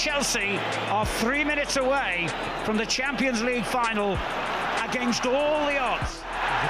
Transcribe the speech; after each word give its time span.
Chelsea 0.00 0.56
are 0.88 1.04
three 1.04 1.44
minutes 1.44 1.76
away 1.76 2.26
from 2.64 2.78
the 2.78 2.86
Champions 2.86 3.42
League 3.42 3.66
final 3.66 4.16
against 4.82 5.26
all 5.26 5.60
the 5.66 5.76
odds. 5.76 6.24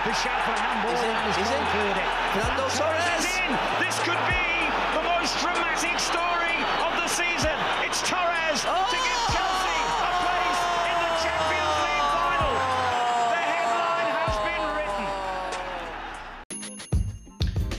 The 0.04 0.12
shout 0.18 0.42
for 0.42 0.50
a 0.50 0.58
handball 0.58 0.90
Is 0.90 0.98
it? 0.98 1.06
and 1.14 1.30
his 1.30 1.38
Is 1.38 1.46
ball 1.46 1.62
it? 1.62 1.70
cleared 1.70 1.94
it. 1.94 2.10
Fernando 2.34 2.66
Torres 2.74 3.06
Torres! 3.06 3.30
in. 3.38 3.54
This 3.86 3.94
could 4.02 4.18
be 4.26 4.66
the 4.98 5.04
most 5.14 5.38
dramatic 5.38 5.94
story 6.02 6.58
of 6.82 6.90
the 6.98 7.06
season. 7.06 7.54
It's 7.86 8.02
Torres 8.02 8.66
to 8.66 8.98
give 8.98 9.14
oh! 9.14 9.30
Chelsea 9.30 9.78
a 9.78 10.10
place 10.26 10.60
in 10.90 10.98
the 10.98 11.14
Champions 11.22 11.76
League 11.86 12.10
final. 12.10 12.50
The 13.30 13.42
headline 13.46 14.10
has 14.10 14.34
been 14.42 14.66
written. 14.74 15.06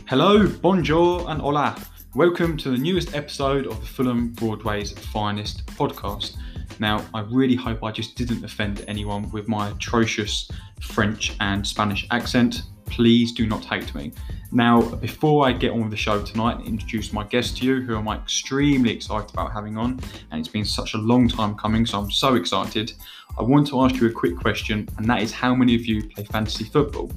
Hello, 0.07 0.47
bonjour, 0.63 1.27
and 1.27 1.41
hola. 1.41 1.75
Welcome 2.14 2.57
to 2.57 2.71
the 2.71 2.78
newest 2.78 3.16
episode 3.16 3.68
of 3.68 3.80
the 3.80 3.86
Fulham 3.86 4.34
Broadway's 4.34 4.91
Finest 4.91 5.66
podcast. 5.68 6.36
Now, 6.78 7.05
I 7.14 7.21
really 7.21 7.56
hope 7.56 7.86
I 7.86 7.92
just 7.92 8.18
didn't 8.18 8.43
offend 8.43 8.84
anyone 8.89 9.32
with 9.32 9.47
my 9.47 9.70
atrocious 9.70 10.51
French 10.82 11.37
and 11.39 11.65
Spanish 11.65 12.06
accent. 12.11 12.64
Please 12.84 13.32
do 13.32 13.47
not 13.47 13.64
hate 13.64 13.96
me. 13.96 14.11
Now, 14.51 14.82
before 14.82 15.47
I 15.47 15.54
get 15.54 15.71
on 15.71 15.84
with 15.84 15.92
the 15.92 15.96
show 15.96 16.21
tonight 16.21 16.57
and 16.57 16.68
introduce 16.68 17.14
my 17.14 17.24
guest 17.24 17.56
to 17.60 17.65
you, 17.65 17.79
who 17.79 17.96
I'm 17.96 18.10
extremely 18.10 18.92
excited 18.92 19.29
about 19.32 19.54
having 19.54 19.78
on, 19.78 19.98
and 20.32 20.39
it's 20.42 20.50
been 20.50 20.65
such 20.65 20.96
a 20.96 20.98
long 20.98 21.29
time 21.29 21.56
coming, 21.56 21.86
so 21.86 21.98
I'm 21.98 22.12
so 22.12 22.36
excited. 22.36 22.92
I 23.39 23.42
want 23.42 23.68
to 23.68 23.82
ask 23.86 23.96
you 23.96 24.07
a 24.07 24.12
quick 24.12 24.36
question, 24.36 24.89
and 24.98 25.09
that 25.09 25.21
is 25.21 25.32
how 25.32 25.56
many 25.56 25.75
of 25.75 25.86
you 25.86 26.09
play 26.09 26.25
fantasy 26.25 26.65
football? 26.65 27.09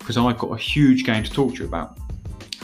Because 0.00 0.16
I've 0.16 0.38
got 0.38 0.50
a 0.50 0.58
huge 0.58 1.04
game 1.04 1.22
to 1.22 1.30
talk 1.30 1.54
to 1.54 1.60
you 1.60 1.68
about 1.68 1.96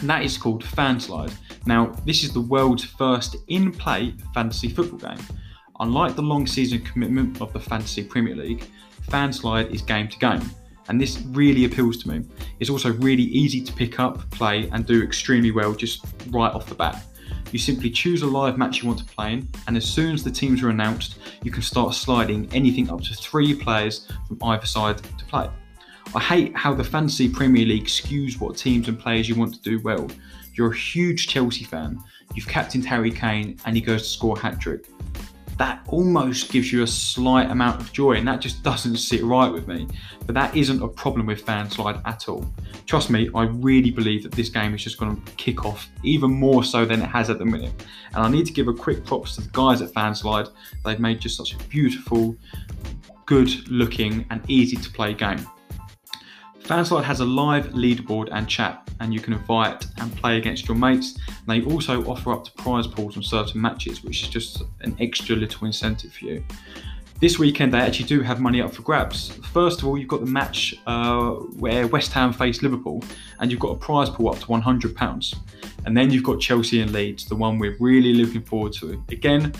and 0.02 0.10
that 0.10 0.24
is 0.24 0.36
called 0.36 0.64
Fanslide. 0.64 1.32
Now, 1.66 1.86
this 2.04 2.24
is 2.24 2.32
the 2.32 2.40
world's 2.40 2.84
first 2.84 3.36
in 3.48 3.72
play 3.72 4.14
fantasy 4.34 4.68
football 4.68 4.98
game. 4.98 5.24
Unlike 5.80 6.16
the 6.16 6.22
long 6.22 6.46
season 6.46 6.80
commitment 6.82 7.40
of 7.40 7.52
the 7.52 7.60
Fantasy 7.60 8.04
Premier 8.04 8.36
League, 8.36 8.64
Fanslide 9.08 9.72
is 9.72 9.82
game 9.82 10.08
to 10.08 10.18
game, 10.18 10.42
and 10.88 11.00
this 11.00 11.20
really 11.30 11.64
appeals 11.64 11.96
to 11.98 12.08
me. 12.08 12.24
It's 12.60 12.70
also 12.70 12.92
really 12.94 13.24
easy 13.24 13.60
to 13.62 13.72
pick 13.72 13.98
up, 13.98 14.30
play, 14.30 14.68
and 14.70 14.86
do 14.86 15.02
extremely 15.02 15.50
well 15.50 15.74
just 15.74 16.04
right 16.30 16.52
off 16.52 16.66
the 16.66 16.74
bat. 16.74 17.04
You 17.50 17.58
simply 17.58 17.90
choose 17.90 18.22
a 18.22 18.26
live 18.26 18.58
match 18.58 18.82
you 18.82 18.88
want 18.88 19.00
to 19.00 19.04
play 19.04 19.34
in, 19.34 19.48
and 19.66 19.76
as 19.76 19.84
soon 19.84 20.14
as 20.14 20.24
the 20.24 20.30
teams 20.30 20.62
are 20.62 20.70
announced, 20.70 21.18
you 21.42 21.50
can 21.50 21.62
start 21.62 21.94
sliding 21.94 22.48
anything 22.52 22.90
up 22.90 23.02
to 23.02 23.14
three 23.14 23.54
players 23.54 24.08
from 24.26 24.38
either 24.42 24.66
side 24.66 24.98
to 24.98 25.24
play. 25.26 25.48
I 26.14 26.20
hate 26.20 26.56
how 26.56 26.74
the 26.74 26.84
Fantasy 26.84 27.28
Premier 27.28 27.64
League 27.64 27.86
skews 27.86 28.38
what 28.38 28.56
teams 28.56 28.88
and 28.88 28.98
players 28.98 29.28
you 29.28 29.34
want 29.34 29.54
to 29.54 29.60
do 29.60 29.80
well. 29.80 30.08
You're 30.54 30.72
a 30.72 30.76
huge 30.76 31.28
Chelsea 31.28 31.64
fan, 31.64 31.98
you've 32.34 32.48
captained 32.48 32.84
Harry 32.86 33.10
Kane, 33.10 33.58
and 33.64 33.76
he 33.76 33.82
goes 33.82 34.02
to 34.02 34.08
score 34.08 34.36
a 34.36 34.40
hat 34.40 34.60
trick. 34.60 34.86
That 35.58 35.84
almost 35.88 36.50
gives 36.50 36.72
you 36.72 36.82
a 36.82 36.86
slight 36.86 37.50
amount 37.50 37.80
of 37.80 37.92
joy, 37.92 38.14
and 38.14 38.26
that 38.28 38.40
just 38.40 38.62
doesn't 38.70 38.96
sit 38.96 39.22
right 39.22 39.52
with 39.52 39.68
me. 39.68 39.86
But 40.26 40.34
that 40.34 40.56
isn't 40.56 40.82
a 40.82 40.88
problem 40.88 41.26
with 41.26 41.44
Fanslide 41.44 42.00
at 42.06 42.28
all. 42.28 42.46
Trust 42.86 43.10
me, 43.10 43.30
I 43.34 43.44
really 43.44 43.90
believe 43.90 44.22
that 44.24 44.32
this 44.32 44.48
game 44.48 44.74
is 44.74 44.82
just 44.82 44.98
going 44.98 45.20
to 45.20 45.32
kick 45.32 45.64
off 45.64 45.88
even 46.02 46.30
more 46.30 46.64
so 46.64 46.84
than 46.84 47.02
it 47.02 47.08
has 47.08 47.30
at 47.30 47.38
the 47.38 47.44
minute. 47.44 47.72
And 48.14 48.24
I 48.24 48.28
need 48.28 48.46
to 48.46 48.52
give 48.52 48.68
a 48.68 48.74
quick 48.74 49.04
props 49.04 49.36
to 49.36 49.42
the 49.42 49.50
guys 49.50 49.82
at 49.82 49.90
Fanslide. 49.92 50.50
They've 50.84 51.00
made 51.00 51.20
just 51.20 51.36
such 51.36 51.54
a 51.54 51.58
beautiful, 51.68 52.36
good 53.26 53.68
looking, 53.68 54.26
and 54.30 54.42
easy 54.48 54.76
to 54.76 54.90
play 54.90 55.14
game. 55.14 55.46
Fanslide 56.64 57.02
has 57.04 57.20
a 57.20 57.24
live 57.24 57.68
leaderboard 57.70 58.28
and 58.30 58.48
chat, 58.48 58.88
and 59.00 59.12
you 59.12 59.20
can 59.20 59.32
invite 59.32 59.86
and 59.98 60.14
play 60.16 60.38
against 60.38 60.68
your 60.68 60.76
mates. 60.76 61.18
And 61.26 61.46
they 61.46 61.62
also 61.70 62.04
offer 62.04 62.32
up 62.32 62.44
to 62.44 62.52
prize 62.52 62.86
pools 62.86 63.16
on 63.16 63.22
certain 63.22 63.60
matches, 63.60 64.04
which 64.04 64.22
is 64.22 64.28
just 64.28 64.62
an 64.80 64.96
extra 65.00 65.34
little 65.34 65.66
incentive 65.66 66.12
for 66.12 66.26
you. 66.26 66.44
This 67.20 67.38
weekend, 67.38 67.72
they 67.72 67.78
actually 67.78 68.06
do 68.06 68.20
have 68.20 68.40
money 68.40 68.60
up 68.60 68.72
for 68.72 68.82
grabs. 68.82 69.30
First 69.52 69.80
of 69.80 69.86
all, 69.86 69.96
you've 69.96 70.08
got 70.08 70.20
the 70.20 70.30
match 70.30 70.74
uh, 70.86 71.30
where 71.30 71.86
West 71.88 72.12
Ham 72.12 72.32
face 72.32 72.62
Liverpool, 72.62 73.02
and 73.40 73.50
you've 73.50 73.60
got 73.60 73.70
a 73.70 73.76
prize 73.76 74.10
pool 74.10 74.30
up 74.30 74.38
to 74.40 74.46
£100. 74.46 75.34
And 75.84 75.96
then 75.96 76.10
you've 76.10 76.24
got 76.24 76.40
Chelsea 76.40 76.80
and 76.80 76.92
Leeds, 76.92 77.26
the 77.26 77.36
one 77.36 77.58
we're 77.58 77.76
really 77.80 78.14
looking 78.14 78.42
forward 78.42 78.72
to. 78.74 79.02
Again, 79.10 79.52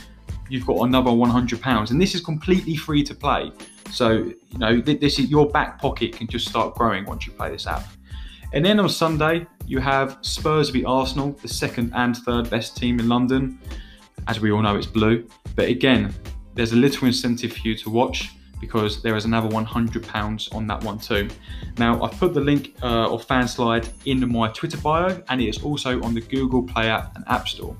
you've 0.53 0.67
got 0.67 0.83
another 0.83 1.11
£100, 1.11 1.91
and 1.91 2.01
this 2.01 2.15
is 2.15 2.21
completely 2.21 2.77
free 2.77 3.03
to 3.03 3.15
play. 3.15 3.51
So, 3.91 4.11
you 4.11 4.59
know, 4.59 4.83
this 4.83 5.19
is 5.19 5.31
your 5.31 5.49
back 5.49 5.81
pocket 5.81 6.13
can 6.13 6.27
just 6.27 6.47
start 6.47 6.75
growing 6.75 7.07
once 7.07 7.27
you 7.27 7.33
play 7.33 7.51
this 7.51 7.67
app. 7.67 7.85
And 8.53 8.63
then 8.63 8.79
on 8.79 8.91
Sunday, 8.91 9.47
you 9.67 9.79
have 9.79 10.19
Spurs 10.21 10.69
v 10.69 10.85
Arsenal, 10.85 11.33
the 11.41 11.49
second 11.49 11.91
and 11.95 12.15
third 12.19 12.51
best 12.51 12.77
team 12.77 13.01
in 13.01 13.09
London. 13.09 13.59
As 14.29 14.41
we 14.41 14.53
all 14.53 14.61
know, 14.61 14.77
it's 14.77 14.87
blue. 14.87 15.27
But 15.57 15.71
again, 15.71 16.15
there's 16.55 16.73
a 16.73 16.77
little 16.77 17.07
incentive 17.07 17.55
for 17.55 17.67
you 17.67 17.75
to 17.77 17.89
watch 17.89 18.29
because 18.61 19.03
there 19.03 19.17
is 19.17 19.25
another 19.25 19.49
£100 19.49 20.55
on 20.55 20.67
that 20.67 20.85
one 20.85 20.99
too. 20.99 21.31
Now, 21.79 22.03
I've 22.03 22.17
put 22.19 22.35
the 22.35 22.41
link 22.41 22.75
uh, 22.83 23.11
of 23.11 23.27
Fanslide 23.27 23.89
in 24.05 24.31
my 24.31 24.49
Twitter 24.49 24.77
bio 24.77 25.23
and 25.31 25.41
it 25.41 25.49
is 25.49 25.63
also 25.63 26.03
on 26.03 26.13
the 26.13 26.21
Google 26.21 26.63
Play 26.63 26.91
app 26.91 27.17
and 27.17 27.25
App 27.27 27.49
Store. 27.49 27.75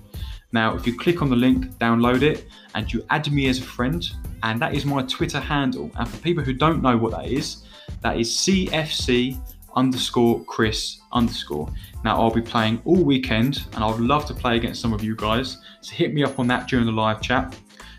Now, 0.53 0.75
if 0.77 0.87
you 0.87 0.97
click 0.97 1.23
on 1.23 1.31
the 1.31 1.37
link, 1.37 1.67
download 1.79 2.23
it, 2.23 2.47
and 2.75 2.93
you 2.93 3.05
add 3.11 3.31
me 3.33 3.49
as 3.49 3.59
a 3.59 3.63
friend, 3.63 4.09
and 4.43 4.61
that 4.61 4.75
is 4.75 4.85
my 4.85 5.03
Twitter 5.03 5.41
handle. 5.41 5.91
And 5.97 6.09
for 6.09 6.19
people 6.19 6.45
who 6.45 6.53
don't 6.53 6.83
know 6.83 6.97
what 6.97 7.13
that 7.13 7.27
is, 7.27 7.65
that 8.03 8.19
is 8.19 8.31
CFC 8.31 9.39
underscore 9.75 10.45
Chris 10.45 11.01
underscore. 11.13 11.73
Now, 12.05 12.21
I'll 12.21 12.31
be 12.31 12.43
playing 12.43 12.83
all 12.85 13.03
weekend, 13.03 13.67
and 13.73 13.83
I'd 13.83 13.99
love 13.99 14.27
to 14.27 14.35
play 14.35 14.57
against 14.57 14.81
some 14.81 14.93
of 14.93 15.03
you 15.03 15.17
guys. 15.17 15.59
So 15.81 15.95
hit 15.95 16.13
me 16.13 16.23
up 16.23 16.39
on 16.39 16.47
that 16.49 16.69
during 16.69 16.87
the 16.87 16.93
live 16.93 17.23
chat, 17.23 17.57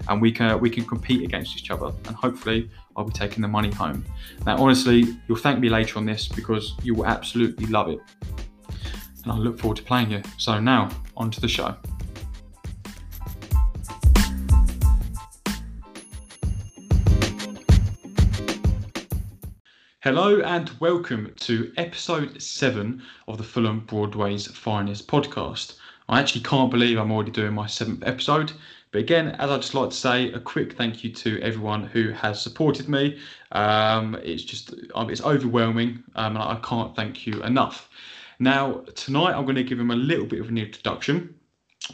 and 0.08 0.22
we 0.22 0.32
can 0.32 0.60
we 0.60 0.70
can 0.70 0.86
compete 0.86 1.24
against 1.24 1.58
each 1.58 1.72
other, 1.72 1.88
and 2.06 2.16
hopefully 2.16 2.70
I'll 2.96 3.06
be 3.06 3.14
taking 3.14 3.42
the 3.42 3.48
money 3.48 3.72
home. 3.72 4.06
Now, 4.46 4.58
honestly, 4.58 5.18
you'll 5.28 5.38
thank 5.38 5.60
me 5.60 5.70
later 5.70 5.98
on 5.98 6.06
this 6.06 6.28
because 6.28 6.74
you 6.84 6.94
will 6.94 7.08
absolutely 7.08 7.66
love 7.68 7.90
it, 7.90 8.00
and 9.24 9.32
I 9.32 9.38
look 9.38 9.60
forward 9.60 9.78
to 9.78 9.84
playing 9.84 10.12
you. 10.12 10.22
So 10.38 10.60
now, 10.60 10.90
on 11.18 11.32
to 11.32 11.42
the 11.42 11.48
show. 11.48 11.76
Hello 20.04 20.42
and 20.42 20.70
welcome 20.82 21.34
to 21.40 21.72
episode 21.78 22.42
7 22.42 23.02
of 23.30 23.38
the 23.38 23.44
Fulham 23.46 23.80
Broadway's 23.86 24.48
Finest 24.48 25.08
podcast. 25.08 25.78
I 26.10 26.20
actually 26.20 26.42
can't 26.42 26.70
believe 26.70 26.98
I'm 26.98 27.10
already 27.10 27.32
doing 27.32 27.54
my 27.54 27.68
seventh 27.68 28.04
episode, 28.06 28.52
but 28.92 29.00
again, 29.00 29.30
as 29.40 29.50
I 29.50 29.56
just 29.56 29.74
like 29.74 29.92
to 29.92 29.96
say, 29.96 30.30
a 30.34 30.42
quick 30.42 30.74
thank 30.74 31.06
you 31.06 31.14
to 31.14 31.42
everyone 31.42 31.86
who 31.86 32.12
has 32.12 32.42
supported 32.42 32.90
me. 32.90 33.18
Um, 33.54 34.16
it's 34.16 34.44
just 34.44 34.76
um, 34.94 35.10
it's 35.10 35.22
overwhelming, 35.22 36.04
um, 36.16 36.36
and 36.36 36.44
I 36.44 36.60
can't 36.62 36.94
thank 36.98 37.26
you 37.26 37.42
enough. 37.42 37.90
Now, 38.40 38.84
tonight 38.96 39.36
I'm 39.38 39.46
going 39.46 39.56
to 39.56 39.64
give 39.64 39.80
him 39.80 39.92
a 39.92 39.96
little 39.96 40.26
bit 40.26 40.42
of 40.42 40.50
an 40.50 40.58
introduction. 40.58 41.34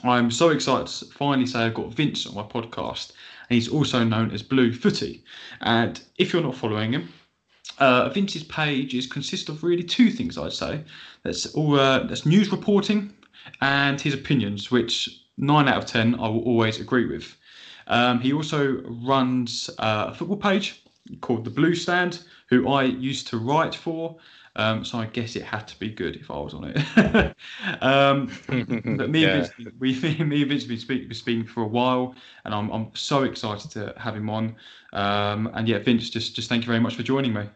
I'm 0.03 0.31
so 0.31 0.49
excited 0.49 0.87
to 0.87 1.13
finally 1.13 1.45
say 1.45 1.59
I've 1.59 1.75
got 1.75 1.93
Vince 1.93 2.25
on 2.25 2.33
my 2.33 2.41
podcast, 2.41 3.11
and 3.49 3.55
he's 3.55 3.69
also 3.69 4.03
known 4.03 4.31
as 4.31 4.41
Blue 4.41 4.73
Footy. 4.73 5.23
And 5.61 6.01
if 6.17 6.33
you're 6.33 6.41
not 6.41 6.55
following 6.55 6.93
him, 6.93 7.13
uh, 7.77 8.09
Vince's 8.09 8.43
page 8.43 8.93
is 8.93 9.07
consists 9.07 9.49
of 9.49 9.63
really 9.63 9.83
two 9.83 10.09
things 10.11 10.37
I'd 10.37 10.53
say. 10.53 10.83
That's 11.23 11.45
all. 11.53 11.79
Uh, 11.79 11.99
that's 12.03 12.25
news 12.25 12.51
reporting 12.51 13.13
and 13.61 13.99
his 13.99 14.13
opinions, 14.13 14.71
which 14.71 15.23
nine 15.37 15.67
out 15.67 15.77
of 15.77 15.85
ten 15.85 16.15
I 16.15 16.27
will 16.27 16.43
always 16.43 16.79
agree 16.79 17.05
with. 17.05 17.35
Um, 17.87 18.19
he 18.19 18.33
also 18.33 18.81
runs 18.85 19.69
uh, 19.79 20.07
a 20.09 20.13
football 20.13 20.37
page 20.37 20.83
called 21.21 21.43
the 21.43 21.49
Blue 21.49 21.73
Stand, 21.73 22.23
who 22.49 22.67
I 22.69 22.83
used 22.83 23.27
to 23.27 23.37
write 23.37 23.73
for. 23.75 24.17
Um, 24.55 24.83
so 24.83 24.97
I 24.97 25.05
guess 25.05 25.35
it 25.35 25.43
had 25.43 25.67
to 25.69 25.79
be 25.79 25.89
good 25.89 26.17
if 26.17 26.29
I 26.29 26.37
was 26.37 26.53
on 26.53 26.65
it. 26.65 27.35
um, 27.81 28.29
but 28.97 29.09
me, 29.09 29.23
Yeah. 29.23 29.35
and 29.35 29.51
Vince, 29.57 29.73
we, 29.79 29.99
me 30.23 30.41
and 30.41 30.49
Vince 30.49 30.63
have 30.63 30.69
been 30.69 30.79
speak, 30.79 31.13
speaking 31.13 31.45
for 31.45 31.61
a 31.61 31.67
while, 31.67 32.15
and 32.43 32.53
I'm, 32.53 32.69
I'm 32.71 32.91
so 32.93 33.23
excited 33.23 33.71
to 33.71 33.93
have 33.97 34.15
him 34.15 34.29
on. 34.29 34.55
Um, 34.91 35.49
and 35.53 35.67
yeah, 35.67 35.79
Vince, 35.79 36.09
just 36.09 36.35
just 36.35 36.49
thank 36.49 36.63
you 36.63 36.67
very 36.67 36.79
much 36.79 36.95
for 36.95 37.03
joining 37.03 37.33
me. 37.33 37.47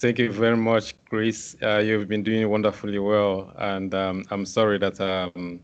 Thank 0.00 0.20
you 0.20 0.30
very 0.30 0.56
much, 0.56 0.94
Chris. 1.08 1.56
Uh, 1.60 1.78
you've 1.78 2.06
been 2.06 2.22
doing 2.22 2.48
wonderfully 2.48 3.00
well, 3.00 3.52
and 3.58 3.92
um, 3.94 4.24
I'm 4.30 4.46
sorry 4.46 4.78
that 4.78 5.00
um, 5.00 5.58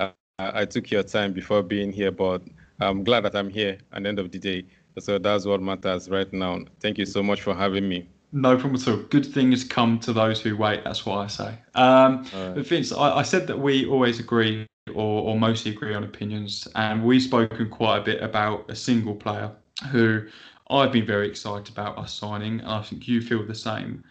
I, 0.00 0.10
I 0.38 0.64
took 0.64 0.90
your 0.90 1.04
time 1.04 1.32
before 1.32 1.62
being 1.62 1.92
here, 1.92 2.10
but 2.10 2.42
I'm 2.80 3.04
glad 3.04 3.24
that 3.24 3.36
I'm 3.36 3.48
here 3.48 3.78
at 3.92 4.02
the 4.02 4.08
end 4.08 4.18
of 4.18 4.32
the 4.32 4.38
day. 4.38 4.64
So 4.98 5.18
that's 5.18 5.44
what 5.44 5.62
matters 5.62 6.08
right 6.08 6.32
now. 6.32 6.64
Thank 6.80 6.98
you 6.98 7.06
so 7.06 7.22
much 7.22 7.42
for 7.42 7.54
having 7.54 7.88
me. 7.88 8.08
No 8.32 8.56
problem 8.56 8.80
at 8.80 8.88
all. 8.88 8.96
Good 8.96 9.24
things 9.24 9.62
come 9.62 10.00
to 10.00 10.12
those 10.12 10.40
who 10.40 10.56
wait. 10.56 10.82
That's 10.82 11.06
what 11.06 11.18
I 11.18 11.26
say. 11.28 11.58
Um, 11.76 12.24
right. 12.34 12.54
but 12.56 12.66
Vince, 12.66 12.92
I, 12.92 13.18
I 13.18 13.22
said 13.22 13.46
that 13.46 13.60
we 13.60 13.86
always 13.86 14.18
agree 14.18 14.66
or, 14.92 15.22
or 15.22 15.38
mostly 15.38 15.70
agree 15.70 15.94
on 15.94 16.02
opinions, 16.02 16.66
and 16.74 17.04
we've 17.04 17.22
spoken 17.22 17.70
quite 17.70 17.98
a 17.98 18.02
bit 18.02 18.22
about 18.22 18.68
a 18.68 18.74
single 18.74 19.14
player 19.14 19.52
who 19.92 20.26
I've 20.70 20.92
been 20.92 21.06
very 21.06 21.28
excited 21.28 21.68
about 21.68 21.98
us 21.98 22.12
signing, 22.12 22.60
and 22.60 22.68
I 22.68 22.82
think 22.82 23.08
you 23.08 23.20
feel 23.20 23.44
the 23.44 23.54
same, 23.54 24.04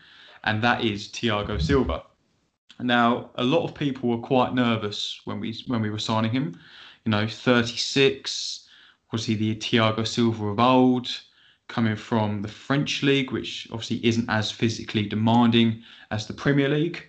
and 0.43 0.61
that 0.63 0.83
is 0.83 1.07
Thiago 1.09 1.61
Silva. 1.61 2.03
Now, 2.79 3.31
a 3.35 3.43
lot 3.43 3.63
of 3.63 3.75
people 3.75 4.09
were 4.09 4.17
quite 4.17 4.53
nervous 4.53 5.21
when 5.25 5.39
we 5.39 5.63
when 5.67 5.81
we 5.81 5.89
were 5.89 5.99
signing 5.99 6.31
him. 6.31 6.59
You 7.05 7.11
know, 7.11 7.27
36, 7.27 8.67
was 9.11 9.25
he 9.25 9.35
the 9.35 9.55
Thiago 9.55 10.05
Silva 10.05 10.47
of 10.47 10.59
old, 10.59 11.07
coming 11.67 11.95
from 11.95 12.41
the 12.41 12.47
French 12.47 13.03
league, 13.03 13.31
which 13.31 13.67
obviously 13.71 14.05
isn't 14.05 14.29
as 14.29 14.51
physically 14.51 15.05
demanding 15.05 15.83
as 16.11 16.27
the 16.27 16.33
Premier 16.33 16.69
League. 16.69 17.07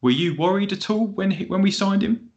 Were 0.00 0.10
you 0.10 0.34
worried 0.36 0.72
at 0.72 0.90
all 0.90 1.06
when 1.06 1.30
he, 1.30 1.44
when 1.46 1.62
we 1.62 1.70
signed 1.70 2.02
him? 2.02 2.30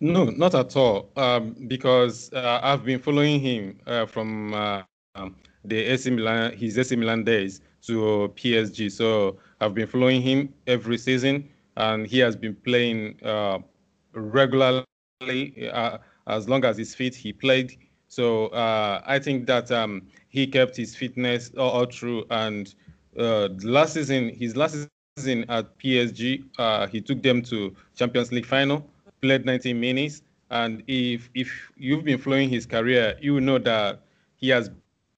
No, 0.00 0.24
not 0.24 0.54
at 0.54 0.76
all. 0.76 1.10
Um, 1.16 1.56
because 1.68 2.32
uh, 2.32 2.60
I've 2.62 2.84
been 2.84 3.00
following 3.00 3.40
him 3.40 3.80
uh, 3.86 4.06
from 4.06 4.52
uh, 4.52 4.82
um, 5.14 5.36
the 5.64 5.76
AC 5.78 6.10
Milan, 6.10 6.52
his 6.56 6.78
AC 6.78 6.96
Milan 6.96 7.24
days 7.24 7.60
to 7.82 8.32
PSG. 8.34 8.88
So 8.88 9.38
I've 9.60 9.74
been 9.74 9.86
following 9.86 10.22
him 10.22 10.52
every 10.66 10.98
season, 10.98 11.48
and 11.76 12.06
he 12.06 12.18
has 12.20 12.36
been 12.36 12.54
playing 12.56 13.22
uh, 13.22 13.58
regularly 14.12 15.70
uh, 15.70 15.98
as 16.26 16.48
long 16.48 16.64
as 16.64 16.76
he's 16.76 16.94
fit. 16.94 17.14
He 17.14 17.32
played. 17.32 17.76
So 18.08 18.46
uh, 18.48 19.02
I 19.06 19.18
think 19.18 19.46
that 19.46 19.70
um, 19.70 20.06
he 20.28 20.46
kept 20.46 20.76
his 20.76 20.94
fitness 20.94 21.50
all, 21.56 21.70
all 21.70 21.86
through. 21.86 22.24
And 22.30 22.72
last 23.16 23.94
season, 23.94 24.30
his 24.34 24.56
last 24.56 24.72
season 24.72 25.08
at 25.12 25.78
PSG, 25.78 26.44
he 26.90 27.00
took 27.00 27.22
them 27.22 27.42
to 27.42 27.74
Champions 27.94 28.32
League 28.32 28.46
final 28.46 28.88
played 29.20 29.44
90 29.46 29.72
minutes. 29.72 30.22
And 30.50 30.82
if 30.86 31.30
if 31.34 31.72
you've 31.76 32.04
been 32.04 32.18
following 32.18 32.48
his 32.50 32.66
career, 32.66 33.16
you 33.20 33.40
know 33.40 33.58
that 33.58 34.02
he 34.36 34.48
has 34.50 34.70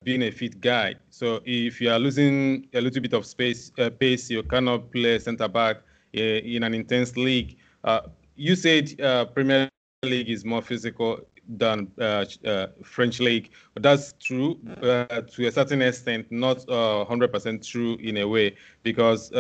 been 0.06 0.22
a 0.22 0.30
fit 0.30 0.60
guy. 0.60 0.94
So 1.10 1.40
if 1.44 1.80
you 1.80 1.90
are 1.90 1.98
losing 1.98 2.68
a 2.72 2.80
little 2.80 3.02
bit 3.02 3.12
of 3.12 3.26
space 3.26 3.72
uh, 3.76 3.90
pace, 3.90 4.30
you 4.30 4.44
cannot 4.44 4.92
play 4.92 5.18
centre 5.18 5.48
back 5.48 5.78
uh, 6.16 6.20
in 6.20 6.62
an 6.62 6.74
intense 6.74 7.16
league. 7.16 7.56
Uh, 7.82 8.02
you 8.36 8.54
said 8.54 8.98
uh, 9.00 9.24
Premier 9.24 9.68
League 10.04 10.30
is 10.30 10.44
more 10.44 10.62
physical 10.62 11.18
than 11.48 11.90
uh, 12.00 12.24
uh, 12.44 12.68
French 12.84 13.18
league, 13.18 13.50
but 13.74 13.82
that's 13.82 14.14
true 14.20 14.58
to 14.80 15.46
a 15.46 15.50
certain 15.50 15.82
extent, 15.82 16.30
not 16.30 16.58
100% 16.58 17.68
true 17.68 17.96
in 17.96 18.18
a 18.18 18.28
way, 18.28 18.54
because 18.84 19.30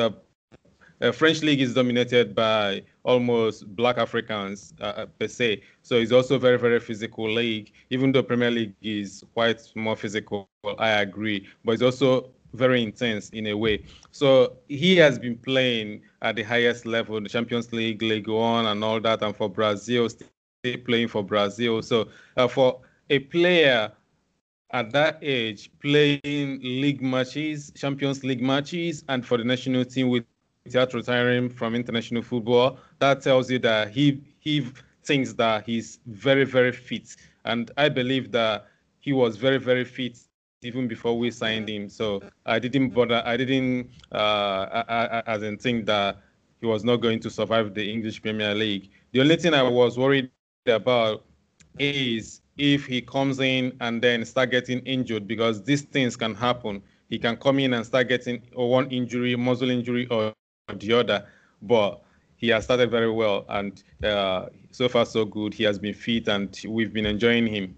uh, 1.00 1.12
French 1.12 1.42
league 1.42 1.60
is 1.60 1.74
dominated 1.74 2.34
by 2.34 2.82
almost 3.02 3.74
black 3.76 3.98
Africans 3.98 4.74
uh, 4.80 4.84
uh, 4.84 5.06
per 5.18 5.28
se. 5.28 5.62
So 5.82 5.96
it's 5.96 6.12
also 6.12 6.38
very, 6.38 6.58
very 6.58 6.80
physical 6.80 7.30
league. 7.30 7.72
Even 7.90 8.12
though 8.12 8.22
Premier 8.22 8.50
League 8.50 8.74
is 8.82 9.24
quite 9.34 9.60
more 9.74 9.96
physical, 9.96 10.48
I 10.78 10.90
agree, 10.90 11.46
but 11.64 11.72
it's 11.72 11.82
also 11.82 12.30
very 12.54 12.82
intense 12.82 13.30
in 13.30 13.48
a 13.48 13.54
way. 13.56 13.84
So 14.10 14.56
he 14.68 14.96
has 14.96 15.18
been 15.18 15.36
playing 15.36 16.02
at 16.22 16.36
the 16.36 16.42
highest 16.42 16.86
level, 16.86 17.20
the 17.20 17.28
Champions 17.28 17.72
League, 17.72 18.02
League 18.02 18.28
One, 18.28 18.66
and 18.66 18.82
all 18.82 19.00
that, 19.00 19.22
and 19.22 19.36
for 19.36 19.48
Brazil, 19.48 20.08
still 20.08 20.28
playing 20.84 21.08
for 21.08 21.22
Brazil. 21.22 21.82
So 21.82 22.08
uh, 22.36 22.48
for 22.48 22.80
a 23.10 23.18
player 23.18 23.92
at 24.72 24.90
that 24.92 25.18
age, 25.22 25.70
playing 25.80 26.60
league 26.62 27.02
matches, 27.02 27.70
Champions 27.76 28.24
League 28.24 28.42
matches, 28.42 29.04
and 29.08 29.24
for 29.24 29.38
the 29.38 29.44
national 29.44 29.84
team 29.84 30.08
with 30.08 30.24
without 30.66 30.94
retiring 30.94 31.48
from 31.50 31.74
international 31.74 32.22
football, 32.22 32.78
that 32.98 33.22
tells 33.22 33.50
you 33.50 33.58
that 33.60 33.90
he 33.90 34.22
he 34.40 34.66
thinks 35.04 35.32
that 35.34 35.64
he's 35.64 36.00
very 36.06 36.44
very 36.44 36.72
fit, 36.72 37.16
and 37.44 37.70
I 37.76 37.88
believe 37.88 38.32
that 38.32 38.66
he 39.00 39.12
was 39.12 39.36
very 39.36 39.58
very 39.58 39.84
fit 39.84 40.18
even 40.62 40.88
before 40.88 41.18
we 41.18 41.30
signed 41.30 41.68
him. 41.68 41.88
So 41.88 42.22
I 42.44 42.58
didn't 42.58 42.90
bother. 42.90 43.22
I 43.24 43.36
didn't 43.36 43.90
uh, 44.12 44.82
I, 44.88 45.20
I, 45.20 45.22
I 45.34 45.38
didn't 45.38 45.62
think 45.62 45.86
that 45.86 46.18
he 46.60 46.66
was 46.66 46.84
not 46.84 46.96
going 46.96 47.20
to 47.20 47.30
survive 47.30 47.74
the 47.74 47.90
English 47.90 48.22
Premier 48.22 48.54
League. 48.54 48.90
The 49.12 49.20
only 49.20 49.36
thing 49.36 49.54
I 49.54 49.62
was 49.62 49.98
worried 49.98 50.30
about 50.66 51.24
is 51.78 52.40
if 52.56 52.86
he 52.86 53.00
comes 53.02 53.38
in 53.40 53.76
and 53.80 54.02
then 54.02 54.24
start 54.24 54.50
getting 54.50 54.80
injured 54.80 55.26
because 55.26 55.62
these 55.62 55.82
things 55.82 56.16
can 56.16 56.34
happen. 56.34 56.82
He 57.08 57.18
can 57.18 57.36
come 57.36 57.58
in 57.60 57.74
and 57.74 57.84
start 57.86 58.08
getting 58.08 58.42
one 58.54 58.90
injury, 58.90 59.36
muscle 59.36 59.70
injury, 59.70 60.06
or 60.08 60.32
the 60.74 60.92
other, 60.92 61.26
but 61.62 62.02
he 62.36 62.48
has 62.48 62.64
started 62.64 62.90
very 62.90 63.10
well, 63.10 63.44
and 63.48 63.82
uh, 64.04 64.46
so 64.72 64.88
far 64.88 65.06
so 65.06 65.24
good. 65.24 65.54
He 65.54 65.64
has 65.64 65.78
been 65.78 65.94
fit, 65.94 66.28
and 66.28 66.58
we've 66.68 66.92
been 66.92 67.06
enjoying 67.06 67.46
him. 67.46 67.76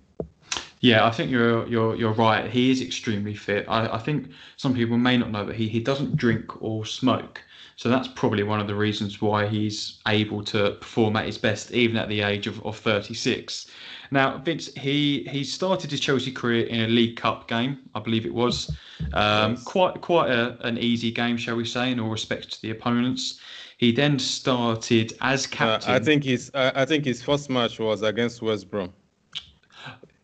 Yeah, 0.80 1.06
I 1.06 1.10
think 1.10 1.30
you're 1.30 1.66
you're 1.66 1.96
you're 1.96 2.12
right. 2.12 2.50
He 2.50 2.70
is 2.70 2.80
extremely 2.80 3.34
fit. 3.34 3.66
I, 3.68 3.94
I 3.94 3.98
think 3.98 4.30
some 4.56 4.74
people 4.74 4.96
may 4.96 5.16
not 5.16 5.30
know 5.30 5.44
that 5.44 5.56
he, 5.56 5.68
he 5.68 5.80
doesn't 5.80 6.16
drink 6.16 6.62
or 6.62 6.86
smoke. 6.86 7.42
So 7.76 7.88
that's 7.88 8.08
probably 8.08 8.42
one 8.42 8.58
of 8.58 8.66
the 8.66 8.74
reasons 8.74 9.20
why 9.20 9.46
he's 9.46 9.98
able 10.08 10.42
to 10.44 10.72
perform 10.80 11.14
at 11.16 11.26
his 11.26 11.38
best, 11.38 11.70
even 11.70 11.96
at 11.96 12.08
the 12.08 12.22
age 12.22 12.48
of, 12.48 12.64
of 12.66 12.76
36. 12.76 13.70
Now, 14.10 14.38
Vince, 14.38 14.72
he 14.74 15.24
he 15.30 15.44
started 15.44 15.90
his 15.90 16.00
Chelsea 16.00 16.32
career 16.32 16.66
in 16.66 16.80
a 16.80 16.88
League 16.88 17.16
Cup 17.16 17.48
game, 17.48 17.78
I 17.94 18.00
believe 18.00 18.24
it 18.26 18.34
was. 18.34 18.70
Um, 19.12 19.52
yes. 19.52 19.64
Quite 19.64 20.00
quite 20.00 20.30
a, 20.30 20.58
an 20.66 20.78
easy 20.78 21.10
game, 21.10 21.36
shall 21.36 21.56
we 21.56 21.64
say, 21.64 21.92
in 21.92 22.00
all 22.00 22.10
respects 22.10 22.46
to 22.46 22.62
the 22.62 22.70
opponents. 22.70 23.40
He 23.76 23.92
then 23.92 24.18
started 24.18 25.12
as 25.20 25.46
captain. 25.46 25.92
Uh, 25.92 25.96
I 25.96 25.98
think 26.00 26.24
his 26.24 26.50
I 26.54 26.84
think 26.84 27.04
his 27.04 27.22
first 27.22 27.48
match 27.48 27.78
was 27.78 28.02
against 28.02 28.42
West 28.42 28.70
Brom. 28.70 28.92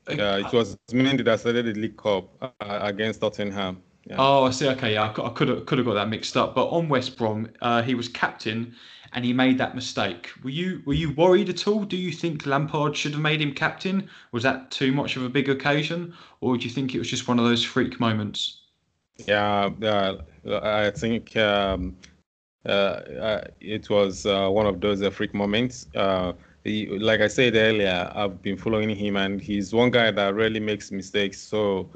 Uh, 0.07 0.43
it 0.45 0.53
was 0.53 0.77
mainly 0.93 1.23
that 1.23 1.41
started 1.41 1.67
the 1.67 1.81
League 1.81 1.97
Cup 1.97 2.29
uh, 2.43 2.51
against 2.61 3.21
Tottenham. 3.21 3.83
Yeah. 4.07 4.17
Oh, 4.19 4.45
I 4.45 4.51
see. 4.51 4.69
Okay, 4.69 4.95
yeah, 4.95 5.05
I 5.05 5.29
could 5.31 5.49
have 5.49 5.67
could 5.67 5.79
have 5.79 5.87
got 5.87 5.95
that 5.95 6.09
mixed 6.09 6.37
up. 6.37 6.55
But 6.55 6.69
on 6.69 6.89
West 6.89 7.17
Brom, 7.17 7.49
uh, 7.63 7.81
he 7.83 7.95
was 7.95 8.09
captain, 8.09 8.75
and 9.15 9.25
he 9.25 9.33
made 9.33 9.59
that 9.59 9.75
mistake. 9.75 10.31
Were 10.43 10.51
you 10.51 10.83
were 10.85 10.95
you 10.95 11.13
worried 11.13 11.49
at 11.49 11.67
all? 11.67 11.85
Do 11.85 11.97
you 11.97 12.13
think 12.13 12.47
Lampard 12.47 12.97
should 12.97 13.13
have 13.13 13.21
made 13.21 13.41
him 13.41 13.55
captain? 13.55 14.09
Was 14.33 14.43
that 14.43 14.71
too 14.71 14.93
much 14.93 15.17
of 15.17 15.23
a 15.23 15.29
big 15.29 15.49
occasion, 15.49 16.13
or 16.41 16.57
do 16.57 16.65
you 16.65 16.71
think 16.71 16.95
it 16.95 16.99
was 16.99 17.09
just 17.09 17.29
one 17.29 17.39
of 17.39 17.45
those 17.45 17.65
freak 17.65 18.01
moments? 18.01 18.63
Yeah, 19.27 19.71
uh, 19.83 20.17
I 20.63 20.91
think 20.91 21.37
um, 21.37 21.97
uh, 22.67 22.69
uh 22.69 23.45
it 23.61 23.89
was 23.89 24.27
uh, 24.27 24.49
one 24.49 24.67
of 24.67 24.81
those 24.81 25.01
uh, 25.01 25.11
freak 25.11 25.33
moments. 25.33 25.87
Uh, 25.95 26.33
he, 26.65 26.87
like 26.99 27.21
I 27.21 27.29
said 27.29 27.55
earlier, 27.55 28.11
I've 28.15 28.43
been 28.43 28.57
following 28.57 28.91
him, 28.91 29.17
and 29.17 29.41
he's 29.41 29.73
one 29.73 29.91
guy 29.91 30.11
that 30.11 30.35
really 30.35 30.61
makes 30.61 30.91
mistakes. 30.91 31.41
So 31.41 31.91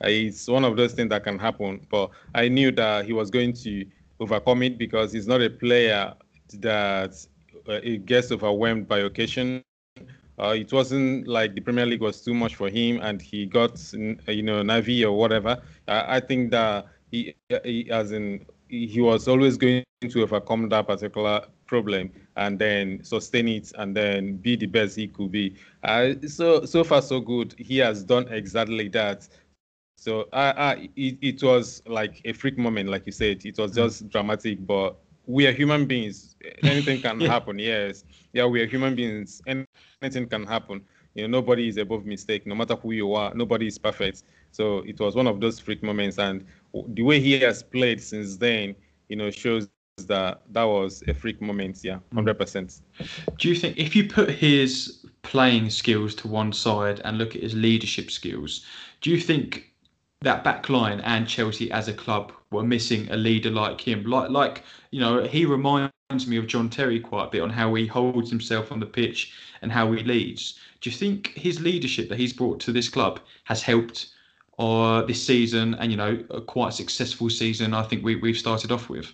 it's 0.00 0.48
one 0.48 0.64
of 0.64 0.76
those 0.76 0.94
things 0.94 1.10
that 1.10 1.24
can 1.24 1.38
happen. 1.38 1.86
But 1.90 2.10
I 2.34 2.48
knew 2.48 2.70
that 2.72 3.04
he 3.04 3.12
was 3.12 3.30
going 3.30 3.52
to 3.64 3.84
overcome 4.20 4.62
it 4.62 4.78
because 4.78 5.12
he's 5.12 5.26
not 5.26 5.42
a 5.42 5.50
player 5.50 6.14
that 6.60 7.14
uh, 7.68 7.80
it 7.82 8.06
gets 8.06 8.32
overwhelmed 8.32 8.88
by 8.88 9.00
occasion. 9.00 9.62
Uh, 10.40 10.54
it 10.56 10.72
wasn't 10.72 11.26
like 11.26 11.54
the 11.54 11.60
Premier 11.60 11.84
League 11.84 12.00
was 12.00 12.22
too 12.22 12.34
much 12.34 12.54
for 12.54 12.68
him, 12.68 13.00
and 13.02 13.20
he 13.20 13.44
got 13.44 13.92
you 13.92 14.42
know 14.42 14.62
Navi 14.62 15.04
or 15.04 15.12
whatever. 15.12 15.60
I 15.88 16.20
think 16.20 16.50
that 16.52 16.86
he, 17.10 17.34
he 17.64 17.90
as 17.90 18.12
in 18.12 18.46
he 18.68 19.00
was 19.00 19.26
always 19.26 19.56
going 19.56 19.82
to 20.02 20.22
overcome 20.22 20.68
that 20.68 20.86
particular 20.86 21.44
problem 21.66 22.10
and 22.36 22.58
then 22.58 23.02
sustain 23.02 23.48
it 23.48 23.72
and 23.78 23.96
then 23.96 24.36
be 24.36 24.56
the 24.56 24.66
best 24.66 24.96
he 24.96 25.08
could 25.08 25.32
be. 25.32 25.54
Uh, 25.82 26.10
so 26.26 26.64
so 26.64 26.84
far 26.84 27.02
so 27.02 27.20
good. 27.20 27.54
He 27.58 27.78
has 27.78 28.04
done 28.04 28.28
exactly 28.28 28.88
that. 28.88 29.28
So 29.96 30.28
it, 30.32 31.18
it 31.20 31.42
was 31.42 31.82
like 31.86 32.20
a 32.24 32.32
freak 32.32 32.56
moment, 32.56 32.88
like 32.88 33.04
you 33.06 33.12
said. 33.12 33.44
It 33.44 33.58
was 33.58 33.72
just 33.72 34.04
mm. 34.04 34.10
dramatic, 34.12 34.64
but 34.64 34.96
we 35.28 35.46
are 35.46 35.52
human 35.52 35.84
beings. 35.84 36.34
Anything 36.62 37.00
can 37.00 37.20
yeah. 37.20 37.28
happen. 37.28 37.58
Yes, 37.58 38.02
yeah, 38.32 38.46
we 38.46 38.60
are 38.62 38.66
human 38.66 38.96
beings. 38.96 39.40
Anything 40.02 40.26
can 40.26 40.44
happen. 40.44 40.80
You 41.14 41.28
know, 41.28 41.38
nobody 41.38 41.68
is 41.68 41.76
above 41.76 42.06
mistake. 42.06 42.46
No 42.46 42.54
matter 42.54 42.74
who 42.74 42.92
you 42.92 43.12
are, 43.14 43.32
nobody 43.34 43.66
is 43.66 43.78
perfect. 43.78 44.22
So 44.50 44.78
it 44.78 44.98
was 44.98 45.14
one 45.14 45.26
of 45.26 45.40
those 45.40 45.60
freak 45.60 45.82
moments, 45.82 46.18
and 46.18 46.44
the 46.94 47.02
way 47.02 47.20
he 47.20 47.38
has 47.40 47.62
played 47.62 48.02
since 48.02 48.36
then, 48.36 48.74
you 49.08 49.16
know, 49.16 49.30
shows 49.30 49.68
that 50.06 50.42
that 50.52 50.64
was 50.64 51.02
a 51.08 51.14
freak 51.14 51.42
moment. 51.42 51.80
Yeah, 51.84 51.96
mm. 51.96 52.14
hundred 52.14 52.38
percent. 52.38 52.80
Do 53.36 53.48
you 53.48 53.54
think 53.54 53.76
if 53.76 53.94
you 53.94 54.08
put 54.08 54.30
his 54.30 55.04
playing 55.22 55.68
skills 55.68 56.14
to 56.16 56.28
one 56.28 56.52
side 56.54 57.00
and 57.04 57.18
look 57.18 57.36
at 57.36 57.42
his 57.42 57.54
leadership 57.54 58.10
skills, 58.10 58.64
do 59.02 59.10
you 59.10 59.20
think 59.20 59.74
that 60.22 60.42
back 60.42 60.68
line 60.68 61.00
and 61.00 61.28
Chelsea 61.28 61.70
as 61.70 61.88
a 61.88 61.92
club 61.92 62.32
were 62.50 62.64
missing 62.64 63.08
a 63.10 63.16
leader 63.16 63.50
like 63.50 63.80
him. 63.80 64.04
Like 64.04 64.30
like 64.30 64.64
you 64.90 65.00
know, 65.00 65.22
he 65.22 65.44
reminds 65.44 65.92
me 66.26 66.36
of 66.36 66.46
John 66.46 66.68
Terry 66.68 66.98
quite 66.98 67.26
a 67.26 67.30
bit 67.30 67.42
on 67.42 67.50
how 67.50 67.74
he 67.74 67.86
holds 67.86 68.30
himself 68.30 68.72
on 68.72 68.80
the 68.80 68.86
pitch 68.86 69.32
and 69.62 69.70
how 69.70 69.92
he 69.92 70.02
leads. 70.02 70.58
Do 70.80 70.90
you 70.90 70.96
think 70.96 71.28
his 71.28 71.60
leadership 71.60 72.08
that 72.08 72.18
he's 72.18 72.32
brought 72.32 72.60
to 72.60 72.72
this 72.72 72.88
club 72.88 73.20
has 73.44 73.62
helped 73.62 74.08
uh, 74.58 75.02
this 75.02 75.24
season 75.24 75.74
and 75.74 75.90
you 75.90 75.96
know 75.96 76.22
a 76.30 76.40
quite 76.40 76.74
successful 76.74 77.30
season 77.30 77.74
I 77.74 77.82
think 77.82 78.04
we 78.04 78.16
we've 78.16 78.36
started 78.36 78.72
off 78.72 78.88
with? 78.88 79.12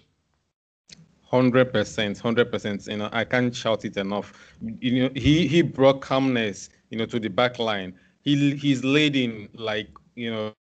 Hundred 1.23 1.73
percent, 1.73 2.19
hundred 2.19 2.51
percent. 2.51 2.87
You 2.87 2.97
know, 2.99 3.09
I 3.13 3.25
can't 3.25 3.55
shout 3.55 3.85
it 3.85 3.97
enough. 3.97 4.33
You 4.79 5.03
know, 5.03 5.11
he 5.15 5.47
he 5.49 5.63
brought 5.63 6.01
calmness, 6.01 6.71
you 6.91 6.97
know, 6.97 7.07
to 7.07 7.21
the 7.21 7.29
back 7.29 7.59
line. 7.59 7.95
He 8.23 8.55
he's 8.57 8.85
leading 8.85 9.49
like 9.55 9.89
you 10.15 10.31
know 10.31 10.55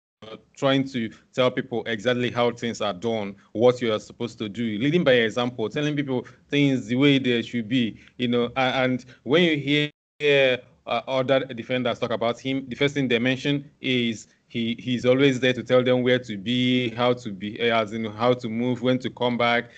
trying 0.57 0.85
to 0.87 1.11
tell 1.33 1.51
people 1.51 1.83
exactly 1.87 2.31
how 2.31 2.51
things 2.51 2.81
are 2.81 2.93
done, 2.93 3.35
what 3.53 3.81
you 3.81 3.93
are 3.93 3.99
supposed 3.99 4.39
to 4.39 4.49
do, 4.49 4.79
leading 4.79 5.03
by 5.05 5.13
example, 5.13 5.69
telling 5.69 5.97
people 5.97 6.27
things 6.49 6.87
the 6.87 6.97
way 6.97 7.19
they 7.19 7.43
should 7.43 7.69
be, 7.69 7.99
you 8.19 8.29
know. 8.29 8.51
And, 8.57 9.05
when 9.23 9.45
you 9.45 9.91
hear 10.19 10.59
uh, 10.87 11.01
other 11.09 11.41
defenders 11.47 11.99
talk 11.99 12.11
about 12.11 12.39
him, 12.39 12.67
the 12.69 12.77
first 12.77 12.95
thing 12.95 13.09
they 13.09 13.19
mention 13.19 13.71
is 13.81 14.29
he 14.49 14.77
he's 14.79 15.07
always 15.07 15.41
there 15.41 15.53
to 15.53 15.63
tell 15.63 15.83
them 15.83 16.03
where 16.03 16.19
to 16.19 16.37
be, 16.37 16.91
how 16.91 17.15
to 17.15 17.31
be, 17.31 17.59
as 17.61 17.93
in 17.93 18.05
how 18.05 18.35
to 18.35 18.49
move, 18.49 18.83
when 18.83 18.99
to 18.99 19.11
come 19.11 19.39
back. 19.39 19.71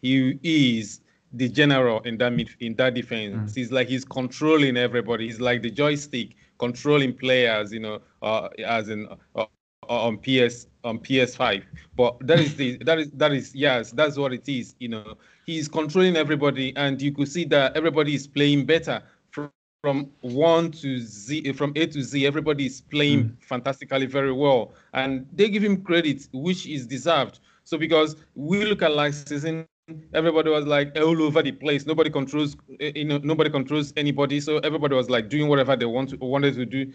He 0.00 0.38
is 0.42 1.00
the 1.32 1.48
general 1.48 2.00
in 2.00 2.18
that 2.18 2.32
mid, 2.32 2.50
in 2.60 2.74
that 2.76 2.94
defense. 2.94 3.52
Mm. 3.52 3.56
He's 3.56 3.72
like 3.72 3.88
he's 3.88 4.04
controlling 4.04 4.76
everybody. 4.76 5.26
He's 5.26 5.40
like 5.40 5.62
the 5.62 5.70
joystick 5.70 6.36
controlling 6.58 7.14
players, 7.14 7.72
you 7.72 7.80
know, 7.80 8.00
uh, 8.20 8.48
as 8.64 8.88
in 8.88 9.08
uh, 9.34 9.46
on 9.88 10.18
PS 10.18 10.66
on 10.84 10.98
PS5. 10.98 11.62
But 11.96 12.18
that 12.26 12.40
is 12.40 12.56
the 12.56 12.78
that 12.78 12.98
is 12.98 13.10
that 13.12 13.32
is 13.32 13.54
yes, 13.54 13.92
that's 13.92 14.16
what 14.16 14.32
it 14.32 14.48
is. 14.48 14.74
You 14.78 14.88
know, 14.88 15.14
he's 15.46 15.68
controlling 15.68 16.16
everybody, 16.16 16.74
and 16.76 17.00
you 17.00 17.12
could 17.12 17.28
see 17.28 17.44
that 17.46 17.76
everybody 17.76 18.14
is 18.14 18.26
playing 18.26 18.66
better 18.66 19.02
from 19.30 19.50
from 19.82 20.10
one 20.20 20.70
to 20.70 21.00
Z, 21.00 21.52
from 21.54 21.72
A 21.76 21.86
to 21.86 22.02
Z. 22.02 22.26
Everybody 22.26 22.66
is 22.66 22.80
playing 22.80 23.24
mm. 23.24 23.42
fantastically 23.42 24.06
very 24.06 24.32
well, 24.32 24.72
and 24.92 25.26
they 25.32 25.48
give 25.48 25.64
him 25.64 25.82
credit, 25.82 26.28
which 26.32 26.66
is 26.66 26.86
deserved. 26.86 27.40
So 27.64 27.78
because 27.78 28.16
we 28.34 28.64
look 28.64 28.82
at 28.82 29.14
season, 29.14 29.66
everybody 30.14 30.50
was 30.50 30.66
like 30.66 30.96
all 30.96 31.20
over 31.22 31.42
the 31.42 31.52
place. 31.52 31.86
Nobody 31.86 32.10
controls, 32.10 32.56
eh, 32.80 32.92
you 32.94 33.04
know, 33.04 33.18
nobody 33.18 33.50
controls 33.50 33.92
anybody. 33.96 34.40
So 34.40 34.58
everybody 34.58 34.94
was 34.94 35.10
like 35.10 35.28
doing 35.28 35.48
whatever 35.48 35.76
they 35.76 35.84
want 35.84 36.10
to, 36.10 36.16
wanted 36.16 36.54
to 36.54 36.66
do. 36.66 36.92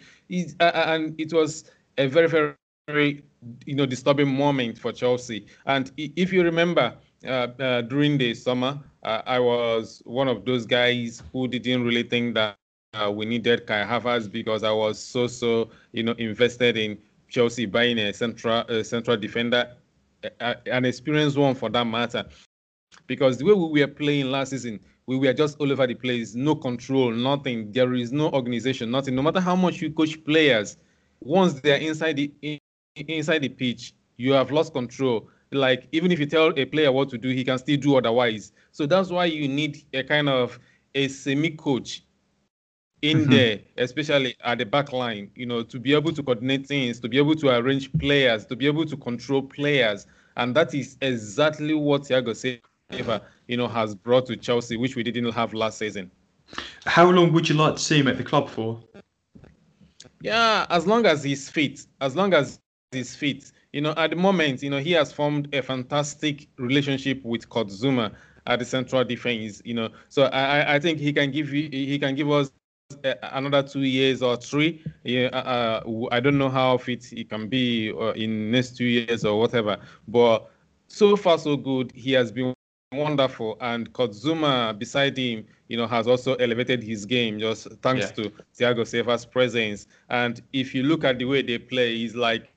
uh, 0.60 0.70
and 0.74 1.18
it 1.20 1.32
was 1.32 1.70
a 1.96 2.06
very, 2.06 2.28
very, 2.28 2.54
very, 2.88 3.22
you 3.66 3.74
know, 3.74 3.84
disturbing 3.84 4.34
moment 4.34 4.78
for 4.78 4.92
Chelsea. 4.92 5.46
And 5.66 5.92
if 5.98 6.32
you 6.32 6.42
remember, 6.42 6.94
uh, 7.26 7.48
uh, 7.60 7.82
during 7.82 8.16
the 8.16 8.32
summer, 8.34 8.80
uh, 9.02 9.20
I 9.26 9.38
was 9.38 10.02
one 10.06 10.26
of 10.26 10.46
those 10.46 10.64
guys 10.64 11.22
who 11.32 11.46
didn't 11.48 11.84
really 11.84 12.02
think 12.02 12.34
that 12.34 12.56
uh, 12.94 13.12
we 13.14 13.26
needed 13.26 13.66
Kai 13.66 13.84
Havertz 13.84 14.32
because 14.32 14.64
I 14.64 14.72
was 14.72 14.98
so, 14.98 15.26
so, 15.26 15.68
you 15.92 16.02
know, 16.02 16.12
invested 16.12 16.78
in 16.78 16.96
Chelsea 17.28 17.66
buying 17.66 17.98
a 17.98 18.12
central, 18.14 18.64
central 18.82 19.18
defender, 19.18 19.70
an 20.40 20.86
experienced 20.86 21.36
one 21.36 21.54
for 21.54 21.68
that 21.68 21.84
matter 21.84 22.24
because 23.06 23.36
the 23.36 23.44
way 23.44 23.52
we 23.52 23.80
were 23.82 23.86
playing 23.86 24.30
last 24.30 24.50
season, 24.50 24.80
we 25.06 25.18
were 25.18 25.34
just 25.34 25.58
all 25.60 25.70
over 25.70 25.86
the 25.86 25.94
place, 25.94 26.34
no 26.34 26.54
control, 26.54 27.10
nothing. 27.12 27.70
There 27.70 27.92
is 27.92 28.12
no 28.12 28.30
organization, 28.30 28.90
nothing. 28.90 29.14
No 29.14 29.22
matter 29.22 29.40
how 29.40 29.56
much 29.56 29.82
you 29.82 29.90
coach 29.90 30.24
players, 30.24 30.78
once 31.20 31.60
they're 31.60 31.78
inside 31.78 32.16
the 32.16 32.60
inside 32.96 33.40
the 33.40 33.48
pitch, 33.48 33.94
you 34.16 34.32
have 34.32 34.50
lost 34.50 34.72
control. 34.72 35.28
Like 35.50 35.88
even 35.92 36.12
if 36.12 36.18
you 36.18 36.26
tell 36.26 36.52
a 36.58 36.64
player 36.64 36.92
what 36.92 37.08
to 37.10 37.18
do, 37.18 37.28
he 37.30 37.44
can 37.44 37.58
still 37.58 37.76
do 37.76 37.96
otherwise. 37.96 38.52
So 38.72 38.86
that's 38.86 39.10
why 39.10 39.26
you 39.26 39.48
need 39.48 39.84
a 39.94 40.02
kind 40.02 40.28
of 40.28 40.58
a 40.94 41.08
semi-coach 41.08 42.04
in 43.02 43.18
mm-hmm. 43.18 43.30
there, 43.30 43.60
especially 43.76 44.34
at 44.42 44.58
the 44.58 44.66
back 44.66 44.92
line, 44.92 45.30
you 45.34 45.46
know, 45.46 45.62
to 45.62 45.78
be 45.78 45.94
able 45.94 46.12
to 46.12 46.22
coordinate 46.22 46.66
things, 46.66 46.98
to 47.00 47.08
be 47.08 47.18
able 47.18 47.36
to 47.36 47.56
arrange 47.56 47.92
players, 47.94 48.44
to 48.46 48.56
be 48.56 48.66
able 48.66 48.84
to 48.84 48.96
control 48.96 49.42
players. 49.42 50.06
And 50.36 50.54
that 50.56 50.74
is 50.74 50.96
exactly 51.00 51.74
what 51.74 52.02
Thiago 52.02 52.34
said 52.36 52.60
you 53.46 53.56
know, 53.56 53.68
has 53.68 53.94
brought 53.94 54.26
to 54.26 54.36
Chelsea, 54.36 54.76
which 54.76 54.96
we 54.96 55.02
didn't 55.02 55.30
have 55.32 55.52
last 55.52 55.78
season. 55.78 56.10
How 56.86 57.10
long 57.10 57.32
would 57.32 57.48
you 57.48 57.54
like 57.54 57.76
to 57.76 57.82
see 57.82 57.98
him 57.98 58.08
at 58.08 58.16
the 58.16 58.24
club 58.24 58.48
for? 58.48 58.80
Yeah, 60.20 60.66
as 60.70 60.86
long 60.86 61.06
as 61.06 61.22
he's 61.22 61.48
fit, 61.48 61.86
as 62.00 62.16
long 62.16 62.32
as 62.32 62.60
he's 62.92 63.14
feet. 63.14 63.52
You 63.72 63.82
know, 63.82 63.94
at 63.96 64.10
the 64.10 64.16
moment, 64.16 64.62
you 64.62 64.70
know, 64.70 64.78
he 64.78 64.92
has 64.92 65.12
formed 65.12 65.54
a 65.54 65.62
fantastic 65.62 66.48
relationship 66.56 67.22
with 67.24 67.48
Kurt 67.48 67.68
Zouma 67.68 68.14
at 68.46 68.58
the 68.58 68.64
central 68.64 69.04
defense. 69.04 69.60
You 69.64 69.74
know, 69.74 69.88
so 70.08 70.24
I, 70.24 70.76
I 70.76 70.78
think 70.78 70.98
he 70.98 71.12
can 71.12 71.30
give 71.30 71.52
you, 71.52 71.68
he 71.70 71.98
can 71.98 72.14
give 72.14 72.30
us 72.30 72.50
another 73.04 73.62
two 73.62 73.82
years 73.82 74.22
or 74.22 74.36
three. 74.36 74.82
Yeah, 75.04 75.28
uh, 75.32 75.82
uh, 75.86 76.08
I 76.10 76.20
don't 76.20 76.38
know 76.38 76.48
how 76.48 76.78
fit 76.78 77.04
he 77.04 77.24
can 77.24 77.48
be 77.48 77.92
uh, 77.92 78.12
in 78.12 78.50
next 78.50 78.76
two 78.76 78.86
years 78.86 79.24
or 79.24 79.38
whatever. 79.38 79.78
But 80.06 80.50
so 80.88 81.16
far 81.16 81.38
so 81.38 81.56
good. 81.56 81.92
He 81.94 82.12
has 82.12 82.32
been 82.32 82.54
wonderful. 82.92 83.58
And 83.60 83.92
Kurt 83.92 84.12
Zouma 84.12 84.78
beside 84.78 85.18
him, 85.18 85.44
you 85.68 85.76
know, 85.76 85.86
has 85.86 86.08
also 86.08 86.36
elevated 86.36 86.82
his 86.82 87.04
game 87.04 87.38
just 87.38 87.68
thanks 87.82 88.06
yeah. 88.16 88.24
to 88.24 88.32
Thiago 88.58 88.80
Silva's 88.80 89.26
presence. 89.26 89.86
And 90.08 90.40
if 90.54 90.74
you 90.74 90.84
look 90.84 91.04
at 91.04 91.18
the 91.18 91.26
way 91.26 91.42
they 91.42 91.58
play, 91.58 91.96
he's 91.96 92.14
like 92.14 92.50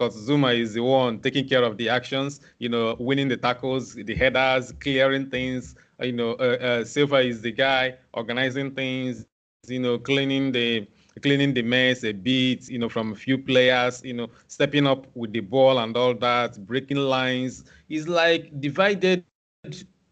Kurt 0.00 0.12
Zouma 0.12 0.58
is 0.58 0.72
the 0.72 0.82
one 0.82 1.20
taking 1.20 1.46
care 1.46 1.62
of 1.62 1.76
the 1.76 1.90
actions, 1.90 2.40
you 2.58 2.70
know, 2.70 2.96
winning 2.98 3.28
the 3.28 3.36
tackles, 3.36 3.94
the 3.94 4.14
headers, 4.14 4.72
clearing 4.80 5.28
things. 5.28 5.74
You 6.00 6.12
know, 6.12 6.30
uh, 6.40 6.56
uh, 6.80 6.84
Silva 6.86 7.16
is 7.16 7.42
the 7.42 7.52
guy 7.52 7.96
organizing 8.14 8.74
things, 8.74 9.26
you 9.68 9.78
know, 9.78 9.98
cleaning 9.98 10.52
the 10.52 10.88
cleaning 11.20 11.52
the 11.52 11.60
mess 11.60 12.02
a 12.04 12.12
bit, 12.12 12.66
you 12.70 12.78
know, 12.78 12.88
from 12.88 13.12
a 13.12 13.14
few 13.14 13.36
players, 13.36 14.02
you 14.02 14.14
know, 14.14 14.28
stepping 14.46 14.86
up 14.86 15.06
with 15.14 15.34
the 15.34 15.40
ball 15.40 15.78
and 15.80 15.94
all 15.94 16.14
that, 16.14 16.64
breaking 16.64 16.96
lines. 16.96 17.64
He's 17.88 18.08
like 18.08 18.58
divided 18.58 19.22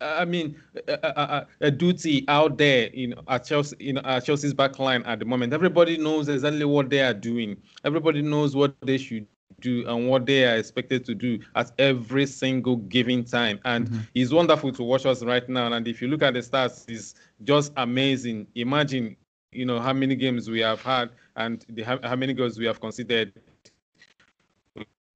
I 0.00 0.26
mean, 0.26 0.54
a, 0.86 0.92
a, 1.02 1.46
a, 1.62 1.70
duty 1.72 2.24
out 2.28 2.56
there 2.56 2.88
in 2.92 3.14
at 3.26 3.46
Chelsea, 3.46 3.74
in 3.80 3.98
at 3.98 4.24
Chelsea's 4.24 4.54
backline 4.54 5.04
at 5.06 5.18
the 5.18 5.24
moment. 5.24 5.52
Everybody 5.52 5.96
knows 5.96 6.28
exactly 6.28 6.64
what 6.66 6.90
they 6.90 7.00
are 7.00 7.14
doing. 7.14 7.56
Everybody 7.84 8.22
knows 8.22 8.54
what 8.54 8.76
they 8.82 8.98
should 8.98 9.26
do 9.60 9.86
and 9.88 10.08
what 10.08 10.26
they 10.26 10.44
are 10.44 10.56
expected 10.56 11.04
to 11.04 11.14
do 11.14 11.38
at 11.54 11.72
every 11.78 12.26
single 12.26 12.76
given 12.76 13.24
time. 13.24 13.58
And 13.64 13.88
mm-hmm. 13.88 14.00
it's 14.14 14.32
wonderful 14.32 14.72
to 14.72 14.82
watch 14.82 15.06
us 15.06 15.22
right 15.22 15.48
now. 15.48 15.72
And 15.72 15.88
if 15.88 16.00
you 16.00 16.08
look 16.08 16.22
at 16.22 16.34
the 16.34 16.40
stats, 16.40 16.88
it's 16.88 17.14
just 17.44 17.72
amazing. 17.76 18.46
Imagine, 18.54 19.16
you 19.52 19.66
know, 19.66 19.80
how 19.80 19.92
many 19.92 20.14
games 20.14 20.48
we 20.48 20.60
have 20.60 20.82
had 20.82 21.10
and 21.36 21.64
the, 21.70 21.82
how, 21.82 21.98
how 22.02 22.16
many 22.16 22.34
goals 22.34 22.58
we 22.58 22.66
have 22.66 22.80
considered 22.80 23.32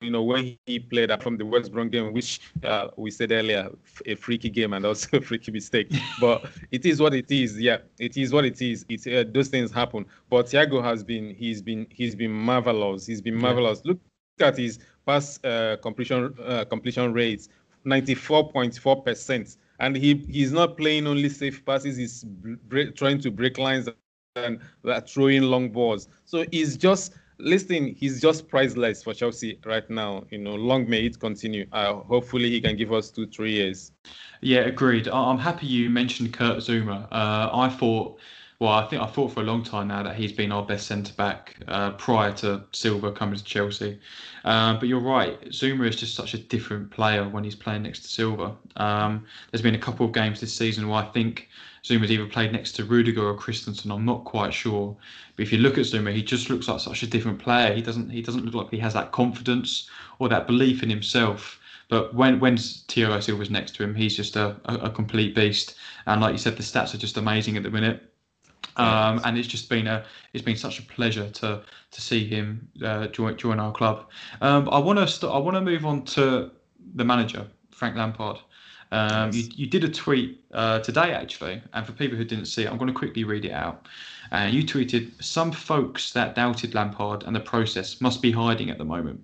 you 0.02 0.10
know, 0.10 0.22
when 0.22 0.58
he 0.66 0.80
played 0.80 1.10
from 1.22 1.36
the 1.36 1.46
West 1.46 1.72
Brom 1.72 1.88
game, 1.88 2.12
which 2.12 2.40
uh, 2.64 2.88
we 2.96 3.10
said 3.10 3.30
earlier, 3.30 3.70
a 4.04 4.16
freaky 4.16 4.50
game 4.50 4.72
and 4.72 4.84
also 4.84 5.16
a 5.18 5.20
freaky 5.20 5.52
mistake. 5.52 5.92
But 6.20 6.44
it 6.70 6.84
is 6.84 7.00
what 7.00 7.14
it 7.14 7.30
is. 7.30 7.58
Yeah, 7.58 7.78
it 7.98 8.16
is 8.16 8.32
what 8.32 8.44
it 8.44 8.60
is. 8.60 8.84
It's 8.88 9.06
uh, 9.06 9.24
those 9.32 9.48
things 9.48 9.70
happen. 9.70 10.04
But 10.28 10.46
Thiago 10.46 10.82
has 10.82 11.04
been, 11.04 11.34
he's 11.34 11.62
been, 11.62 11.86
he's 11.90 12.14
been 12.14 12.32
marvelous. 12.32 13.06
He's 13.06 13.20
been 13.20 13.36
marvelous. 13.36 13.80
Yeah. 13.84 13.90
Look 13.90 14.00
at 14.40 14.56
his 14.56 14.78
pass 15.06 15.42
uh, 15.44 15.76
completion 15.82 16.34
uh, 16.44 16.64
completion 16.64 17.12
rates, 17.12 17.48
94.4 17.86 19.04
percent. 19.04 19.56
And 19.78 19.96
he 19.96 20.14
he's 20.28 20.52
not 20.52 20.76
playing 20.76 21.06
only 21.06 21.28
safe 21.28 21.64
passes. 21.64 21.96
He's 21.96 22.24
trying 22.94 23.20
to 23.20 23.30
break 23.30 23.58
lines 23.58 23.88
and 24.36 24.60
uh, 24.84 25.00
throwing 25.00 25.42
long 25.42 25.70
balls. 25.70 26.08
So 26.24 26.44
he's 26.50 26.76
just 26.76 27.14
listen, 27.38 27.94
he's 27.98 28.20
just 28.20 28.48
priceless 28.48 29.02
for 29.02 29.12
Chelsea 29.12 29.58
right 29.64 29.88
now. 29.90 30.24
You 30.30 30.38
know, 30.38 30.54
long 30.54 30.88
may 30.88 31.06
it 31.06 31.18
continue. 31.18 31.66
Uh, 31.72 31.94
hopefully, 31.94 32.50
he 32.50 32.60
can 32.60 32.76
give 32.76 32.92
us 32.92 33.10
two, 33.10 33.26
three 33.26 33.52
years. 33.52 33.92
Yeah, 34.40 34.60
agreed. 34.60 35.08
I'm 35.08 35.38
happy 35.38 35.66
you 35.66 35.90
mentioned 35.90 36.32
Kurt 36.32 36.58
Zouma. 36.58 37.06
Uh, 37.10 37.50
I 37.52 37.68
thought, 37.68 38.18
well, 38.62 38.74
I 38.74 38.86
think 38.86 39.02
I 39.02 39.06
thought 39.06 39.32
for 39.32 39.40
a 39.40 39.42
long 39.42 39.64
time 39.64 39.88
now 39.88 40.04
that 40.04 40.14
he's 40.14 40.30
been 40.30 40.52
our 40.52 40.64
best 40.64 40.86
centre 40.86 41.12
back 41.14 41.56
uh, 41.66 41.90
prior 41.94 42.30
to 42.34 42.62
Silva 42.70 43.10
coming 43.10 43.34
to 43.34 43.42
Chelsea. 43.42 43.98
Uh, 44.44 44.78
but 44.78 44.88
you're 44.88 45.00
right, 45.00 45.40
Zouma 45.46 45.88
is 45.88 45.96
just 45.96 46.14
such 46.14 46.34
a 46.34 46.38
different 46.38 46.88
player 46.92 47.28
when 47.28 47.42
he's 47.42 47.56
playing 47.56 47.82
next 47.82 48.02
to 48.02 48.08
Silva. 48.08 48.54
Um, 48.76 49.26
there's 49.50 49.62
been 49.62 49.74
a 49.74 49.80
couple 49.80 50.06
of 50.06 50.12
games 50.12 50.40
this 50.40 50.54
season 50.54 50.86
where 50.86 51.02
I 51.02 51.06
think 51.06 51.48
Zouma's 51.82 52.12
either 52.12 52.24
played 52.26 52.52
next 52.52 52.76
to 52.76 52.84
Rudiger 52.84 53.26
or 53.26 53.34
Christensen. 53.34 53.90
I'm 53.90 54.04
not 54.04 54.22
quite 54.22 54.54
sure. 54.54 54.96
But 55.34 55.42
if 55.42 55.52
you 55.52 55.58
look 55.58 55.76
at 55.76 55.86
Zouma, 55.86 56.14
he 56.14 56.22
just 56.22 56.48
looks 56.48 56.68
like 56.68 56.78
such 56.78 57.02
a 57.02 57.08
different 57.08 57.40
player. 57.40 57.74
He 57.74 57.82
doesn't 57.82 58.10
he 58.10 58.22
doesn't 58.22 58.44
look 58.44 58.54
like 58.54 58.70
he 58.70 58.78
has 58.78 58.94
that 58.94 59.10
confidence 59.10 59.90
or 60.20 60.28
that 60.28 60.46
belief 60.46 60.84
in 60.84 60.90
himself. 60.90 61.58
But 61.88 62.14
when 62.14 62.38
when 62.38 62.56
Thiago 62.56 63.20
Silva's 63.20 63.50
next 63.50 63.74
to 63.74 63.82
him, 63.82 63.96
he's 63.96 64.16
just 64.16 64.36
a, 64.36 64.56
a, 64.66 64.74
a, 64.74 64.90
complete 64.90 65.34
beast. 65.34 65.74
And 66.06 66.20
like 66.20 66.30
you 66.30 66.38
said, 66.38 66.56
the 66.56 66.62
stats 66.62 66.94
are 66.94 66.98
just 66.98 67.16
amazing 67.16 67.56
at 67.56 67.64
the 67.64 67.70
minute. 67.70 68.11
Um, 68.76 69.20
and 69.24 69.36
it's 69.36 69.48
just 69.48 69.68
been 69.68 69.86
a 69.86 70.04
it's 70.32 70.44
been 70.44 70.56
such 70.56 70.78
a 70.78 70.82
pleasure 70.82 71.28
to 71.28 71.62
to 71.90 72.00
see 72.00 72.26
him 72.26 72.68
uh, 72.82 73.08
join 73.08 73.36
join 73.36 73.60
our 73.60 73.72
club. 73.72 74.06
Um, 74.40 74.68
I 74.70 74.78
want 74.78 74.98
to 74.98 75.06
st- 75.06 75.30
I 75.30 75.38
want 75.38 75.56
to 75.56 75.60
move 75.60 75.84
on 75.84 76.04
to 76.16 76.50
the 76.94 77.04
manager 77.04 77.46
Frank 77.70 77.96
Lampard. 77.96 78.38
Um, 78.92 79.32
you, 79.32 79.44
you 79.56 79.66
did 79.66 79.84
a 79.84 79.88
tweet 79.88 80.44
uh, 80.52 80.80
today, 80.80 81.12
actually, 81.12 81.62
and 81.72 81.86
for 81.86 81.92
people 81.92 82.16
who 82.18 82.24
didn't 82.24 82.44
see 82.44 82.64
it, 82.64 82.70
I'm 82.70 82.76
going 82.76 82.92
to 82.92 82.98
quickly 82.98 83.24
read 83.24 83.46
it 83.46 83.50
out. 83.50 83.86
Uh, 84.30 84.48
you 84.50 84.62
tweeted, 84.62 85.10
Some 85.22 85.50
folks 85.50 86.12
that 86.12 86.34
doubted 86.34 86.74
Lampard 86.74 87.22
and 87.24 87.34
the 87.34 87.40
process 87.40 88.02
must 88.02 88.20
be 88.20 88.30
hiding 88.30 88.68
at 88.68 88.76
the 88.76 88.84
moment. 88.84 89.20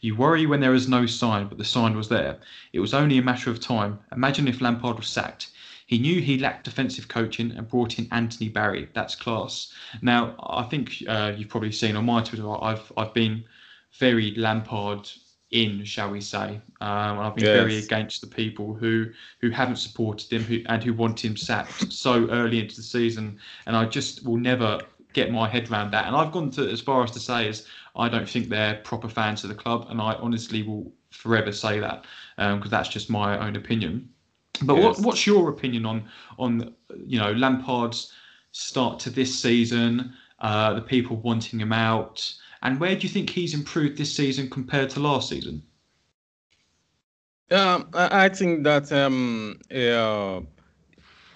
You 0.00 0.14
worry 0.14 0.46
when 0.46 0.60
there 0.60 0.74
is 0.74 0.88
no 0.88 1.04
sign, 1.04 1.48
but 1.48 1.58
the 1.58 1.64
sign 1.64 1.96
was 1.96 2.08
there. 2.08 2.38
It 2.72 2.78
was 2.78 2.94
only 2.94 3.18
a 3.18 3.22
matter 3.22 3.50
of 3.50 3.58
time. 3.58 3.98
Imagine 4.12 4.46
if 4.46 4.60
Lampard 4.60 4.96
was 4.96 5.08
sacked. 5.08 5.48
He 5.88 5.98
knew 5.98 6.20
he 6.20 6.36
lacked 6.36 6.64
defensive 6.64 7.08
coaching 7.08 7.50
and 7.52 7.66
brought 7.66 7.98
in 7.98 8.08
Anthony 8.12 8.50
Barry. 8.50 8.90
That's 8.92 9.14
class. 9.14 9.72
Now, 10.02 10.34
I 10.38 10.64
think 10.64 11.02
uh, 11.08 11.32
you've 11.34 11.48
probably 11.48 11.72
seen 11.72 11.96
on 11.96 12.04
my 12.04 12.22
Twitter, 12.22 12.46
I've 12.62 12.92
I've 12.98 13.14
been 13.14 13.42
very 13.98 14.34
Lampard 14.34 15.10
in, 15.50 15.82
shall 15.84 16.10
we 16.10 16.20
say. 16.20 16.60
Um, 16.82 17.18
I've 17.18 17.34
been 17.34 17.46
yes. 17.46 17.56
very 17.56 17.78
against 17.78 18.20
the 18.20 18.26
people 18.26 18.74
who 18.74 19.06
who 19.40 19.48
haven't 19.48 19.76
supported 19.76 20.30
him 20.30 20.42
who, 20.42 20.60
and 20.66 20.84
who 20.84 20.92
want 20.92 21.24
him 21.24 21.38
sacked 21.38 21.90
so 21.90 22.28
early 22.28 22.60
into 22.60 22.76
the 22.76 22.82
season. 22.82 23.38
And 23.64 23.74
I 23.74 23.86
just 23.86 24.26
will 24.26 24.36
never 24.36 24.82
get 25.14 25.32
my 25.32 25.48
head 25.48 25.70
around 25.70 25.92
that. 25.92 26.06
And 26.06 26.14
I've 26.14 26.32
gone 26.32 26.50
to 26.50 26.68
as 26.68 26.82
far 26.82 27.02
as 27.02 27.10
to 27.12 27.18
say 27.18 27.48
is 27.48 27.66
I 27.96 28.10
don't 28.10 28.28
think 28.28 28.50
they're 28.50 28.76
proper 28.84 29.08
fans 29.08 29.42
of 29.42 29.48
the 29.48 29.56
club, 29.56 29.86
and 29.88 30.02
I 30.02 30.12
honestly 30.14 30.62
will 30.64 30.92
forever 31.12 31.50
say 31.50 31.80
that 31.80 32.04
because 32.36 32.62
um, 32.62 32.70
that's 32.70 32.90
just 32.90 33.08
my 33.08 33.38
own 33.38 33.56
opinion. 33.56 34.10
But 34.62 34.76
yes. 34.76 34.84
what, 34.84 35.06
what's 35.06 35.26
your 35.26 35.48
opinion 35.50 35.86
on 35.86 36.08
on 36.38 36.74
you 37.06 37.18
know 37.18 37.32
Lampard's 37.32 38.12
start 38.52 38.98
to 39.00 39.10
this 39.10 39.38
season? 39.40 40.12
Uh, 40.40 40.74
the 40.74 40.80
people 40.80 41.16
wanting 41.16 41.58
him 41.58 41.72
out, 41.72 42.32
and 42.62 42.78
where 42.78 42.94
do 42.94 43.02
you 43.02 43.08
think 43.08 43.30
he's 43.30 43.54
improved 43.54 43.98
this 43.98 44.14
season 44.14 44.48
compared 44.48 44.90
to 44.90 45.00
last 45.00 45.28
season? 45.28 45.62
Um, 47.50 47.88
I 47.94 48.28
think 48.28 48.62
that 48.64 48.92
um, 48.92 49.58
uh, 49.74 50.40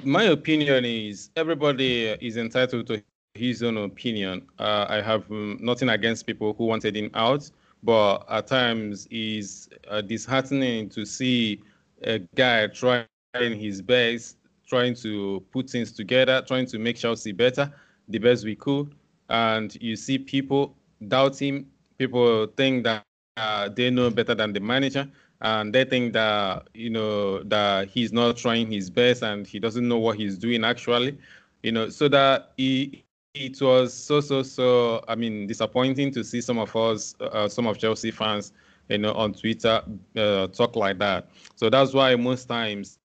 my 0.04 0.25
opinion 0.25 0.85
is 0.85 1.31
everybody 1.37 2.09
is 2.21 2.37
entitled 2.37 2.87
to 2.88 3.02
his 3.35 3.62
own 3.62 3.78
opinion. 3.78 4.47
Uh, 4.59 4.87
I 4.88 5.00
have 5.00 5.31
um, 5.31 5.59
nothing 5.61 5.88
against 5.88 6.26
people 6.26 6.52
who 6.52 6.66
wanted 6.66 6.97
him 6.97 7.11
out, 7.14 7.50
but 7.83 8.26
at 8.28 8.47
times 8.47 9.09
it's 9.11 9.71
uh, 9.88 10.02
disheartening 10.02 10.90
to 10.90 11.07
see 11.07 11.62
a 12.04 12.18
guy 12.35 12.66
trying 12.68 13.09
his 13.25 13.80
best, 13.82 14.37
trying 14.66 14.94
to 14.97 15.42
put 15.50 15.71
things 15.71 15.92
together, 15.92 16.42
trying 16.47 16.66
to 16.66 16.78
make 16.78 16.97
Chelsea 16.97 17.32
better, 17.32 17.73
the 18.09 18.18
best 18.18 18.44
we 18.44 18.54
could, 18.54 18.94
and 19.28 19.76
you 19.80 19.97
see 19.97 20.18
people 20.18 20.75
doubt 21.09 21.40
him. 21.40 21.66
People 21.99 22.47
think 22.56 22.85
that 22.85 23.04
uh, 23.37 23.68
they 23.68 23.90
know 23.90 24.11
better 24.11 24.35
than 24.35 24.52
the 24.52 24.61
manager. 24.61 25.09
And 25.40 25.75
they 25.75 25.85
think 25.85 26.12
that 26.12 26.68
you 26.75 26.90
know 26.90 27.42
that 27.44 27.88
he's 27.88 28.12
not 28.12 28.37
trying 28.37 28.71
his 28.71 28.90
best 28.90 29.23
and 29.23 29.47
he 29.47 29.59
doesn't 29.59 29.87
know 29.87 29.99
what 29.99 30.16
he's 30.16 30.38
doing 30.38 30.64
actually. 30.64 31.18
You 31.62 31.73
know 31.73 31.88
so 31.88 32.09
that 32.09 32.52
he 32.56 33.04
it 33.35 33.61
was 33.62 33.94
so 33.94 34.21
so 34.21 34.42
so 34.42 35.02
i 35.09 35.14
mean 35.14 35.47
disappointing 35.47 36.11
to 36.12 36.23
see 36.23 36.40
some 36.40 36.59
of 36.59 36.75
us 36.76 37.14
uh, 37.21 37.49
some 37.49 37.66
of 37.66 37.78
chelsea 37.78 38.11
fans 38.11 38.52
you 38.89 38.99
know 38.99 39.12
on 39.15 39.33
twitter 39.33 39.83
uh, 40.17 40.47
talk 40.49 40.77
like 40.77 40.99
that 40.99 41.29
so 41.57 41.71
that's 41.71 41.93
why 41.93 42.15
most 42.17 42.47
times 42.47 42.99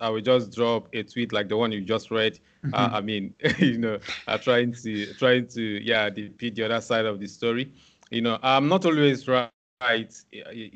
i 0.00 0.08
will 0.08 0.20
just 0.20 0.54
drop 0.54 0.88
a 0.94 1.02
tweet 1.02 1.32
like 1.32 1.48
the 1.48 1.56
one 1.56 1.70
you 1.72 1.80
just 1.80 2.10
read 2.10 2.38
mm-hmm. 2.64 2.74
uh, 2.74 2.90
i 2.92 3.00
mean 3.00 3.34
you 3.58 3.78
know 3.78 3.98
uh, 4.28 4.38
trying 4.38 4.72
to 4.72 5.12
trying 5.14 5.46
to 5.46 5.62
yeah 5.84 6.08
depict 6.10 6.56
the 6.56 6.64
other 6.64 6.80
side 6.80 7.04
of 7.04 7.20
the 7.20 7.26
story 7.26 7.72
you 8.10 8.20
know 8.20 8.38
i'm 8.42 8.68
not 8.68 8.84
always 8.84 9.26
right 9.28 9.50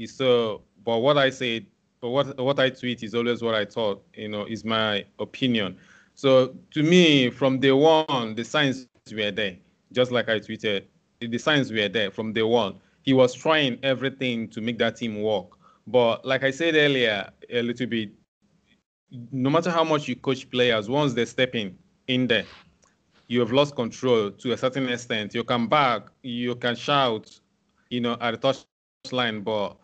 so 0.07 0.63
but 0.85 0.99
what 0.99 1.19
I 1.19 1.31
say, 1.31 1.67
but 2.01 2.11
what 2.11 2.39
what 2.39 2.59
I 2.59 2.71
tweet 2.71 3.03
is 3.03 3.15
always 3.15 3.43
what 3.43 3.55
I 3.55 3.65
thought. 3.65 4.03
You 4.15 4.29
know, 4.29 4.45
is 4.45 4.65
my 4.65 5.05
opinion. 5.19 5.77
So 6.15 6.55
to 6.73 6.83
me, 6.83 7.31
from 7.31 7.61
day 7.61 7.73
one, 7.73 8.35
the 8.35 8.45
signs 8.45 8.87
were 9.13 9.31
there. 9.31 9.57
Just 9.93 10.13
like 10.13 10.29
I 10.29 10.39
tweeted, 10.39 10.85
the 11.21 11.39
signs 11.39 11.73
were 11.73 11.89
there 11.89 12.11
from 12.11 12.33
day 12.33 12.43
one. 12.43 12.77
He 13.03 13.13
was 13.13 13.35
trying 13.35 13.79
everything 13.83 14.49
to 14.49 14.61
make 14.61 14.79
that 14.79 14.97
team 14.97 15.23
work. 15.23 15.47
But 15.87 16.25
like 16.25 16.45
I 16.45 16.51
said 16.51 16.75
earlier, 16.75 17.31
a 17.51 17.63
little 17.63 17.87
bit, 17.87 18.11
no 19.33 19.51
matter 19.51 19.71
how 19.71 19.85
much 19.85 20.07
you 20.09 20.17
coach 20.17 20.49
players, 20.51 20.89
once 20.89 21.15
they 21.15 21.25
step 21.25 21.55
in 21.55 21.77
in 22.07 22.27
there, 22.27 22.45
you 23.27 23.41
have 23.41 23.53
lost 23.53 23.75
control 23.75 24.31
to 24.31 24.53
a 24.53 24.57
certain 24.57 24.89
extent. 24.89 25.35
You 25.35 25.45
come 25.45 25.69
back, 25.69 26.09
you 26.23 26.55
can 26.57 26.77
shout, 26.77 27.31
you 27.89 28.01
know, 28.01 28.17
at 28.21 28.33
the 28.33 28.37
touch 28.37 28.65
line, 29.13 29.41
but 29.43 29.77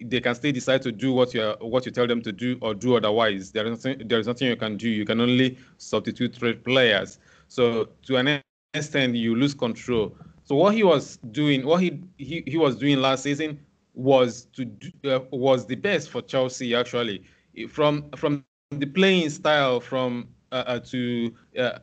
they 0.00 0.20
can 0.20 0.34
still 0.34 0.52
decide 0.52 0.82
to 0.82 0.92
do 0.92 1.12
what 1.12 1.32
you 1.32 1.54
what 1.60 1.86
you 1.86 1.92
tell 1.92 2.06
them 2.06 2.20
to 2.22 2.32
do 2.32 2.58
or 2.60 2.74
do 2.74 2.96
otherwise. 2.96 3.50
There 3.52 3.66
is 3.66 3.70
nothing 3.70 4.08
there 4.08 4.18
is 4.18 4.26
nothing 4.26 4.48
you 4.48 4.56
can 4.56 4.76
do. 4.76 4.88
You 4.88 5.04
can 5.04 5.20
only 5.20 5.58
substitute 5.78 6.64
players. 6.64 7.18
So 7.48 7.88
to 8.06 8.16
an 8.16 8.42
extent, 8.74 9.14
you 9.14 9.36
lose 9.36 9.54
control. 9.54 10.16
So 10.46 10.56
what 10.56 10.74
he 10.74 10.84
was 10.84 11.18
doing, 11.32 11.66
what 11.66 11.82
he 11.82 12.02
he, 12.18 12.42
he 12.46 12.56
was 12.56 12.76
doing 12.76 13.00
last 13.00 13.24
season 13.24 13.60
was 13.94 14.46
to 14.54 14.64
do, 14.64 14.90
uh, 15.10 15.20
was 15.32 15.66
the 15.66 15.76
best 15.76 16.10
for 16.10 16.22
Chelsea 16.22 16.74
actually. 16.74 17.24
From 17.68 18.10
from 18.16 18.44
the 18.44 18.54
playing 18.86 19.30
style, 19.30 19.80
from 19.80 20.28
uh, 20.52 20.64
uh, 20.66 20.80
to 20.80 21.34
uh, 21.58 21.78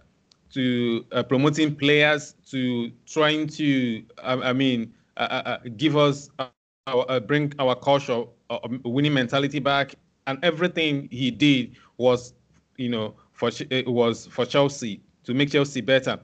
to 0.52 1.06
uh, 1.12 1.24
promoting 1.24 1.76
players, 1.76 2.36
to 2.52 2.92
trying 3.06 3.48
to 3.48 4.04
I, 4.24 4.34
I 4.34 4.54
mean 4.54 4.94
uh, 5.18 5.58
give 5.78 5.98
us 5.98 6.30
our, 6.40 7.20
bring 7.20 7.54
our 7.60 7.76
culture, 7.76 8.26
um, 8.50 8.82
winning 8.86 9.14
mentality 9.14 9.60
back, 9.60 9.96
and 10.28 10.40
everything 10.44 11.08
he 11.12 11.32
did 11.32 11.76
was, 11.98 12.34
you 12.78 12.90
know, 12.90 13.16
for 13.34 13.50
was 13.88 14.28
for 14.28 14.46
Chelsea 14.46 15.02
to 15.26 15.34
make 15.34 15.52
Chelsea 15.52 15.82
better. 15.82 16.20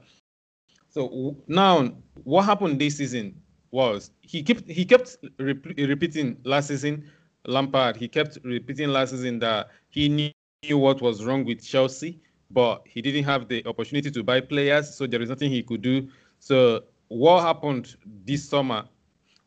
So 0.90 1.36
now, 1.46 1.92
what 2.24 2.42
happened 2.42 2.80
this 2.80 2.96
season 2.96 3.40
was 3.70 4.10
he 4.20 4.42
kept 4.42 4.68
he 4.68 4.84
kept 4.84 5.16
rep- 5.38 5.64
repeating 5.64 6.36
last 6.44 6.68
season. 6.68 7.04
Lampard 7.46 7.96
he 7.96 8.08
kept 8.08 8.38
repeating 8.44 8.88
last 8.88 9.10
season 9.10 9.38
that 9.38 9.68
he 9.88 10.08
knew 10.08 10.78
what 10.78 11.00
was 11.00 11.24
wrong 11.24 11.44
with 11.44 11.64
Chelsea, 11.64 12.20
but 12.50 12.82
he 12.84 13.00
didn't 13.00 13.24
have 13.24 13.48
the 13.48 13.64
opportunity 13.66 14.10
to 14.10 14.22
buy 14.22 14.40
players, 14.40 14.94
so 14.94 15.06
there 15.06 15.22
is 15.22 15.28
nothing 15.30 15.50
he 15.50 15.62
could 15.62 15.80
do. 15.80 16.08
So 16.40 16.82
what 17.08 17.42
happened 17.42 17.96
this 18.24 18.48
summer? 18.48 18.84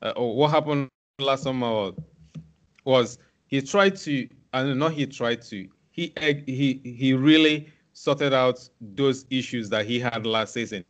Uh, 0.02 0.14
what 0.14 0.50
happened 0.52 0.88
last 1.20 1.44
summer 1.44 1.92
was 2.86 3.20
he 3.48 3.62
tried 3.62 3.96
to, 3.98 4.28
and 4.54 4.80
not 4.80 4.94
he 4.94 5.06
tried 5.06 5.42
to, 5.44 5.68
he 5.92 6.14
he 6.48 6.82
he 6.84 7.14
really 7.14 7.72
sorted 7.92 8.34
out 8.34 8.68
those 8.82 9.26
issues 9.30 9.70
that 9.70 9.86
he 9.86 10.00
had 10.00 10.26
last 10.26 10.54
season, 10.54 10.84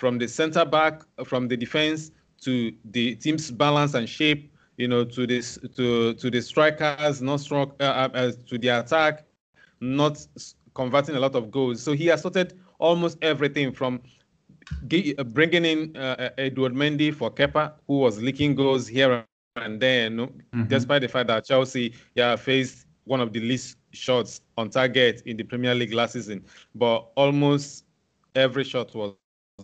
from 0.00 0.16
the 0.16 0.26
center 0.26 0.64
back, 0.64 1.02
from 1.26 1.46
the 1.46 1.56
defense 1.58 2.10
to 2.40 2.72
the 2.86 3.14
team's 3.16 3.50
balance 3.50 3.92
and 3.92 4.08
shape, 4.08 4.50
you 4.78 4.88
know, 4.88 5.04
to 5.04 5.26
this 5.26 5.58
to 5.76 6.14
to 6.14 6.30
the 6.30 6.40
strikers, 6.40 7.20
not 7.20 7.38
strong 7.40 7.70
uh, 7.80 7.84
uh, 7.84 8.08
uh 8.14 8.32
to 8.48 8.56
the 8.56 8.68
attack, 8.68 9.26
not 9.82 10.26
converting 10.72 11.16
a 11.16 11.20
lot 11.20 11.34
of 11.34 11.50
goals. 11.50 11.82
So 11.82 11.92
he 11.92 12.06
has 12.06 12.22
sorted 12.22 12.58
almost 12.78 13.18
everything 13.20 13.72
from 13.72 14.00
uh, 15.18 15.24
bringing 15.24 15.66
in 15.66 15.94
uh, 15.94 16.30
Edouard 16.38 16.72
Mendy 16.72 17.14
for 17.14 17.30
Kepa, 17.30 17.74
who 17.86 17.98
was 17.98 18.22
leaking 18.22 18.54
goals 18.54 18.88
here 18.88 19.26
and 19.56 19.78
then, 19.80 20.16
mm-hmm. 20.16 20.64
despite 20.64 21.02
the 21.02 21.08
fact 21.08 21.26
that 21.26 21.44
Chelsea 21.44 21.92
yeah 22.14 22.36
faced 22.36 22.86
one 23.04 23.20
of 23.20 23.34
the 23.34 23.40
least 23.40 23.76
shots 23.92 24.40
on 24.56 24.70
target 24.70 25.20
in 25.26 25.36
the 25.36 25.44
Premier 25.44 25.74
League 25.74 25.92
last 25.92 26.14
season, 26.14 26.42
but 26.74 27.10
almost 27.16 27.84
every 28.34 28.64
shot 28.64 28.94
was 28.94 29.12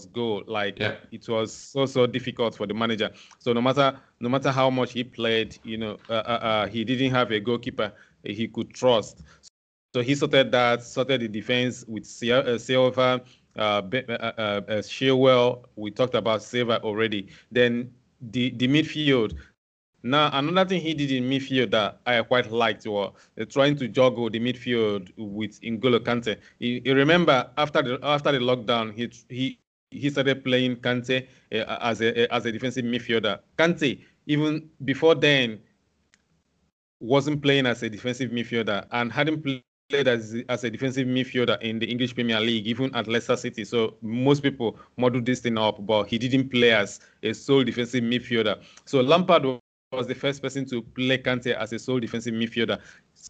goal. 0.04 0.42
Like 0.46 0.78
yeah. 0.78 0.96
it 1.10 1.26
was 1.28 1.54
so 1.54 1.86
so 1.86 2.06
difficult 2.06 2.54
for 2.54 2.66
the 2.66 2.74
manager. 2.74 3.10
So 3.38 3.54
no 3.54 3.62
matter 3.62 3.98
no 4.20 4.28
matter 4.28 4.50
how 4.50 4.68
much 4.68 4.92
he 4.92 5.04
played, 5.04 5.56
you 5.64 5.78
know, 5.78 5.96
uh, 6.10 6.12
uh, 6.12 6.38
uh, 6.42 6.66
he 6.66 6.84
didn't 6.84 7.12
have 7.12 7.30
a 7.30 7.40
goalkeeper 7.40 7.92
he 8.22 8.48
could 8.48 8.74
trust. 8.74 9.22
So 9.94 10.02
he 10.02 10.14
sorted 10.14 10.52
that, 10.52 10.82
sorted 10.82 11.22
the 11.22 11.28
defense 11.28 11.84
with 11.88 12.04
uh, 12.22 12.58
Silva, 12.58 13.22
uh, 13.56 13.60
uh, 13.60 13.80
uh, 13.88 14.60
Chilwell. 14.82 15.64
We 15.76 15.90
talked 15.90 16.14
about 16.14 16.42
Silva 16.42 16.82
already. 16.82 17.28
Then 17.50 17.92
the 18.20 18.50
the 18.50 18.68
midfield. 18.68 19.36
Now, 20.02 20.30
another 20.34 20.68
thing 20.68 20.82
he 20.82 20.94
did 20.94 21.10
in 21.10 21.24
midfield 21.24 21.72
that 21.72 22.00
I 22.06 22.20
quite 22.22 22.52
liked 22.52 22.86
was 22.86 23.12
trying 23.48 23.76
to 23.76 23.88
juggle 23.88 24.30
the 24.30 24.38
midfield 24.38 25.10
with 25.16 25.60
N'Golo 25.62 25.98
Kante. 25.98 26.38
You, 26.58 26.80
you, 26.84 26.94
remember 26.94 27.50
after 27.56 27.82
the 27.82 27.98
after 28.02 28.30
the 28.30 28.38
lockdown, 28.38 28.94
he 28.94 29.10
he 29.34 29.58
he 29.90 30.10
started 30.10 30.44
playing 30.44 30.76
Kante 30.76 31.26
uh, 31.52 31.78
as 31.80 32.00
a 32.00 32.32
as 32.32 32.46
a 32.46 32.52
defensive 32.52 32.84
midfielder. 32.84 33.40
Kante, 33.58 34.02
even 34.26 34.68
before 34.84 35.14
then, 35.14 35.60
wasn't 37.00 37.42
playing 37.42 37.66
as 37.66 37.82
a 37.82 37.90
defensive 37.90 38.30
midfielder 38.30 38.86
and 38.92 39.12
hadn't 39.12 39.42
played 39.42 40.08
as, 40.08 40.36
as 40.48 40.64
a 40.64 40.70
defensive 40.70 41.06
midfielder 41.06 41.60
in 41.62 41.78
the 41.78 41.86
English 41.86 42.14
Premier 42.14 42.40
League, 42.40 42.66
even 42.66 42.94
at 42.94 43.06
Leicester 43.06 43.36
City. 43.36 43.64
So 43.64 43.96
most 44.02 44.42
people 44.42 44.78
model 44.96 45.20
this 45.20 45.40
thing 45.40 45.58
up, 45.58 45.84
but 45.86 46.08
he 46.08 46.18
didn't 46.18 46.50
play 46.50 46.72
as 46.72 47.00
a 47.22 47.32
sole 47.32 47.62
defensive 47.62 48.02
midfielder. 48.02 48.62
So 48.84 49.00
Lampard 49.00 49.44
was 49.92 50.06
the 50.08 50.14
first 50.14 50.42
person 50.42 50.66
to 50.66 50.82
play 50.82 51.18
Kante 51.18 51.54
as 51.54 51.72
a 51.72 51.78
sole 51.78 52.00
defensive 52.00 52.34
midfielder. 52.34 52.80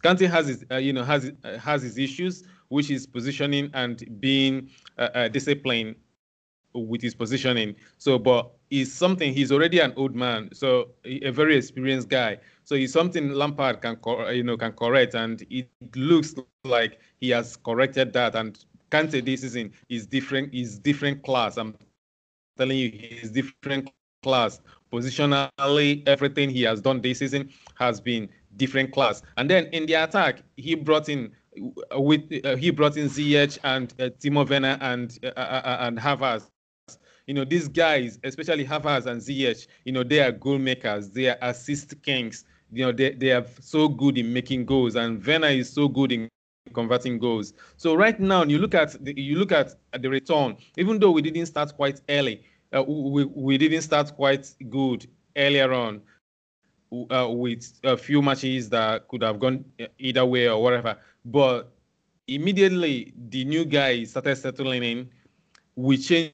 Kante 0.03 0.27
has 0.29 0.47
his, 0.47 0.65
uh, 0.71 0.77
you 0.77 0.93
know, 0.93 1.03
has 1.03 1.31
uh, 1.43 1.57
has 1.59 1.83
his 1.83 1.97
issues, 1.97 2.43
which 2.69 2.89
is 2.89 3.05
positioning 3.05 3.69
and 3.73 4.19
being 4.19 4.69
uh, 4.97 5.09
uh, 5.13 5.27
disciplined 5.27 5.95
with 6.85 7.01
his 7.01 7.15
positioning. 7.15 7.75
So, 7.97 8.19
but 8.19 8.51
he's 8.69 8.93
something. 8.93 9.33
He's 9.33 9.51
already 9.51 9.79
an 9.79 9.93
old 9.95 10.15
man, 10.15 10.49
so 10.53 10.89
a 11.05 11.31
very 11.31 11.57
experienced 11.57 12.09
guy. 12.09 12.37
So 12.63 12.75
he's 12.75 12.93
something 12.93 13.31
Lampard 13.31 13.81
can, 13.81 13.97
you 14.33 14.43
know, 14.43 14.57
can 14.57 14.73
correct, 14.73 15.15
and 15.15 15.45
it 15.49 15.69
looks 15.95 16.35
like 16.63 16.99
he 17.19 17.29
has 17.29 17.55
corrected 17.55 18.13
that. 18.13 18.35
And 18.35 18.57
Kante 18.91 19.23
this 19.23 19.41
season 19.41 19.71
is 19.89 20.05
different. 20.05 20.53
Is 20.53 20.77
different 20.77 21.23
class. 21.23 21.57
I'm 21.57 21.75
telling 22.57 22.77
you, 22.77 22.91
he's 22.91 23.31
different 23.31 23.89
class 24.23 24.59
positionally, 24.91 26.07
everything 26.07 26.49
he 26.49 26.63
has 26.63 26.81
done 26.81 27.01
this 27.01 27.19
season 27.19 27.49
has 27.75 27.99
been 27.99 28.29
different 28.55 28.91
class. 28.91 29.21
And 29.37 29.49
then 29.49 29.67
in 29.67 29.85
the 29.85 29.95
attack, 29.95 30.43
he 30.55 30.75
brought 30.75 31.09
in 31.09 31.31
with 31.93 32.21
uh, 32.45 32.55
he 32.55 32.69
brought 32.69 32.97
in 32.97 33.07
Ziyech 33.07 33.57
and 33.63 33.93
uh, 33.99 34.09
Timo 34.19 34.47
Werner 34.47 34.77
and 34.81 35.17
uh, 35.23 35.27
uh, 35.35 35.61
uh 35.65 35.77
and 35.81 35.97
Havertz. 35.97 36.49
You 37.27 37.33
know, 37.33 37.43
these 37.43 37.67
guys, 37.67 38.19
especially 38.23 38.65
Havertz 38.65 39.05
and 39.05 39.21
Ziyech, 39.21 39.67
you 39.83 39.91
know, 39.91 40.03
they 40.03 40.21
are 40.21 40.31
goal 40.31 40.57
makers. 40.57 41.09
They 41.09 41.27
are 41.27 41.37
assist 41.41 42.01
kings. 42.01 42.45
You 42.71 42.85
know, 42.85 42.91
they, 42.93 43.11
they 43.11 43.31
are 43.31 43.45
so 43.59 43.87
good 43.89 44.17
in 44.17 44.33
making 44.33 44.65
goals, 44.65 44.95
and 44.95 45.25
Werner 45.25 45.47
is 45.47 45.69
so 45.69 45.87
good 45.87 46.11
in 46.11 46.29
converting 46.73 47.19
goals. 47.19 47.53
So 47.77 47.95
right 47.95 48.19
now, 48.19 48.43
you 48.43 48.57
look 48.59 48.75
at 48.75 49.03
the, 49.03 49.13
you 49.19 49.37
look 49.37 49.51
at 49.51 49.75
the 49.99 50.09
return. 50.09 50.57
Even 50.77 50.99
though 50.99 51.11
we 51.11 51.21
didn't 51.21 51.45
start 51.45 51.75
quite 51.75 52.01
early, 52.09 52.43
uh, 52.75 52.83
we 52.83 53.25
we 53.25 53.57
didn't 53.57 53.81
start 53.81 54.15
quite 54.15 54.53
good 54.69 55.05
earlier 55.35 55.71
on 55.73 56.01
uh, 57.11 57.27
with 57.29 57.73
a 57.83 57.97
few 57.97 58.21
matches 58.21 58.69
that 58.69 59.07
could 59.07 59.21
have 59.21 59.39
gone 59.39 59.65
either 59.99 60.25
way 60.25 60.49
or 60.49 60.61
whatever. 60.61 60.97
But 61.25 61.71
immediately 62.27 63.13
the 63.29 63.45
new 63.45 63.65
guy 63.65 64.03
started 64.03 64.35
settling 64.37 64.83
in. 64.83 65.09
We 65.75 65.97
changed 65.97 66.33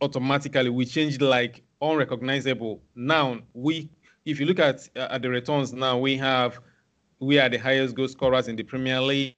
automatically. 0.00 0.70
We 0.70 0.84
changed 0.84 1.22
like 1.22 1.62
unrecognizable. 1.80 2.80
Now 2.94 3.40
we, 3.54 3.88
if 4.24 4.40
you 4.40 4.46
look 4.46 4.58
at 4.58 4.88
uh, 4.96 5.08
at 5.10 5.22
the 5.22 5.28
returns 5.28 5.72
now, 5.72 5.98
we 5.98 6.16
have 6.16 6.60
we 7.20 7.38
are 7.38 7.48
the 7.48 7.58
highest 7.58 7.94
goal 7.94 8.08
scorers 8.08 8.48
in 8.48 8.56
the 8.56 8.62
Premier 8.62 9.00
League 9.00 9.34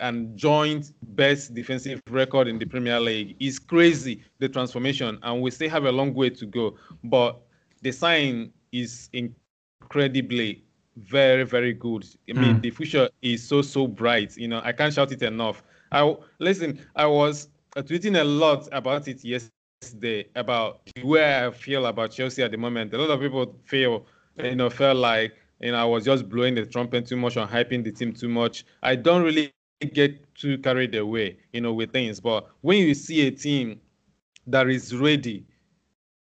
and 0.00 0.36
joint 0.36 0.92
best 1.02 1.54
defensive 1.54 2.00
record 2.10 2.48
in 2.48 2.58
the 2.58 2.66
Premier 2.66 3.00
League. 3.00 3.36
It's 3.40 3.58
crazy 3.58 4.22
the 4.38 4.48
transformation, 4.48 5.18
and 5.22 5.42
we 5.42 5.50
still 5.50 5.70
have 5.70 5.84
a 5.84 5.92
long 5.92 6.14
way 6.14 6.30
to 6.30 6.46
go. 6.46 6.76
But 7.02 7.40
the 7.82 7.92
sign 7.92 8.52
is 8.72 9.10
incredibly 9.12 10.62
very 10.96 11.44
very 11.44 11.72
good. 11.72 12.06
I 12.30 12.34
mean, 12.34 12.56
mm. 12.56 12.62
the 12.62 12.70
future 12.70 13.08
is 13.22 13.46
so 13.46 13.62
so 13.62 13.86
bright. 13.86 14.36
You 14.36 14.48
know, 14.48 14.60
I 14.64 14.72
can't 14.72 14.94
shout 14.94 15.12
it 15.12 15.22
enough. 15.22 15.62
I 15.90 16.14
listen. 16.38 16.80
I 16.94 17.06
was 17.06 17.48
tweeting 17.76 18.20
a 18.20 18.24
lot 18.24 18.68
about 18.70 19.08
it 19.08 19.24
yesterday 19.24 19.50
about 19.82 20.54
where 21.02 21.18
I 21.18 21.50
feel 21.50 21.62
about 21.62 21.84
Chelsea 21.88 22.20
at 22.20 22.28
the 22.28 22.34
moment. 22.34 22.92
A 22.94 22.98
lot 22.98 23.10
of 23.10 23.20
people 23.20 23.54
feel, 23.64 24.06
you 24.36 24.54
know, 24.54 24.70
felt 24.70 24.96
like 24.96 25.34
you 25.60 25.72
know 25.72 25.78
I 25.78 25.84
was 25.84 26.04
just 26.04 26.28
blowing 26.28 26.54
the 26.54 26.66
trumpet 26.66 27.06
too 27.06 27.16
much 27.16 27.36
or 27.36 27.46
hyping 27.46 27.84
the 27.84 27.92
team 27.92 28.12
too 28.12 28.28
much. 28.28 28.64
I 28.82 28.96
don't 28.96 29.22
really 29.22 29.52
get 29.52 30.34
too 30.34 30.58
carried 30.58 30.94
away, 30.94 31.38
you 31.52 31.60
know, 31.60 31.72
with 31.72 31.92
things. 31.92 32.20
But 32.20 32.48
when 32.62 32.78
you 32.78 32.94
see 32.94 33.26
a 33.26 33.30
team 33.30 33.80
that 34.46 34.68
is 34.68 34.94
ready 34.96 35.46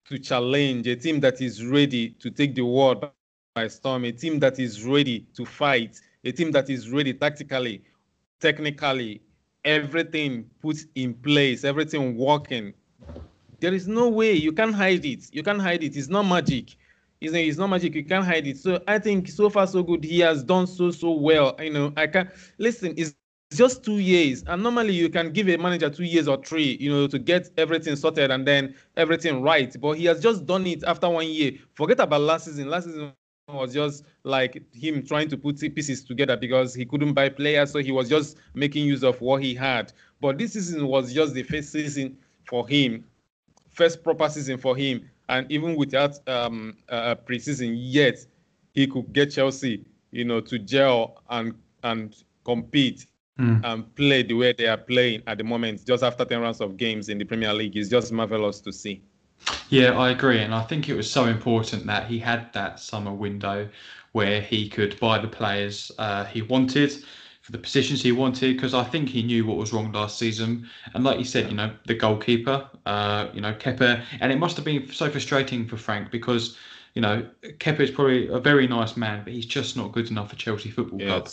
to 0.06 0.18
challenge, 0.18 0.86
a 0.86 0.96
team 0.96 1.20
that 1.20 1.40
is 1.40 1.64
ready 1.64 2.10
to 2.20 2.30
take 2.30 2.54
the 2.54 2.62
world 2.64 3.00
by 3.00 3.14
storm, 3.20 4.04
a 4.04 4.12
team 4.12 4.38
that 4.40 4.58
is 4.58 4.84
ready 4.84 5.26
to 5.34 5.44
fight, 5.44 6.00
a 6.24 6.32
team 6.32 6.50
that 6.52 6.70
is 6.70 6.90
ready 6.90 7.14
tactically, 7.14 7.82
technically, 8.40 9.22
everything 9.64 10.50
put 10.60 10.76
in 10.94 11.14
place, 11.14 11.64
everything 11.64 12.16
working. 12.16 12.72
There 13.62 13.72
is 13.72 13.86
no 13.86 14.08
way 14.08 14.32
you 14.32 14.52
can 14.52 14.72
hide 14.72 15.04
it. 15.06 15.32
You 15.32 15.44
can't 15.44 15.60
hide 15.62 15.84
it. 15.84 15.96
It's 15.96 16.08
not 16.08 16.24
magic. 16.24 16.76
It's, 17.20 17.32
it's 17.32 17.58
not 17.58 17.68
magic. 17.68 17.94
You 17.94 18.04
can't 18.04 18.26
hide 18.26 18.46
it. 18.48 18.58
So 18.58 18.82
I 18.88 18.98
think 18.98 19.28
so 19.28 19.48
far 19.48 19.68
so 19.68 19.84
good. 19.84 20.02
He 20.02 20.18
has 20.18 20.42
done 20.42 20.66
so 20.66 20.90
so 20.90 21.12
well. 21.12 21.54
You 21.60 21.72
know, 21.72 21.92
I 21.96 22.08
can 22.08 22.28
listen. 22.58 22.92
It's 22.96 23.14
just 23.54 23.84
two 23.84 23.98
years, 23.98 24.42
and 24.48 24.64
normally 24.64 24.94
you 24.94 25.08
can 25.08 25.30
give 25.32 25.48
a 25.48 25.56
manager 25.58 25.88
two 25.90 26.04
years 26.04 26.26
or 26.26 26.42
three, 26.42 26.76
you 26.80 26.90
know, 26.90 27.06
to 27.06 27.18
get 27.20 27.50
everything 27.56 27.94
sorted 27.94 28.32
and 28.32 28.44
then 28.46 28.74
everything 28.96 29.42
right. 29.42 29.74
But 29.80 29.92
he 29.98 30.06
has 30.06 30.20
just 30.20 30.44
done 30.44 30.66
it 30.66 30.82
after 30.82 31.08
one 31.08 31.28
year. 31.28 31.52
Forget 31.74 32.00
about 32.00 32.22
last 32.22 32.46
season. 32.46 32.68
Last 32.68 32.86
season 32.86 33.12
was 33.48 33.72
just 33.72 34.04
like 34.24 34.62
him 34.72 35.04
trying 35.06 35.28
to 35.28 35.36
put 35.36 35.60
pieces 35.60 36.02
together 36.02 36.36
because 36.36 36.74
he 36.74 36.84
couldn't 36.84 37.12
buy 37.12 37.28
players, 37.28 37.70
so 37.70 37.78
he 37.78 37.92
was 37.92 38.08
just 38.08 38.38
making 38.54 38.86
use 38.86 39.04
of 39.04 39.20
what 39.20 39.40
he 39.40 39.54
had. 39.54 39.92
But 40.20 40.38
this 40.38 40.54
season 40.54 40.88
was 40.88 41.12
just 41.12 41.34
the 41.34 41.44
first 41.44 41.70
season 41.70 42.16
for 42.48 42.66
him, 42.68 43.04
first 43.72 44.02
proper 44.02 44.28
season 44.28 44.58
for 44.58 44.76
him, 44.76 45.08
and 45.28 45.50
even 45.50 45.76
without 45.76 46.18
um, 46.28 46.76
a 46.88 47.16
preseason 47.16 47.74
yet, 47.76 48.18
he 48.74 48.86
could 48.86 49.12
get 49.12 49.32
Chelsea, 49.32 49.84
you 50.10 50.24
know, 50.24 50.40
to 50.40 50.58
gel 50.58 51.22
and 51.30 51.54
and 51.82 52.14
compete 52.44 53.06
mm. 53.38 53.60
and 53.64 53.94
play 53.94 54.22
the 54.22 54.34
way 54.34 54.52
they 54.52 54.66
are 54.66 54.76
playing 54.76 55.22
at 55.26 55.38
the 55.38 55.44
moment, 55.44 55.84
just 55.86 56.02
after 56.02 56.24
ten 56.24 56.40
rounds 56.40 56.60
of 56.60 56.76
games 56.76 57.08
in 57.08 57.18
the 57.18 57.24
Premier 57.24 57.52
League. 57.52 57.76
is 57.76 57.88
just 57.88 58.12
marvelous 58.12 58.60
to 58.60 58.72
see. 58.72 59.02
Yeah, 59.68 59.98
I 59.98 60.10
agree, 60.10 60.38
and 60.38 60.54
I 60.54 60.62
think 60.62 60.88
it 60.88 60.94
was 60.94 61.10
so 61.10 61.26
important 61.26 61.86
that 61.86 62.06
he 62.06 62.18
had 62.18 62.52
that 62.52 62.78
summer 62.78 63.12
window 63.12 63.68
where 64.12 64.40
he 64.40 64.68
could 64.68 65.00
buy 65.00 65.18
the 65.18 65.26
players 65.26 65.90
uh, 65.98 66.24
he 66.26 66.42
wanted 66.42 66.92
for 67.42 67.52
the 67.52 67.58
positions 67.58 68.02
he 68.02 68.12
wanted 68.12 68.56
because 68.56 68.72
I 68.72 68.84
think 68.84 69.08
he 69.08 69.22
knew 69.22 69.44
what 69.44 69.56
was 69.56 69.72
wrong 69.72 69.92
last 69.92 70.18
season. 70.18 70.68
And 70.94 71.04
like 71.04 71.18
you 71.18 71.24
said, 71.24 71.48
you 71.48 71.56
know, 71.56 71.72
the 71.86 71.94
goalkeeper, 71.94 72.68
uh, 72.86 73.28
you 73.34 73.40
know, 73.40 73.52
Kepa, 73.52 74.02
and 74.20 74.32
it 74.32 74.38
must 74.38 74.56
have 74.56 74.64
been 74.64 74.90
so 74.92 75.10
frustrating 75.10 75.66
for 75.66 75.76
Frank 75.76 76.10
because, 76.10 76.56
you 76.94 77.02
know, 77.02 77.26
Kepa 77.42 77.80
is 77.80 77.90
probably 77.90 78.28
a 78.28 78.38
very 78.38 78.66
nice 78.66 78.96
man, 78.96 79.24
but 79.24 79.32
he's 79.32 79.46
just 79.46 79.76
not 79.76 79.92
good 79.92 80.10
enough 80.10 80.30
for 80.30 80.36
Chelsea 80.36 80.70
Football 80.70 81.00
Club. 81.00 81.28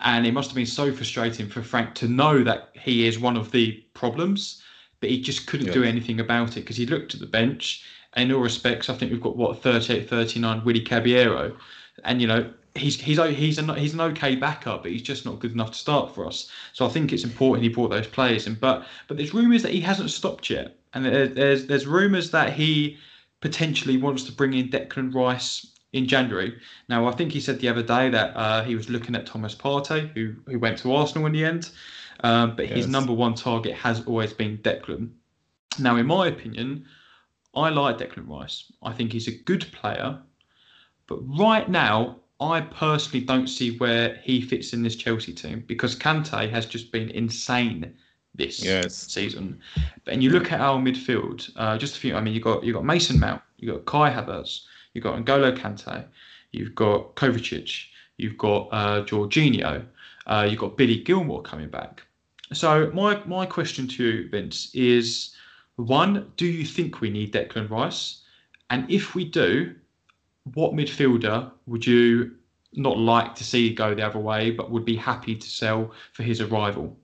And 0.00 0.26
it 0.26 0.32
must 0.32 0.50
have 0.50 0.56
been 0.56 0.66
so 0.66 0.92
frustrating 0.92 1.48
for 1.48 1.62
Frank 1.62 1.94
to 1.94 2.08
know 2.08 2.42
that 2.42 2.70
he 2.74 3.06
is 3.06 3.20
one 3.20 3.36
of 3.36 3.52
the 3.52 3.82
problems 3.94 4.62
but 5.02 5.10
he 5.10 5.20
just 5.20 5.46
couldn't 5.48 5.66
yeah. 5.66 5.72
do 5.74 5.82
anything 5.82 6.20
about 6.20 6.56
it 6.56 6.60
because 6.60 6.76
he 6.76 6.86
looked 6.86 7.12
at 7.12 7.20
the 7.20 7.26
bench. 7.26 7.84
In 8.16 8.30
all 8.30 8.40
respects, 8.40 8.88
I 8.88 8.94
think 8.94 9.10
we've 9.10 9.20
got 9.20 9.36
what 9.36 9.60
38, 9.60 10.08
39 10.08 10.64
Willy 10.64 10.80
Caballero, 10.80 11.56
and 12.04 12.20
you 12.20 12.28
know 12.28 12.50
he's 12.74 13.00
he's 13.00 13.18
he's 13.18 13.58
an 13.58 13.68
he's 13.76 13.94
an 13.94 14.00
okay 14.00 14.36
backup, 14.36 14.82
but 14.82 14.92
he's 14.92 15.02
just 15.02 15.24
not 15.24 15.38
good 15.38 15.52
enough 15.52 15.72
to 15.72 15.78
start 15.78 16.14
for 16.14 16.26
us. 16.26 16.50
So 16.72 16.86
I 16.86 16.88
think 16.88 17.12
it's 17.12 17.24
important 17.24 17.62
he 17.62 17.68
brought 17.68 17.90
those 17.90 18.06
players 18.06 18.46
in. 18.46 18.54
But 18.54 18.86
but 19.08 19.16
there's 19.16 19.34
rumours 19.34 19.62
that 19.62 19.72
he 19.72 19.80
hasn't 19.80 20.10
stopped 20.10 20.48
yet, 20.50 20.76
and 20.94 21.04
there's 21.04 21.66
there's 21.66 21.86
rumours 21.86 22.30
that 22.30 22.52
he 22.52 22.98
potentially 23.40 23.96
wants 23.96 24.22
to 24.24 24.32
bring 24.32 24.54
in 24.54 24.68
Declan 24.68 25.14
Rice 25.14 25.66
in 25.92 26.06
January. 26.06 26.56
Now 26.88 27.06
I 27.06 27.12
think 27.12 27.32
he 27.32 27.40
said 27.40 27.60
the 27.60 27.68
other 27.68 27.82
day 27.82 28.08
that 28.10 28.36
uh, 28.36 28.64
he 28.64 28.74
was 28.74 28.88
looking 28.88 29.14
at 29.14 29.26
Thomas 29.26 29.54
Partey, 29.54 30.10
who 30.14 30.34
who 30.46 30.58
went 30.58 30.78
to 30.78 30.94
Arsenal 30.94 31.26
in 31.26 31.32
the 31.32 31.44
end. 31.44 31.70
Um, 32.24 32.54
but 32.54 32.68
yes. 32.68 32.76
his 32.76 32.88
number 32.88 33.12
one 33.12 33.34
target 33.34 33.74
has 33.74 34.04
always 34.06 34.32
been 34.32 34.58
Declan. 34.58 35.10
Now, 35.78 35.96
in 35.96 36.06
my 36.06 36.28
opinion, 36.28 36.86
I 37.54 37.70
like 37.70 37.98
Declan 37.98 38.28
Rice. 38.28 38.70
I 38.82 38.92
think 38.92 39.12
he's 39.12 39.26
a 39.26 39.32
good 39.32 39.66
player. 39.72 40.20
But 41.08 41.18
right 41.36 41.68
now, 41.68 42.20
I 42.50 42.60
personally 42.60 43.24
don't 43.24 43.46
see 43.46 43.76
where 43.78 44.16
he 44.22 44.40
fits 44.40 44.72
in 44.72 44.82
this 44.82 44.96
Chelsea 44.96 45.32
team 45.32 45.64
because 45.66 45.94
Kante 45.94 46.50
has 46.50 46.66
just 46.66 46.90
been 46.90 47.08
insane 47.10 47.94
this 48.34 48.64
yes. 48.64 48.94
season. 48.96 49.60
And 50.06 50.22
you 50.22 50.30
look 50.30 50.50
at 50.50 50.60
our 50.60 50.78
midfield, 50.78 51.50
uh, 51.56 51.78
just 51.78 51.96
a 51.96 52.00
few. 52.00 52.16
I 52.16 52.20
mean, 52.20 52.34
you 52.34 52.40
got 52.40 52.64
you 52.64 52.72
got 52.72 52.84
Mason 52.84 53.20
Mount, 53.20 53.42
you 53.58 53.72
got 53.72 53.84
Kai 53.84 54.10
Havertz, 54.10 54.62
you 54.94 55.00
got 55.00 55.22
N'Golo 55.22 55.56
Kante, 55.56 56.04
you've 56.50 56.74
got 56.74 57.14
Kovacic, 57.14 57.86
you've 58.16 58.38
got 58.38 58.68
uh, 58.72 59.04
Jorginho, 59.04 59.84
uh, 60.26 60.46
you've 60.48 60.60
got 60.60 60.76
Billy 60.76 61.02
Gilmour 61.02 61.42
coming 61.42 61.68
back. 61.68 62.02
So 62.52 62.90
my 62.92 63.22
my 63.24 63.46
question 63.46 63.86
to 63.88 64.04
you, 64.04 64.28
Vince, 64.28 64.70
is 64.74 65.36
one: 65.76 66.32
Do 66.36 66.46
you 66.46 66.64
think 66.64 67.00
we 67.00 67.10
need 67.10 67.32
Declan 67.32 67.70
Rice? 67.70 68.22
And 68.70 68.90
if 68.90 69.14
we 69.14 69.26
do, 69.26 69.74
what 70.54 70.72
midfielder 70.72 71.50
would 71.66 71.86
you 71.86 72.32
not 72.74 72.98
like 72.98 73.34
to 73.36 73.44
see 73.44 73.74
go 73.74 73.94
the 73.94 74.02
other 74.06 74.18
way, 74.18 74.50
but 74.50 74.70
would 74.70 74.84
be 74.84 74.96
happy 74.96 75.36
to 75.36 75.48
sell 75.48 75.92
for 76.12 76.22
his 76.22 76.40
arrival? 76.40 76.96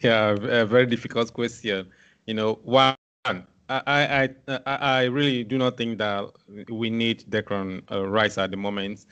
Yeah, 0.00 0.30
a 0.30 0.64
very 0.66 0.86
difficult 0.86 1.32
question. 1.32 1.88
You 2.26 2.34
know, 2.34 2.58
one, 2.62 2.94
I 3.24 3.42
I 3.68 4.28
I, 4.48 4.76
I 4.76 5.02
really 5.04 5.44
do 5.44 5.58
not 5.58 5.76
think 5.76 5.98
that 5.98 6.30
we 6.68 6.90
need 6.90 7.24
Declan 7.30 7.82
uh, 7.90 8.06
Rice 8.06 8.38
at 8.38 8.50
the 8.50 8.56
moment. 8.56 9.06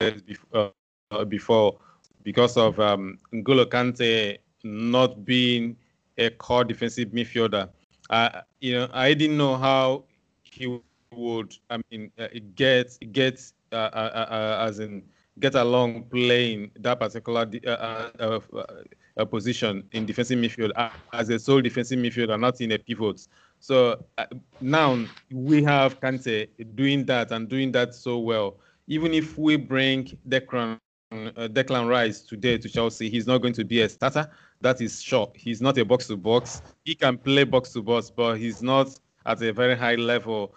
Uh, 0.00 0.68
uh, 1.10 1.24
before 1.24 1.78
because 2.24 2.56
of 2.56 2.80
um, 2.80 3.18
N'Golo 3.32 3.64
Kante 3.66 4.38
not 4.64 5.24
being 5.24 5.76
a 6.18 6.30
core 6.30 6.64
defensive 6.64 7.10
midfielder. 7.10 7.68
Uh, 8.10 8.40
you 8.60 8.74
know, 8.74 8.88
I 8.92 9.14
didn't 9.14 9.36
know 9.36 9.56
how 9.56 10.04
he 10.42 10.80
would. 11.12 11.54
I 11.70 11.78
mean, 11.90 12.10
uh, 12.18 12.28
get 12.54 12.96
get 13.12 13.40
uh, 13.72 13.76
uh, 13.76 14.26
uh, 14.30 14.66
as 14.68 14.78
in 14.78 15.02
get 15.40 15.54
along 15.54 16.04
playing 16.04 16.70
that 16.80 17.00
particular 17.00 17.50
uh, 17.66 19.24
position 19.24 19.84
in 19.92 20.06
defensive 20.06 20.38
midfield 20.38 20.70
as 21.12 21.28
a 21.28 21.38
sole 21.38 21.60
defensive 21.60 21.98
midfielder, 21.98 22.38
not 22.38 22.60
in 22.60 22.72
a 22.72 22.78
pivot. 22.78 23.26
So 23.58 24.04
now 24.60 25.04
we 25.32 25.62
have 25.64 26.00
Kante 26.00 26.48
doing 26.74 27.04
that 27.06 27.32
and 27.32 27.48
doing 27.48 27.72
that 27.72 27.94
so 27.94 28.18
well. 28.18 28.58
Even 28.86 29.14
if 29.14 29.38
we 29.38 29.56
bring 29.56 30.16
Declan 30.28 30.78
uh, 31.12 31.48
Declan 31.48 31.88
Rice 31.88 32.20
today 32.20 32.58
to 32.58 32.68
Chelsea, 32.68 33.08
he's 33.08 33.26
not 33.26 33.38
going 33.38 33.54
to 33.54 33.64
be 33.64 33.80
a 33.82 33.88
starter. 33.88 34.28
That 34.64 34.80
is 34.80 35.02
sure. 35.02 35.30
He's 35.34 35.60
not 35.60 35.76
a 35.76 35.84
box 35.84 36.06
to 36.06 36.16
box. 36.16 36.62
He 36.86 36.94
can 36.94 37.18
play 37.18 37.44
box 37.44 37.74
to 37.74 37.82
box, 37.82 38.08
but 38.08 38.36
he's 38.36 38.62
not 38.62 38.98
at 39.26 39.42
a 39.42 39.52
very 39.52 39.76
high 39.76 39.96
level. 39.96 40.54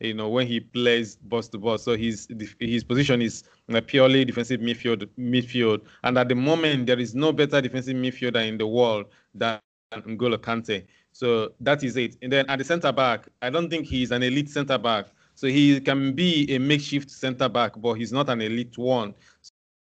You 0.00 0.14
know 0.14 0.30
when 0.30 0.46
he 0.46 0.60
plays 0.60 1.16
box 1.16 1.48
to 1.48 1.58
box, 1.58 1.82
so 1.82 1.94
his 1.94 2.26
his 2.58 2.82
position 2.82 3.20
is 3.20 3.44
a 3.68 3.82
purely 3.82 4.24
defensive 4.24 4.62
midfield. 4.62 5.06
Midfield, 5.18 5.82
and 6.04 6.16
at 6.16 6.30
the 6.30 6.34
moment 6.34 6.86
there 6.86 6.98
is 6.98 7.14
no 7.14 7.32
better 7.32 7.60
defensive 7.60 7.94
midfielder 7.94 8.48
in 8.48 8.56
the 8.56 8.66
world 8.66 9.06
than 9.34 9.60
N'Golo 9.92 10.38
Kante. 10.38 10.86
So 11.12 11.52
that 11.60 11.84
is 11.84 11.98
it. 11.98 12.16
And 12.22 12.32
then 12.32 12.46
at 12.48 12.58
the 12.58 12.64
centre 12.64 12.92
back, 12.92 13.28
I 13.42 13.50
don't 13.50 13.68
think 13.68 13.84
he's 13.86 14.10
an 14.10 14.22
elite 14.22 14.48
centre 14.48 14.78
back. 14.78 15.08
So 15.34 15.48
he 15.48 15.80
can 15.80 16.14
be 16.14 16.50
a 16.50 16.58
makeshift 16.58 17.10
centre 17.10 17.50
back, 17.50 17.72
but 17.76 17.94
he's 17.94 18.10
not 18.12 18.30
an 18.30 18.40
elite 18.40 18.78
one. 18.78 19.14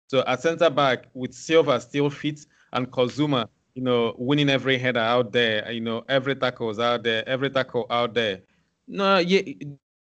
So 0.07 0.25
at 0.27 0.40
centre 0.40 0.70
back, 0.70 1.09
with 1.12 1.35
Silva 1.35 1.79
still 1.79 2.09
fit 2.09 2.46
and 2.73 2.91
Kurt 2.91 3.11
Zouma, 3.11 3.49
you 3.75 3.83
know, 3.83 4.15
winning 4.19 4.49
every 4.51 4.79
header 4.79 5.01
out 5.01 5.33
there, 5.33 5.71
you 5.71 5.81
know, 5.81 6.05
every 6.09 6.35
tackle 6.35 6.71
is 6.71 6.79
out 6.79 7.03
there, 7.03 7.29
every 7.29 7.51
tackle 7.51 7.87
out 7.91 8.15
there. 8.15 8.41
No, 8.89 9.19
yeah, 9.19 9.43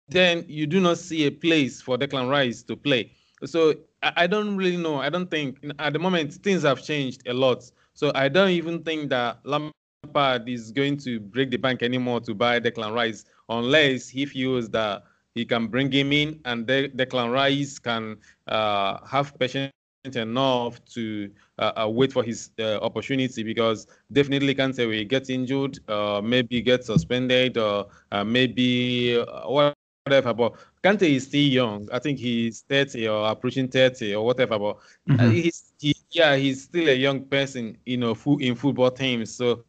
then 0.09 0.45
you 0.47 0.67
do 0.67 0.79
not 0.79 0.97
see 0.97 1.25
a 1.25 1.31
place 1.31 1.81
for 1.81 1.97
Declan 1.97 2.29
Rice 2.29 2.63
to 2.63 2.75
play. 2.75 3.11
So 3.43 3.73
I, 4.03 4.13
I 4.17 4.27
don't 4.27 4.55
really 4.55 4.77
know. 4.77 4.97
I 4.97 5.09
don't 5.09 5.29
think 5.29 5.57
at 5.79 5.93
the 5.93 5.99
moment 5.99 6.33
things 6.33 6.63
have 6.63 6.83
changed 6.83 7.27
a 7.27 7.33
lot. 7.33 7.69
So 7.93 8.11
I 8.13 8.29
don't 8.29 8.51
even 8.51 8.83
think 8.83 9.09
that 9.09 9.39
Lampard 9.45 10.47
is 10.47 10.71
going 10.71 10.97
to 10.97 11.19
break 11.19 11.49
the 11.51 11.57
bank 11.57 11.81
anymore 11.81 12.19
to 12.21 12.33
buy 12.33 12.59
Declan 12.59 12.93
Rice 12.93 13.25
unless 13.49 14.07
he 14.09 14.25
feels 14.25 14.69
that 14.69 15.03
he 15.33 15.45
can 15.45 15.67
bring 15.67 15.91
him 15.91 16.13
in 16.13 16.39
and 16.45 16.65
De- 16.65 16.89
Declan 16.89 17.31
Rice 17.33 17.79
can 17.79 18.17
uh, 18.47 19.05
have 19.05 19.37
patience 19.39 19.71
enough 20.07 20.73
to 20.83 21.23
uh, 21.49 21.71
uh, 21.71 21.81
wait 21.81 22.11
for 22.11 22.17
his 22.17 22.49
uh, 22.59 22.77
opportunity 22.77 23.41
because 23.41 23.85
definitely 24.11 24.53
can't 24.53 24.75
say 24.75 24.85
we 24.85 25.03
get 25.03 25.29
injured, 25.29 25.79
uh, 25.89 26.21
maybe 26.23 26.61
get 26.61 26.83
suspended, 26.83 27.57
or 27.57 27.87
uh, 28.11 28.23
maybe 28.23 29.17
uh, 29.17 29.47
whatever. 29.49 29.93
But 29.93 30.17
Kante 30.43 30.67
is 30.71 30.85
still 30.85 31.07
young. 31.07 31.53
I 31.57 31.65
think 31.65 31.83
he's 31.83 32.35
30 32.35 32.75
or 32.75 33.01
approaching 33.29 33.43
30 33.43 33.93
or 33.93 34.05
whatever. 34.05 34.43
But 34.43 34.65
Mhm. 35.07 35.31
he's 35.31 35.73
he, 35.79 35.93
yeah, 36.11 36.35
he's 36.35 36.63
still 36.63 36.87
a 36.87 36.93
young 36.93 37.25
person, 37.25 37.77
you 37.85 37.97
know, 37.97 38.15
in 38.39 38.55
football 38.55 38.91
teams. 38.91 39.35
So 39.35 39.63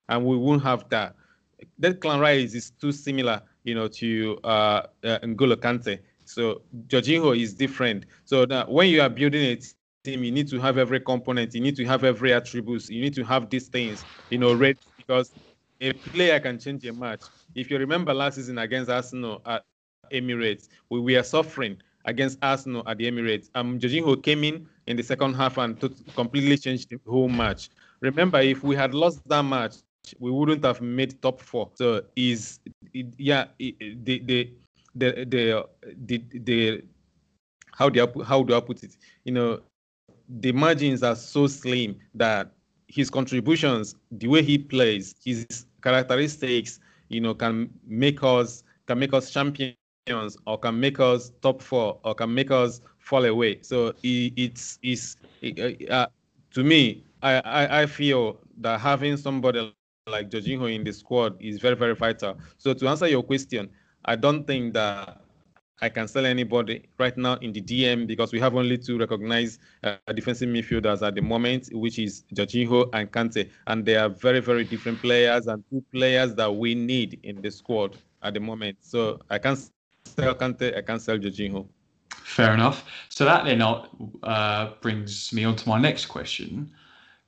and 0.10 0.26
we 0.26 0.38
won't 0.38 0.64
have 0.64 0.90
that. 0.90 1.16
Declan 1.82 2.20
Rice 2.22 2.54
is 2.56 2.72
too 2.72 2.92
similar, 2.92 3.42
you 3.64 3.76
know, 3.76 3.88
to 3.88 4.40
uh, 4.44 4.84
uh, 5.04 5.20
N'Golo 5.24 5.56
Kante. 5.56 6.00
So 6.26 6.62
Jorginho 6.88 7.40
is 7.40 7.54
different. 7.56 8.06
So 8.26 8.46
that 8.46 8.70
when 8.70 8.90
you 8.90 9.02
are 9.02 9.10
building 9.10 9.44
a 9.44 9.58
team, 10.04 10.24
you 10.24 10.32
need 10.32 10.48
to 10.50 10.60
have 10.60 10.78
every 10.78 11.00
component. 11.00 11.54
You 11.56 11.62
need 11.62 11.76
to 11.78 11.86
have 11.86 12.04
every 12.04 12.34
attributes. 12.34 12.90
You 12.90 13.02
need 13.02 13.14
to 13.16 13.24
have 13.26 13.50
these 13.50 13.70
things, 13.70 14.06
you 14.30 14.38
know, 14.38 14.54
ready 14.54 14.80
because 14.98 15.36
a 15.82 15.94
player 15.94 16.40
can 16.40 16.60
change 16.60 16.86
a 16.86 16.94
match. 16.94 17.30
If 17.56 17.72
you 17.72 17.78
remember 17.78 18.14
last 18.14 18.36
season 18.36 18.58
against 18.60 18.90
Arsenal 18.90 19.42
at 19.46 19.64
Emirates, 20.12 20.70
we 20.90 21.00
we 21.00 21.16
are 21.16 21.24
suffering 21.24 21.78
against 22.06 22.38
Arsenal 22.42 22.84
at 22.88 22.98
the 22.98 23.10
Emirates. 23.10 23.50
Um, 23.56 23.80
Jorginho 23.80 24.22
came 24.22 24.44
in 24.44 24.68
in 24.88 24.98
the 24.98 25.04
second 25.04 25.34
half 25.34 25.58
and 25.58 25.80
completely 26.16 26.58
changed 26.58 26.90
the 26.90 27.00
whole 27.08 27.30
match. 27.30 27.70
Remember, 28.00 28.40
if 28.40 28.64
we 28.64 28.76
had 28.76 28.94
lost 28.94 29.28
that 29.28 29.44
match, 29.44 29.76
we 30.20 30.32
wouldn't 30.32 30.64
have 30.64 30.82
made 30.82 31.22
top 31.22 31.42
four. 31.42 31.70
So 31.74 32.04
is 32.16 32.60
it, 32.94 33.08
yeah, 33.18 33.46
it, 33.60 34.06
the, 34.06 34.20
the 34.20 34.50
the 34.96 35.26
the 35.26 35.66
the 36.06 36.24
the 36.34 36.84
how 37.72 37.90
do 37.90 38.04
I 38.04 38.24
how 38.24 38.44
do 38.44 38.56
I 38.56 38.60
put 38.60 38.84
it? 38.84 38.98
You 39.24 39.34
know, 39.34 39.60
the 40.30 40.52
margins 40.52 41.04
are 41.04 41.16
so 41.16 41.48
slim 41.48 41.98
that 42.14 42.52
his 42.88 43.10
contributions, 43.10 43.96
the 44.12 44.28
way 44.28 44.44
he 44.44 44.58
plays, 44.58 45.16
his 45.24 45.66
characteristics, 45.82 46.80
you 47.10 47.20
know, 47.20 47.34
can 47.34 47.70
make 47.86 48.24
us 48.24 48.64
can 48.86 49.00
make 49.00 49.14
us 49.14 49.32
champions 49.32 49.76
or 50.46 50.58
can 50.60 50.80
make 50.80 51.00
us 51.00 51.32
top 51.42 51.62
four 51.62 52.00
or 52.04 52.14
can 52.14 52.34
make 52.34 52.52
us 52.52 52.82
fall 53.00 53.26
away. 53.26 53.60
So 53.62 53.88
it, 54.04 54.34
it's 54.36 54.80
it's 54.84 55.18
it, 55.42 55.90
uh, 55.90 56.08
to 56.52 56.64
me, 56.64 57.04
I, 57.24 57.40
I 57.40 57.82
I 57.82 57.86
feel 57.88 58.38
that 58.58 58.80
having 58.80 59.18
somebody 59.18 59.74
like 60.08 60.30
Jorginho 60.30 60.74
in 60.74 60.84
the 60.84 60.94
squad 60.94 61.42
is 61.42 61.60
very 61.60 61.76
very 61.76 61.96
vital. 61.96 62.38
So 62.58 62.74
to 62.74 62.88
answer 62.88 63.08
your 63.08 63.24
question, 63.24 63.70
I 64.06 64.16
don't 64.16 64.46
think 64.46 64.74
that 64.76 65.22
I 65.82 65.90
can 65.90 66.08
sell 66.08 66.26
anybody 66.26 66.84
right 67.00 67.18
now 67.18 67.34
in 67.36 67.52
the 67.52 67.62
DM 67.62 68.08
because 68.08 68.32
we 68.32 68.40
have 68.40 68.56
only 68.56 68.78
two 68.78 68.98
recognized 68.98 69.60
uh, 69.84 69.98
defensive 70.14 70.48
midfielders 70.48 71.06
at 71.06 71.16
the 71.16 71.22
moment, 71.22 71.70
which 71.74 72.00
is 72.00 72.24
Jorginho 72.34 72.90
and 72.94 73.12
Kante, 73.12 73.50
and 73.68 73.84
they 73.84 73.96
are 73.96 74.08
very, 74.08 74.40
very 74.40 74.64
different 74.64 75.00
players 75.02 75.48
and 75.48 75.64
two 75.70 75.84
players 75.92 76.34
that 76.36 76.56
we 76.56 76.76
need 76.76 77.20
in 77.24 77.42
the 77.42 77.52
squad 77.52 77.98
at 78.22 78.36
the 78.36 78.40
moment. 78.40 78.78
So 78.80 79.20
I 79.30 79.38
can't 79.38 79.58
sell 80.16 80.36
Kante, 80.36 80.78
I 80.78 80.82
can't 80.82 81.02
sell 81.02 81.18
Jorginho. 81.18 81.68
Fair 82.10 82.54
enough. 82.54 82.86
So 83.10 83.26
that 83.26 83.46
then 83.46 83.62
uh, 83.62 84.72
brings 84.82 85.32
me 85.32 85.44
on 85.44 85.56
to 85.56 85.70
my 85.70 85.80
next 85.80 86.08
question. 86.08 86.72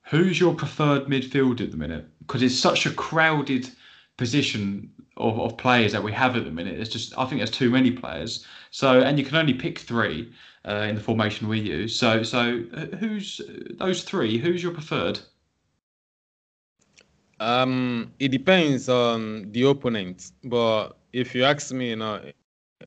Who's 0.02 0.40
your 0.40 0.54
preferred 0.54 1.04
midfield 1.06 1.60
at 1.60 1.70
the 1.70 1.76
minute? 1.76 2.06
Because 2.20 2.42
it's 2.42 2.58
such 2.58 2.86
a 2.86 2.90
crowded 2.90 3.70
position 4.16 4.90
of, 5.16 5.38
of 5.38 5.56
players 5.56 5.92
that 5.92 6.02
we 6.02 6.12
have 6.12 6.36
at 6.36 6.44
the 6.44 6.50
minute. 6.50 6.80
It's 6.80 6.90
just 6.90 7.16
I 7.18 7.24
think 7.26 7.38
there's 7.40 7.50
too 7.50 7.70
many 7.70 7.90
players. 7.90 8.46
So 8.70 9.00
and 9.00 9.18
you 9.18 9.24
can 9.24 9.36
only 9.36 9.54
pick 9.54 9.78
three 9.78 10.32
uh, 10.66 10.86
in 10.88 10.94
the 10.94 11.00
formation 11.00 11.48
we 11.48 11.60
use. 11.60 11.98
So 11.98 12.22
so 12.22 12.64
uh, 12.74 12.96
who's 12.96 13.40
those 13.78 14.02
three? 14.02 14.38
Who's 14.38 14.62
your 14.62 14.72
preferred? 14.72 15.20
Um, 17.40 18.12
it 18.18 18.28
depends 18.28 18.88
on 18.88 19.52
the 19.52 19.62
opponent, 19.62 20.32
but 20.42 20.98
if 21.12 21.36
you 21.36 21.44
ask 21.44 21.72
me, 21.72 21.90
you 21.90 21.96
know, 21.96 22.20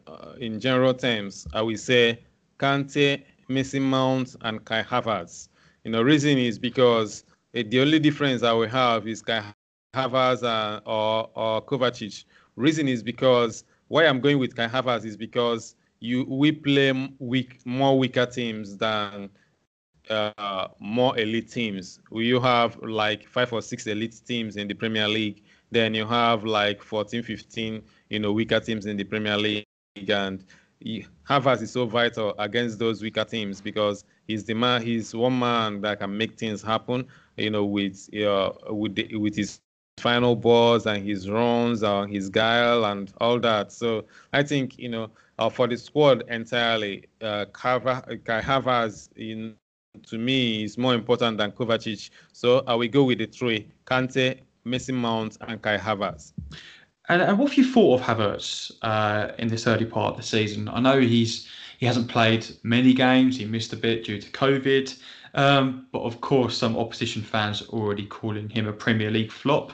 uh, 0.07 0.33
in 0.39 0.59
general 0.59 0.93
terms, 0.93 1.47
I 1.53 1.61
will 1.61 1.77
say 1.77 2.19
Kante, 2.59 3.23
Mason 3.47 3.83
Mount, 3.83 4.35
and 4.41 4.63
Kai 4.63 4.83
Havertz. 4.83 5.49
You 5.83 5.91
know, 5.91 6.01
reason 6.01 6.37
is 6.37 6.57
because 6.57 7.25
uh, 7.55 7.63
the 7.67 7.81
only 7.81 7.99
difference 7.99 8.43
I 8.43 8.53
will 8.53 8.69
have 8.69 9.07
is 9.07 9.21
Kai 9.21 9.43
Havertz 9.93 10.43
uh, 10.43 10.81
or 10.85 11.29
or 11.35 11.61
Kovacic. 11.65 12.25
Reason 12.55 12.87
is 12.87 13.03
because 13.03 13.63
why 13.87 14.05
I'm 14.05 14.21
going 14.21 14.39
with 14.39 14.55
Kai 14.55 14.67
Havertz 14.67 15.05
is 15.05 15.17
because 15.17 15.75
you 15.99 16.25
we 16.27 16.51
play 16.51 17.09
weak 17.19 17.65
more 17.65 17.97
weaker 17.97 18.25
teams 18.25 18.77
than 18.77 19.29
uh, 20.09 20.67
more 20.79 21.17
elite 21.19 21.51
teams. 21.51 21.99
You 22.11 22.39
have 22.39 22.77
like 22.81 23.27
five 23.27 23.51
or 23.51 23.61
six 23.61 23.87
elite 23.87 24.21
teams 24.25 24.55
in 24.55 24.67
the 24.67 24.73
Premier 24.73 25.07
League. 25.07 25.43
Then 25.71 25.93
you 25.93 26.05
have 26.05 26.43
like 26.43 26.83
14, 26.83 27.23
15, 27.23 27.81
you 28.09 28.19
know, 28.19 28.33
weaker 28.33 28.59
teams 28.59 28.85
in 28.87 28.97
the 28.97 29.05
Premier 29.05 29.37
League. 29.37 29.65
And 29.95 30.43
he, 30.79 31.05
Havertz 31.27 31.61
is 31.61 31.71
so 31.71 31.85
vital 31.85 32.33
against 32.39 32.79
those 32.79 33.01
weaker 33.01 33.23
teams 33.23 33.61
because 33.61 34.03
he's 34.27 34.43
the 34.45 34.53
man, 34.53 34.81
he's 34.81 35.13
one 35.13 35.37
man 35.37 35.81
that 35.81 35.99
can 35.99 36.17
make 36.17 36.37
things 36.37 36.61
happen, 36.61 37.07
you 37.37 37.49
know, 37.49 37.65
with 37.65 38.09
uh, 38.15 38.51
with 38.69 38.95
the, 38.95 39.15
with 39.15 39.35
his 39.35 39.59
final 39.97 40.35
balls 40.35 40.85
and 40.87 41.05
his 41.05 41.29
runs 41.29 41.83
and 41.83 42.11
his 42.11 42.29
guile 42.29 42.85
and 42.85 43.13
all 43.19 43.39
that. 43.39 43.71
So 43.71 44.05
I 44.33 44.43
think, 44.43 44.79
you 44.79 44.89
know, 44.89 45.11
uh, 45.37 45.49
for 45.49 45.67
the 45.67 45.77
squad 45.77 46.23
entirely, 46.29 47.05
uh, 47.21 47.45
Kai 47.53 47.79
Havertz 47.79 49.09
in 49.15 49.55
to 50.07 50.17
me 50.17 50.63
is 50.63 50.77
more 50.77 50.93
important 50.93 51.37
than 51.37 51.51
Kovacic. 51.51 52.09
So 52.31 52.63
I 52.65 52.75
will 52.75 52.87
go 52.87 53.03
with 53.03 53.17
the 53.19 53.25
three: 53.25 53.67
Kante, 53.85 54.39
Mason 54.63 54.95
Mount, 54.95 55.37
and 55.41 55.61
Kai 55.61 55.77
Havertz. 55.77 56.31
And, 57.11 57.21
and 57.21 57.37
what 57.37 57.49
have 57.49 57.57
you 57.57 57.69
thought 57.69 57.99
of 57.99 58.05
Havertz 58.05 58.71
uh, 58.83 59.33
in 59.37 59.49
this 59.49 59.67
early 59.67 59.83
part 59.83 60.11
of 60.11 60.17
the 60.17 60.23
season? 60.23 60.69
I 60.69 60.79
know 60.79 61.01
he's 61.01 61.45
he 61.77 61.85
hasn't 61.85 62.07
played 62.07 62.47
many 62.63 62.93
games. 62.93 63.35
He 63.35 63.43
missed 63.43 63.73
a 63.73 63.75
bit 63.75 64.05
due 64.05 64.21
to 64.21 64.31
COVID. 64.31 64.97
Um, 65.33 65.87
but 65.91 66.03
of 66.03 66.21
course, 66.21 66.57
some 66.57 66.77
opposition 66.77 67.21
fans 67.21 67.63
are 67.63 67.65
already 67.67 68.05
calling 68.05 68.47
him 68.49 68.65
a 68.65 68.71
Premier 68.71 69.11
League 69.11 69.31
flop, 69.31 69.73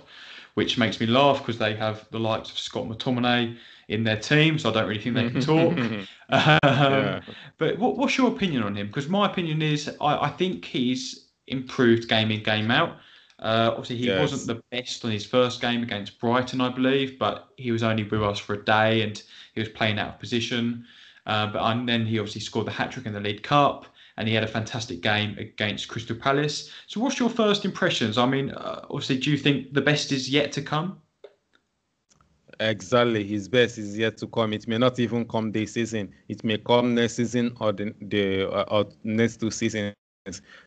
which 0.56 0.80
makes 0.80 1.00
me 1.00 1.06
laugh 1.06 1.38
because 1.38 1.60
they 1.60 1.76
have 1.76 2.08
the 2.10 2.19
likes 2.19 2.50
of 2.50 2.58
Scott 2.58 2.86
McTominay 2.86 3.56
in 3.88 4.04
their 4.04 4.17
team, 4.17 4.58
so 4.58 4.71
I 4.71 4.73
don't 4.73 4.88
really 4.88 5.02
think 5.02 5.15
they 5.15 5.30
can 5.30 5.41
talk. 5.41 5.78
um, 6.30 6.60
yeah. 6.63 7.21
But 7.60 7.78
what, 7.78 7.97
what's 7.97 8.17
your 8.17 8.30
opinion 8.30 8.63
on 8.63 8.76
him? 8.76 8.88
Because 8.88 9.10
my 9.10 9.28
opinion 9.28 9.62
is 9.62 9.95
I, 10.02 10.26
I 10.26 10.30
think 10.30 10.65
he's 10.65 11.28
improved 11.45 12.10
game 12.10 12.32
in, 12.32 12.41
game 12.41 12.71
out. 12.71 12.97
Uh, 13.39 13.69
obviously, 13.71 13.97
he 13.97 14.08
yes. 14.08 14.19
wasn't 14.19 14.47
the 14.47 14.63
best 14.76 15.06
on 15.06 15.12
his 15.12 15.26
first 15.26 15.62
game 15.62 15.84
against 15.84 16.19
Brighton, 16.19 16.60
I 16.60 16.69
believe, 16.69 17.19
but 17.19 17.50
he 17.58 17.71
was 17.71 17.84
only 17.84 18.04
with 18.04 18.23
us 18.23 18.39
for 18.39 18.56
a 18.56 18.65
day 18.65 19.04
and 19.04 19.21
he 19.54 19.60
was 19.60 19.69
playing 19.69 20.00
out 20.00 20.10
of 20.10 20.19
position. 20.19 20.86
Uh, 21.28 21.47
but 21.47 21.62
and 21.62 21.88
then 21.88 22.06
he 22.06 22.17
obviously 22.19 22.41
scored 22.41 22.65
the 22.65 22.71
hat 22.71 22.91
trick 22.91 23.06
in 23.06 23.13
the 23.13 23.19
League 23.19 23.43
Cup 23.43 23.86
and 24.17 24.28
he 24.28 24.34
had 24.34 24.43
a 24.43 24.47
fantastic 24.47 25.02
game 25.02 25.38
against 25.38 25.88
Crystal 25.88 26.15
Palace. 26.15 26.71
So, 26.88 27.00
what's 27.00 27.19
your 27.19 27.30
first 27.30 27.65
impressions? 27.65 28.17
I 28.17 28.26
mean, 28.26 28.50
uh, 28.52 28.86
obviously, 28.89 29.19
do 29.19 29.30
you 29.32 29.38
think 29.38 29.73
the 29.73 29.82
best 29.82 30.12
is 30.12 30.30
yet 30.30 30.52
to 30.54 30.62
come? 30.62 31.00
Exactly, 32.60 33.23
his 33.23 33.47
best 33.47 33.78
is 33.78 33.95
yet 33.97 34.17
to 34.17 34.28
come. 34.28 34.54
It 34.54 34.67
may 34.67 34.80
not 34.80 35.00
even 35.00 35.28
come 35.28 35.52
this 35.52 35.73
season. 35.73 36.12
It 36.28 36.43
may 36.43 36.58
come 36.58 36.95
next 36.95 37.17
season 37.17 37.56
or 37.60 37.71
the, 37.71 37.93
the 38.02 38.50
uh, 38.50 38.65
or 38.69 38.86
next 39.04 39.39
two 39.39 39.52
seasons. 39.52 39.93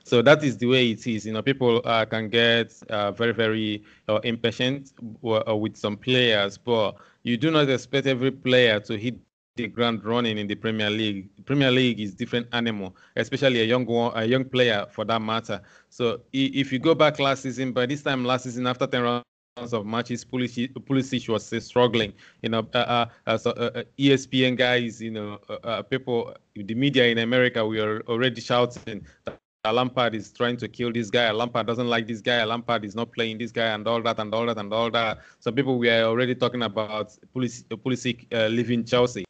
So 0.05 0.23
that 0.23 0.43
is 0.43 0.57
the 0.59 0.67
way 0.67 0.91
it 0.91 1.07
is. 1.07 1.27
You 1.27 1.33
know, 1.33 1.43
people 1.43 1.81
uh, 1.85 2.05
can 2.05 2.29
get 2.29 2.73
uh, 2.89 3.13
very, 3.13 3.33
very 3.33 3.83
uh, 4.09 4.21
impatient 4.25 4.93
uh, 5.25 5.57
with 5.57 5.77
some 5.77 5.97
players, 5.97 6.59
but 6.59 6.97
you 7.23 7.37
do 7.37 7.51
not 7.51 7.69
expect 7.69 8.07
every 8.07 8.31
player 8.31 8.81
to 8.81 8.97
hit 8.97 9.17
the 9.57 9.67
ground 9.69 10.05
running 10.05 10.39
in 10.39 10.47
the 10.47 10.55
Premier 10.55 10.91
League. 10.91 11.29
Premier 11.45 11.71
League 11.71 12.01
is 12.01 12.15
different 12.15 12.47
animal, 12.53 12.97
especially 13.17 13.61
a 13.61 13.65
young 13.65 13.85
one, 13.85 14.13
a 14.15 14.25
young 14.25 14.45
player 14.45 14.87
for 14.91 15.05
that 15.05 15.21
matter. 15.21 15.61
So 15.89 16.21
if 16.33 16.73
you 16.73 16.79
go 16.79 16.95
back 16.95 17.19
last 17.19 17.43
season, 17.43 17.73
by 17.73 17.87
this 17.87 18.03
time 18.03 18.25
last 18.25 18.45
season, 18.45 18.67
after 18.67 18.87
10 18.87 19.03
rounds 19.03 19.25
of 19.73 19.85
matches, 19.85 20.25
Pulisic, 20.25 20.73
Pulisic 20.73 21.29
was 21.29 21.45
still 21.45 21.61
struggling. 21.61 22.13
You 22.43 22.51
know, 22.51 22.67
uh, 22.75 22.79
uh, 22.79 23.07
uh 23.27 23.39
so, 23.39 23.51
uh, 23.51 23.71
uh 23.75 23.83
ESPN 23.99 24.57
guys, 24.57 25.01
you 25.03 25.11
know, 25.11 25.39
uh, 25.49 25.83
people, 25.83 26.35
the 26.55 26.75
media 26.75 27.07
in 27.07 27.19
America, 27.19 27.67
we 27.67 27.81
are 27.81 28.01
already 28.03 28.41
shouting 28.41 29.07
that 29.25 29.41
Lampard 29.67 30.15
is 30.15 30.33
trying 30.33 30.57
to 30.57 30.69
kill 30.69 30.91
this 30.91 31.11
guy. 31.11 31.31
Lampard 31.31 31.67
doesn't 31.67 31.87
like 31.87 32.07
this 32.07 32.23
guy. 32.23 32.43
Lampard 32.45 32.83
is 32.83 32.95
not 32.95 33.13
playing 33.13 33.37
this 33.37 33.53
guy, 33.53 33.67
and 33.75 33.87
all 33.87 34.03
that, 34.03 34.19
and 34.19 34.35
all 34.35 34.47
that, 34.47 34.57
and 34.57 34.73
all 34.73 34.91
that. 34.91 35.19
Some 35.39 35.55
people 35.55 35.79
were 35.79 36.03
already 36.03 36.35
talking 36.35 36.63
about 36.63 37.15
Pulisic, 37.35 37.65
uh, 37.71 37.77
Pulisic 37.77 38.27
uh, 38.33 38.47
leaving 38.47 38.85
Chelsea 38.85 39.25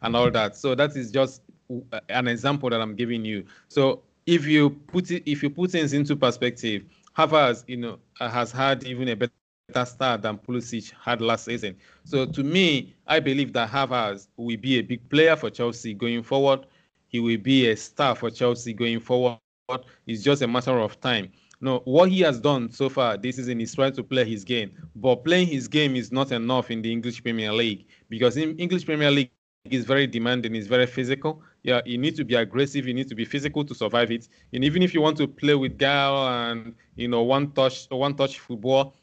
and 0.00 0.16
all 0.16 0.30
that. 0.30 0.56
So 0.56 0.74
that 0.74 0.96
is 0.96 1.10
just 1.10 1.42
uh, 1.92 2.00
an 2.08 2.26
example 2.26 2.70
that 2.70 2.80
I'm 2.80 2.96
giving 2.96 3.22
you. 3.22 3.44
So 3.68 4.02
if 4.24 4.46
you 4.46 4.70
put 4.70 5.10
it, 5.10 5.30
if 5.30 5.42
you 5.42 5.50
put 5.50 5.72
things 5.72 5.92
into 5.92 6.16
perspective, 6.16 6.84
Havertz, 7.16 7.64
you 7.66 7.76
know, 7.76 7.98
has 8.18 8.52
had 8.52 8.84
even 8.84 9.08
a 9.08 9.16
better 9.16 9.32
start 9.84 10.22
than 10.22 10.38
Pulisic 10.38 10.90
had 11.04 11.20
last 11.20 11.44
season. 11.44 11.76
So 12.04 12.24
to 12.24 12.42
me, 12.42 12.94
I 13.06 13.20
believe 13.20 13.52
that 13.52 13.68
Havertz 13.68 14.28
will 14.38 14.56
be 14.56 14.78
a 14.78 14.82
big 14.82 15.06
player 15.10 15.36
for 15.36 15.50
Chelsea 15.50 15.92
going 15.92 16.22
forward. 16.22 16.64
He 17.08 17.20
will 17.20 17.36
be 17.36 17.68
a 17.68 17.76
star 17.76 18.14
for 18.14 18.30
Chelsea 18.30 18.72
going 18.72 19.00
forward. 19.00 19.36
It's 20.06 20.22
just 20.22 20.42
a 20.42 20.48
matter 20.48 20.78
of 20.78 21.00
time. 21.00 21.30
No, 21.60 21.80
what 21.84 22.10
he 22.10 22.20
has 22.20 22.40
done 22.40 22.70
so 22.72 22.88
far 22.88 23.18
this 23.18 23.36
season 23.36 23.60
is 23.60 23.74
trying 23.74 23.92
to 23.92 24.02
play 24.02 24.24
his 24.24 24.44
game, 24.44 24.70
but 24.96 25.24
playing 25.24 25.48
his 25.48 25.68
game 25.68 25.94
is 25.94 26.10
not 26.10 26.32
enough 26.32 26.70
in 26.70 26.80
the 26.80 26.90
English 26.90 27.22
Premier 27.22 27.52
League 27.52 27.86
because 28.08 28.36
in 28.38 28.56
English 28.58 28.86
Premier 28.86 29.10
League 29.10 29.30
is 29.66 29.84
very 29.84 30.06
demanding, 30.06 30.54
it's 30.54 30.66
very 30.66 30.86
physical. 30.86 31.42
Yeah, 31.62 31.82
you 31.84 31.98
need 31.98 32.16
to 32.16 32.24
be 32.24 32.34
aggressive, 32.34 32.86
you 32.86 32.94
need 32.94 33.08
to 33.08 33.14
be 33.14 33.26
physical 33.26 33.62
to 33.66 33.74
survive 33.74 34.10
it. 34.10 34.26
And 34.54 34.64
even 34.64 34.82
if 34.82 34.94
you 34.94 35.02
want 35.02 35.18
to 35.18 35.28
play 35.28 35.54
with 35.54 35.76
guile 35.76 36.28
and 36.28 36.74
you 36.96 37.08
know 37.08 37.22
one 37.22 37.52
touch 37.52 37.86
one 37.90 38.14
touch 38.14 38.38
football, 38.38 38.96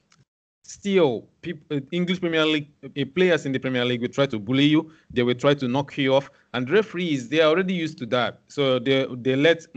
still 0.64 1.28
people, 1.42 1.80
English 1.92 2.20
Premier 2.20 2.46
League 2.46 2.70
players 3.14 3.46
in 3.46 3.52
the 3.52 3.60
Premier 3.60 3.86
League 3.86 4.02
will 4.02 4.10
try 4.10 4.26
to 4.26 4.40
bully 4.40 4.66
you, 4.66 4.92
they 5.12 5.22
will 5.22 5.36
try 5.36 5.54
to 5.54 5.68
knock 5.68 5.96
you 5.96 6.16
off, 6.16 6.32
and 6.56 6.70
referees 6.72 7.30
they 7.30 7.40
are 7.40 7.50
already 7.50 7.76
used 7.76 8.00
to 8.00 8.08
that. 8.08 8.42
So 8.48 8.80
they 8.80 9.06
they 9.12 9.36
let 9.36 9.68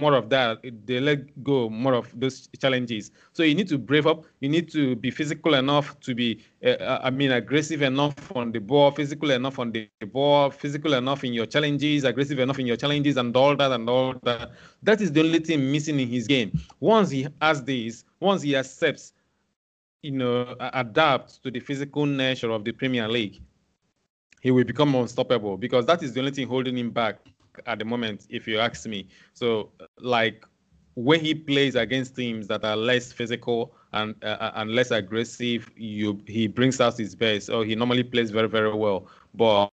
more 0.00 0.14
of 0.14 0.30
that. 0.30 0.58
They 0.86 0.98
let 0.98 1.42
go 1.44 1.68
more 1.68 1.94
of 1.94 2.08
those 2.18 2.48
challenges. 2.58 3.10
So 3.32 3.42
you 3.42 3.54
need 3.54 3.68
to 3.68 3.78
brave 3.78 4.06
up. 4.06 4.24
You 4.40 4.48
need 4.48 4.70
to 4.72 4.96
be 4.96 5.10
physical 5.10 5.54
enough 5.54 6.00
to 6.00 6.14
be, 6.14 6.42
uh, 6.64 6.98
I 7.02 7.10
mean, 7.10 7.32
aggressive 7.32 7.82
enough 7.82 8.14
on 8.34 8.52
the 8.52 8.58
ball, 8.58 8.90
physical 8.90 9.30
enough 9.30 9.58
on 9.58 9.72
the 9.72 9.88
ball, 10.06 10.50
physical 10.50 10.94
enough 10.94 11.22
in 11.24 11.32
your 11.32 11.46
challenges, 11.46 12.04
aggressive 12.04 12.38
enough 12.38 12.58
in 12.58 12.66
your 12.66 12.76
challenges, 12.76 13.16
and 13.16 13.36
all 13.36 13.54
that 13.56 13.70
and 13.72 13.88
all 13.88 14.14
that. 14.22 14.50
That 14.82 15.00
is 15.00 15.12
the 15.12 15.20
only 15.20 15.40
thing 15.40 15.70
missing 15.70 16.00
in 16.00 16.08
his 16.08 16.26
game. 16.26 16.58
Once 16.80 17.10
he 17.10 17.26
has 17.40 17.62
this, 17.62 18.04
once 18.18 18.42
he 18.42 18.56
accepts, 18.56 19.12
you 20.02 20.12
know, 20.12 20.56
adapts 20.72 21.38
to 21.38 21.50
the 21.50 21.60
physical 21.60 22.06
nature 22.06 22.50
of 22.50 22.64
the 22.64 22.72
Premier 22.72 23.06
League, 23.06 23.40
he 24.40 24.50
will 24.50 24.64
become 24.64 24.94
unstoppable 24.94 25.56
because 25.58 25.84
that 25.84 26.02
is 26.02 26.14
the 26.14 26.20
only 26.20 26.32
thing 26.32 26.48
holding 26.48 26.76
him 26.78 26.90
back 26.90 27.18
at 27.66 27.78
the 27.78 27.84
moment, 27.84 28.26
if 28.30 28.46
you 28.46 28.58
ask 28.58 28.86
me. 28.86 29.08
So, 29.34 29.70
like 29.98 30.44
when 30.94 31.20
he 31.20 31.34
plays 31.34 31.74
against 31.74 32.16
teams 32.16 32.46
that 32.48 32.64
are 32.64 32.76
less 32.76 33.12
physical 33.12 33.74
and 33.92 34.14
uh, 34.22 34.52
and 34.54 34.72
less 34.72 34.90
aggressive, 34.90 35.70
you 35.76 36.20
he 36.26 36.46
brings 36.46 36.80
out 36.80 36.96
his 36.98 37.14
best. 37.14 37.50
Or 37.50 37.64
he 37.64 37.74
normally 37.74 38.02
plays 38.02 38.30
very 38.30 38.48
very 38.48 38.74
well, 38.74 39.06
but 39.34 39.70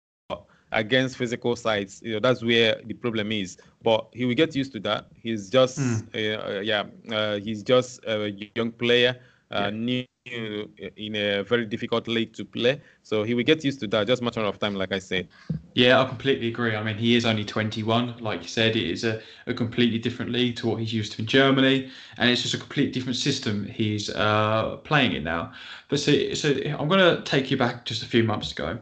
against 0.72 1.18
physical 1.18 1.56
sides, 1.56 2.02
you 2.04 2.14
know 2.14 2.20
that's 2.20 2.44
where 2.44 2.82
the 2.86 2.94
problem 2.94 3.32
is. 3.32 3.58
But 3.82 4.08
he 4.14 4.26
will 4.26 4.36
get 4.36 4.56
used 4.56 4.74
to 4.74 4.80
that. 4.82 5.08
He's 5.16 5.50
just 5.50 5.80
mm. 5.80 6.08
uh, 6.14 6.60
yeah, 6.62 6.84
uh, 7.12 7.38
he's 7.38 7.64
just 7.64 8.04
a 8.06 8.32
young 8.56 8.72
player, 8.72 9.20
uh, 9.52 9.70
new 9.70 10.06
in 10.26 11.16
a 11.16 11.44
very 11.44 11.66
difficult 11.66 12.08
league 12.08 12.34
to 12.34 12.44
play. 12.44 12.82
So 13.04 13.24
he 13.24 13.36
will 13.36 13.44
get 13.44 13.64
used 13.64 13.80
to 13.82 13.88
that, 13.88 14.08
just 14.08 14.24
matter 14.24 14.42
of 14.42 14.58
time, 14.58 14.74
like 14.74 14.92
I 14.92 14.98
said. 14.98 15.28
Yeah, 15.76 16.02
I 16.02 16.06
completely 16.06 16.48
agree. 16.48 16.76
I 16.76 16.82
mean, 16.82 16.98
he 16.98 17.16
is 17.16 17.26
only 17.26 17.46
21. 17.46 18.18
Like 18.20 18.42
you 18.42 18.48
said, 18.48 18.76
it 18.76 18.90
is 18.90 19.04
a, 19.04 19.22
a 19.46 19.54
completely 19.54 20.00
different 20.00 20.32
league 20.32 20.56
to 20.58 20.68
what 20.68 20.80
he's 20.80 20.94
used 20.94 21.14
to 21.14 21.22
in 21.22 21.28
Germany. 21.28 21.92
And 22.18 22.30
it's 22.30 22.42
just 22.42 22.56
a 22.56 22.58
completely 22.58 22.92
different 22.92 23.18
system 23.18 23.66
he's 23.66 24.10
uh, 24.10 24.78
playing 24.78 25.14
in 25.14 25.24
now. 25.24 25.54
But 25.90 26.00
so, 26.00 26.34
so 26.34 26.56
I'm 26.80 26.88
going 26.88 27.16
to 27.16 27.22
take 27.24 27.52
you 27.52 27.58
back 27.58 27.86
just 27.86 28.02
a 28.02 28.08
few 28.08 28.24
months 28.24 28.52
ago. 28.52 28.80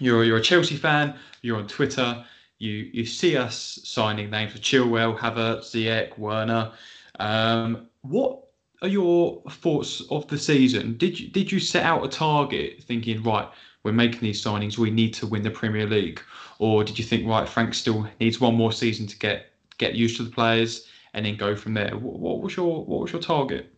You're, 0.00 0.24
you're 0.24 0.38
a 0.38 0.42
Chelsea 0.42 0.76
fan, 0.76 1.14
you're 1.42 1.58
on 1.58 1.68
Twitter, 1.68 2.24
you, 2.58 2.90
you 2.92 3.06
see 3.06 3.36
us 3.36 3.78
signing 3.84 4.30
names 4.30 4.52
for 4.52 4.58
Chilwell, 4.58 5.16
Havertz, 5.16 5.70
Ziyech, 5.70 6.18
Werner. 6.18 6.72
Um, 7.18 7.88
what 8.02 8.45
are 8.82 8.88
your 8.88 9.42
thoughts 9.50 10.02
of 10.10 10.26
the 10.28 10.38
season? 10.38 10.96
Did 10.96 11.18
you 11.18 11.28
did 11.28 11.50
you 11.50 11.60
set 11.60 11.84
out 11.84 12.04
a 12.04 12.08
target 12.08 12.82
thinking 12.82 13.22
right, 13.22 13.48
we're 13.82 13.92
making 13.92 14.20
these 14.20 14.42
signings, 14.42 14.78
we 14.78 14.90
need 14.90 15.14
to 15.14 15.26
win 15.26 15.42
the 15.42 15.50
Premier 15.50 15.86
League, 15.86 16.20
or 16.58 16.84
did 16.84 16.98
you 16.98 17.04
think 17.04 17.26
right, 17.26 17.48
Frank 17.48 17.74
still 17.74 18.08
needs 18.20 18.40
one 18.40 18.54
more 18.54 18.72
season 18.72 19.06
to 19.06 19.18
get 19.18 19.46
get 19.78 19.94
used 19.94 20.16
to 20.16 20.22
the 20.22 20.30
players 20.30 20.86
and 21.14 21.24
then 21.24 21.36
go 21.36 21.56
from 21.56 21.74
there? 21.74 21.96
What, 21.96 22.18
what 22.18 22.40
was 22.40 22.56
your 22.56 22.84
what 22.84 23.00
was 23.02 23.12
your 23.12 23.22
target? 23.22 23.72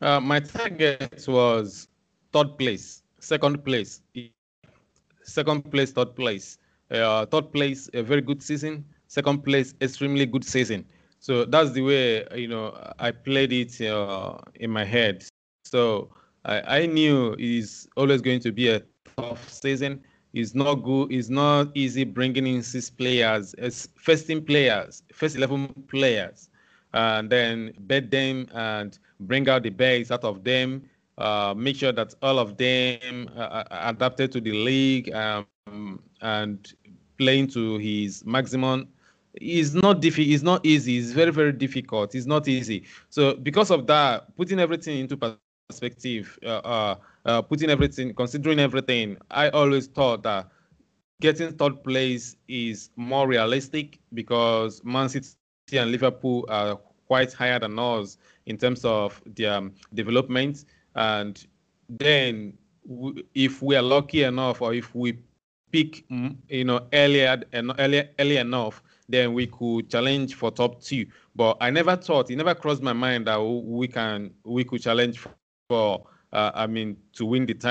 Uh, 0.00 0.20
my 0.20 0.40
target 0.40 1.24
was 1.28 1.88
third 2.32 2.56
place, 2.58 3.02
second 3.18 3.64
place, 3.64 4.00
second 5.22 5.70
place, 5.70 5.92
third 5.92 6.16
place. 6.16 6.58
Uh, 6.90 7.24
third 7.26 7.52
place, 7.52 7.88
a 7.94 8.02
very 8.02 8.20
good 8.20 8.42
season. 8.42 8.84
Second 9.06 9.44
place, 9.44 9.74
extremely 9.80 10.26
good 10.26 10.44
season. 10.44 10.84
So 11.20 11.44
that's 11.46 11.72
the 11.72 11.82
way 11.82 12.26
you 12.36 12.48
know 12.48 12.74
I 12.98 13.12
played 13.12 13.52
it 13.52 13.80
uh, 13.82 14.38
in 14.56 14.70
my 14.70 14.84
head. 14.84 15.24
So 15.64 16.10
I, 16.44 16.80
I 16.82 16.86
knew 16.86 17.36
it's 17.38 17.88
always 17.96 18.22
going 18.22 18.40
to 18.40 18.52
be 18.52 18.68
a 18.68 18.82
tough 19.16 19.48
season. 19.50 20.02
It's 20.32 20.54
not 20.54 20.76
good. 20.76 21.12
It's 21.12 21.28
not 21.28 21.68
easy 21.74 22.04
bringing 22.04 22.46
in 22.46 22.62
six 22.62 22.90
players, 22.90 23.54
first 23.96 24.26
team 24.26 24.44
players, 24.44 25.02
first 25.12 25.36
eleven 25.36 25.68
players, 25.88 26.48
and 26.92 27.30
then 27.30 27.72
bet 27.80 28.10
them 28.10 28.46
and 28.52 28.98
bring 29.20 29.48
out 29.48 29.62
the 29.64 29.70
best 29.70 30.10
out 30.12 30.24
of 30.24 30.44
them. 30.44 30.82
Uh, 31.18 31.54
make 31.56 31.76
sure 31.76 31.92
that 31.92 32.14
all 32.22 32.38
of 32.38 32.56
them 32.56 33.28
uh, 33.36 33.64
adapted 33.70 34.32
to 34.32 34.40
the 34.40 34.52
league 34.52 35.12
um, 35.12 36.00
and 36.22 36.74
playing 37.18 37.46
to 37.48 37.76
his 37.78 38.24
maximum 38.24 38.88
it's 39.34 39.74
not 39.74 40.00
difficult 40.00 40.28
it's 40.28 40.42
not 40.42 40.64
easy. 40.64 40.98
It's 40.98 41.12
very 41.12 41.32
very 41.32 41.52
difficult. 41.52 42.14
It's 42.14 42.26
not 42.26 42.48
easy. 42.48 42.84
So 43.08 43.34
because 43.34 43.70
of 43.70 43.86
that 43.86 44.36
putting 44.36 44.58
everything 44.58 44.98
into 44.98 45.16
perspective 45.68 46.38
uh, 46.44 46.48
uh, 46.48 46.94
uh, 47.24 47.42
putting 47.42 47.70
everything 47.70 48.12
considering 48.12 48.58
everything 48.58 49.16
i 49.30 49.48
always 49.50 49.86
thought 49.86 50.20
that 50.24 50.48
getting 51.20 51.52
third 51.52 51.84
place 51.84 52.34
is 52.48 52.90
more 52.96 53.28
realistic 53.28 54.00
because 54.12 54.82
man 54.82 55.08
city 55.08 55.36
and 55.74 55.92
liverpool 55.92 56.44
are 56.48 56.76
quite 57.10 57.32
higher 57.32 57.58
than 57.58 57.76
us 57.76 58.16
in 58.46 58.56
terms 58.56 58.84
of 58.84 59.20
their 59.26 59.54
um, 59.54 59.72
development. 59.94 60.64
And 60.94 61.44
then 61.88 62.56
if 63.34 63.62
we 63.62 63.74
are 63.74 63.82
lucky 63.82 64.22
enough 64.22 64.62
or 64.62 64.74
if 64.74 64.94
we 64.94 65.18
pick 65.72 66.08
mm, 66.08 66.36
you 66.48 66.64
know 66.64 66.86
earlier 66.92 67.42
and 67.52 67.72
earlier 67.78 68.08
early 68.18 68.36
enough 68.36 68.82
then 69.08 69.32
we 69.34 69.46
could 69.46 69.90
challenge 69.90 70.34
for 70.34 70.50
top 70.50 70.80
two. 70.80 71.06
But 71.34 71.56
I 71.60 71.70
never 71.70 71.96
thought, 71.96 72.30
it 72.30 72.36
never 72.36 72.54
crossed 72.54 72.82
my 72.82 72.92
mind 72.92 73.26
that 73.26 73.38
we 73.42 73.88
can 73.88 74.32
we 74.44 74.64
could 74.64 74.82
challenge 74.82 75.18
for, 75.18 75.56
uh, 75.88 76.12
I 76.12 76.26
mean, 76.28 76.58
to 76.68 76.84
win 77.26 77.46
the 77.46 77.54
title. 77.54 77.70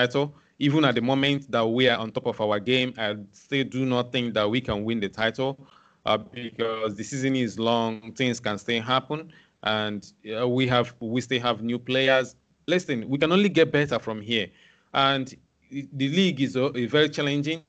even 0.59 0.83
at 0.85 0.95
the 0.95 1.01
moment 1.01 1.49
that 1.51 1.65
we 1.65 1.87
are 1.87 1.97
on 1.97 2.11
top 2.11 2.25
of 2.27 2.39
our 2.41 2.59
game, 2.59 2.93
I 2.97 3.15
still 3.31 3.63
do 3.63 3.85
not 3.85 4.11
think 4.11 4.33
that 4.33 4.49
we 4.49 4.59
can 4.61 4.83
win 4.83 4.99
the 4.99 5.07
title 5.09 5.65
uh, 6.05 6.17
because 6.17 6.95
the 6.95 7.03
season 7.03 7.35
is 7.35 7.57
long, 7.57 8.11
things 8.13 8.39
can 8.39 8.57
still 8.57 8.81
happen, 8.81 9.31
and 9.63 10.11
uh, 10.37 10.47
we 10.47 10.67
have 10.67 10.93
we 10.99 11.21
still 11.21 11.41
have 11.41 11.61
new 11.63 11.79
players. 11.79 12.35
Listen, 12.67 13.07
we 13.09 13.17
can 13.17 13.31
only 13.31 13.49
get 13.49 13.71
better 13.71 13.99
from 13.99 14.21
here, 14.21 14.47
and 14.93 15.33
the 15.71 16.09
league 16.09 16.41
is 16.41 16.57
uh, 16.57 16.69
very 16.89 17.09
challenging. 17.09 17.63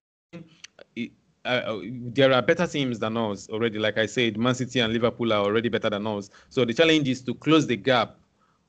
Uh, 1.45 1.78
there 1.85 2.33
are 2.33 2.43
better 2.43 2.66
teams 2.66 2.99
than 2.99 3.16
us 3.16 3.49
already. 3.49 3.78
Like 3.78 3.97
I 3.97 4.07
said, 4.07 4.37
Man 4.37 4.55
City 4.55 4.81
and 4.81 4.93
Liverpool 4.93 5.33
are 5.33 5.43
already 5.43 5.68
better 5.68 5.89
than 5.89 6.07
us. 6.07 6.28
So 6.51 6.64
the 6.64 6.74
challenge 6.74 7.09
is 7.09 7.22
to 7.22 7.35
close 7.35 7.66
the 7.66 7.76
gap 7.76 8.16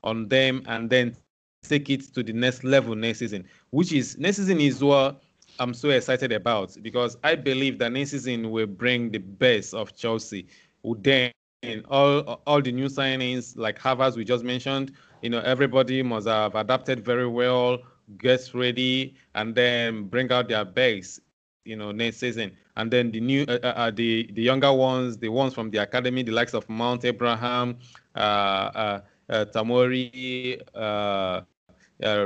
on 0.02 0.28
them 0.28 0.62
and 0.66 0.88
then 0.88 1.14
take 1.62 1.90
it 1.90 2.02
to 2.14 2.22
the 2.22 2.32
next 2.32 2.64
level 2.64 2.94
next 2.94 3.18
season, 3.18 3.44
which 3.70 3.92
is 3.92 4.18
next 4.18 4.38
season 4.38 4.60
is 4.60 4.82
what 4.82 5.22
I'm 5.58 5.74
so 5.74 5.90
excited 5.90 6.32
about 6.32 6.76
because 6.82 7.16
I 7.22 7.34
believe 7.34 7.78
that 7.78 7.92
next 7.92 8.10
season 8.10 8.50
will 8.50 8.66
bring 8.66 9.10
the 9.10 9.18
best 9.18 9.74
of 9.74 9.94
Chelsea. 9.94 10.46
Then 10.82 11.30
all 11.88 12.42
all 12.46 12.62
the 12.62 12.72
new 12.72 12.86
signings 12.86 13.56
like 13.56 13.78
Havertz 13.78 14.16
we 14.16 14.24
just 14.24 14.44
mentioned, 14.44 14.92
you 15.20 15.28
know, 15.30 15.40
everybody 15.40 16.02
must 16.02 16.26
have 16.26 16.54
adapted 16.54 17.04
very 17.04 17.28
well, 17.28 17.78
get 18.18 18.50
ready, 18.54 19.14
and 19.34 19.54
then 19.54 20.04
bring 20.08 20.32
out 20.32 20.48
their 20.48 20.64
best, 20.64 21.20
you 21.64 21.76
know, 21.76 21.92
next 21.92 22.18
season. 22.18 22.52
And 22.76 22.90
then 22.90 23.10
the 23.10 23.20
new, 23.20 23.44
uh, 23.48 23.58
uh, 23.62 23.66
uh 23.66 23.90
the 23.90 24.30
the 24.32 24.42
younger 24.42 24.72
ones, 24.72 25.16
the 25.18 25.28
ones 25.28 25.54
from 25.54 25.70
the 25.70 25.78
academy, 25.78 26.22
the 26.22 26.32
likes 26.32 26.54
of 26.54 26.68
Mount 26.68 27.04
Abraham, 27.04 27.78
uh, 28.14 28.18
uh, 28.18 29.00
uh 29.28 29.44
Tomori, 29.46 30.60
uh, 30.74 31.42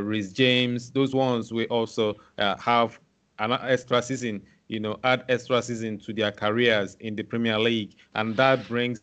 Reece 0.00 0.32
James, 0.32 0.90
those 0.90 1.14
ones 1.14 1.52
will 1.52 1.66
also 1.66 2.14
have 2.38 2.98
an 3.38 3.52
extra 3.52 4.02
season, 4.02 4.42
you 4.68 4.80
know, 4.80 4.98
add 5.04 5.24
extra 5.28 5.62
season 5.62 5.98
to 5.98 6.12
their 6.12 6.32
careers 6.32 6.96
in 7.00 7.14
the 7.16 7.22
Premier 7.22 7.58
League, 7.58 7.94
and 8.14 8.36
that 8.36 8.66
brings 8.68 9.02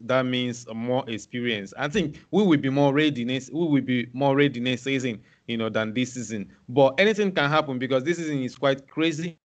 that 0.00 0.26
means 0.26 0.66
more 0.74 1.08
experience. 1.08 1.72
I 1.78 1.88
think 1.88 2.20
we 2.30 2.42
will 2.42 2.58
be 2.58 2.68
more 2.68 2.92
ready 2.92 3.24
next 3.24 3.50
we 3.52 3.66
will 3.66 3.80
be 3.80 4.08
more 4.12 4.36
ready 4.36 4.60
next 4.60 4.82
season, 4.82 5.22
you 5.46 5.56
know, 5.56 5.70
than 5.70 5.94
this 5.94 6.14
season. 6.14 6.50
But 6.68 6.94
anything 6.98 7.32
can 7.32 7.48
happen 7.48 7.78
because 7.78 8.04
this 8.04 8.18
season 8.18 8.42
is 8.42 8.56
quite 8.56 8.86
crazy. 8.88 9.38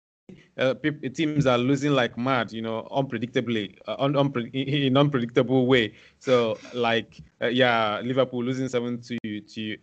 Uh, 0.57 0.75
teams 1.15 1.47
are 1.47 1.59
losing 1.59 1.93
like 1.93 2.17
mad, 2.19 2.53
you 2.53 2.61
know, 2.63 2.87
unpredictably, 2.91 3.77
uh, 3.87 3.97
un- 3.99 4.15
unpre- 4.15 4.51
in 4.55 4.97
unpredictable 4.97 5.67
way. 5.67 5.95
So, 6.19 6.59
like, 6.75 7.23
uh, 7.41 7.47
yeah, 7.47 8.01
Liverpool 8.05 8.45
losing 8.45 8.69
seven 8.69 9.01
to 9.03 9.41
to 9.41 9.77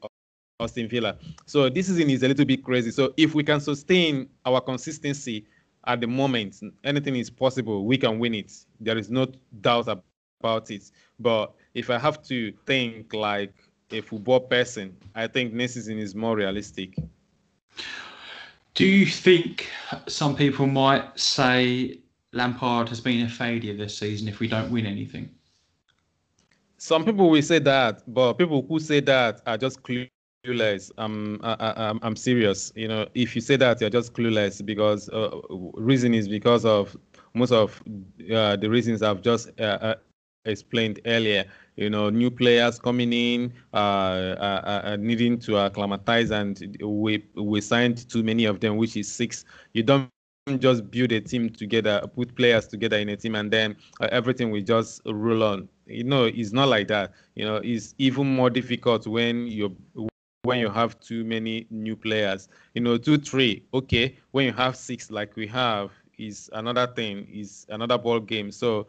Aston 0.59 0.87
Villa. 0.87 1.17
So 1.45 1.69
this 1.69 1.87
season 1.87 2.09
is 2.09 2.23
a 2.23 2.27
little 2.27 2.45
bit 2.45 2.63
crazy. 2.63 2.91
So 2.91 3.13
if 3.17 3.35
we 3.35 3.43
can 3.43 3.59
sustain 3.59 4.29
our 4.45 4.61
consistency 4.61 5.45
at 5.85 5.99
the 6.01 6.07
moment, 6.07 6.55
anything 6.83 7.15
is 7.15 7.29
possible. 7.29 7.85
We 7.85 7.97
can 7.97 8.19
win 8.19 8.33
it. 8.35 8.51
There 8.79 8.97
is 8.97 9.09
no 9.09 9.27
doubt 9.61 9.87
about 9.87 10.69
it. 10.71 10.91
But 11.19 11.53
if 11.73 11.89
I 11.89 11.97
have 11.97 12.21
to 12.23 12.51
think 12.65 13.13
like 13.13 13.53
a 13.91 14.01
football 14.01 14.41
person, 14.41 14.95
I 15.13 15.27
think 15.27 15.53
next 15.53 15.73
season 15.73 15.97
is 15.99 16.15
more 16.15 16.35
realistic. 16.35 16.95
Do 18.75 18.85
you 18.85 19.05
think 19.05 19.69
some 20.07 20.35
people 20.35 20.67
might 20.67 21.17
say 21.17 21.99
Lampard 22.33 22.89
has 22.89 22.99
been 22.99 23.25
a 23.25 23.29
failure 23.29 23.73
this 23.73 23.97
season 23.97 24.27
if 24.27 24.39
we 24.39 24.49
don't 24.49 24.69
win 24.69 24.85
anything? 24.85 25.29
Some 26.77 27.05
people 27.05 27.29
will 27.29 27.41
say 27.41 27.59
that, 27.59 28.03
but 28.13 28.33
people 28.33 28.65
who 28.67 28.79
say 28.79 28.99
that 28.99 29.41
are 29.47 29.57
just 29.57 29.81
clueless 29.81 30.91
I, 30.97 31.73
I'm, 31.89 31.99
I'm 32.01 32.15
serious. 32.15 32.73
You 32.75 32.89
know, 32.89 33.07
if 33.15 33.33
you 33.33 33.41
say 33.41 33.55
that, 33.55 33.79
you're 33.79 33.89
just 33.89 34.13
clueless 34.13 34.63
because 34.63 35.09
uh, 35.09 35.31
reason 35.75 36.13
is 36.13 36.27
because 36.27 36.65
of 36.65 36.95
most 37.33 37.51
of 37.51 37.81
uh, 38.31 38.57
the 38.57 38.69
reasons 38.69 39.01
I've 39.01 39.21
just 39.21 39.49
uh, 39.59 39.63
uh 39.63 39.95
explained 40.45 40.99
earlier. 41.05 41.45
You 41.75 41.89
know, 41.89 42.09
new 42.09 42.29
players 42.31 42.79
coming 42.79 43.11
in, 43.13 43.53
uh, 43.73 43.77
uh, 43.77 44.97
needing 44.99 45.39
to 45.39 45.57
acclimatize, 45.57 46.31
and 46.31 46.77
we 46.81 47.23
we 47.35 47.61
signed 47.61 48.09
too 48.09 48.23
many 48.23 48.45
of 48.45 48.59
them, 48.59 48.77
which 48.77 48.95
is 48.97 49.11
six. 49.11 49.45
You 49.73 49.83
don't 49.83 50.09
just 50.09 50.41
build 50.41 50.67
a 50.67 50.71
team 50.77 51.01
together, 51.49 51.57
put 51.67 51.91
players 51.91 52.21
together 52.29 52.53
in 52.53 52.73
a 52.73 52.77
team, 52.79 53.35
and 53.35 53.51
then 53.51 53.51
everything 53.83 54.23
will 54.23 54.35
just 54.41 54.81
roll 55.05 55.43
on. 55.43 55.67
You 55.85 56.03
know, 56.03 56.25
it's 56.25 56.51
not 56.53 56.67
like 56.69 56.87
that. 56.87 57.13
You 57.35 57.45
know, 57.45 57.55
it's 57.57 57.93
even 57.97 58.27
more 58.35 58.49
difficult 58.49 59.07
when 59.07 59.47
you're 59.47 59.71
when 60.43 60.59
you 60.59 60.69
have 60.69 60.99
too 60.99 61.23
many 61.23 61.67
new 61.69 61.95
players. 61.95 62.47
You 62.73 62.81
know, 62.81 62.97
two, 62.97 63.17
three, 63.17 63.65
okay. 63.73 64.17
When 64.31 64.45
you 64.45 64.53
have 64.53 64.75
six, 64.75 65.09
like 65.11 65.35
we 65.35 65.47
have, 65.47 65.91
is 66.17 66.49
another 66.53 66.87
thing, 66.87 67.27
is 67.31 67.65
another 67.69 67.97
ball 67.97 68.19
game. 68.19 68.51
So 68.51 68.87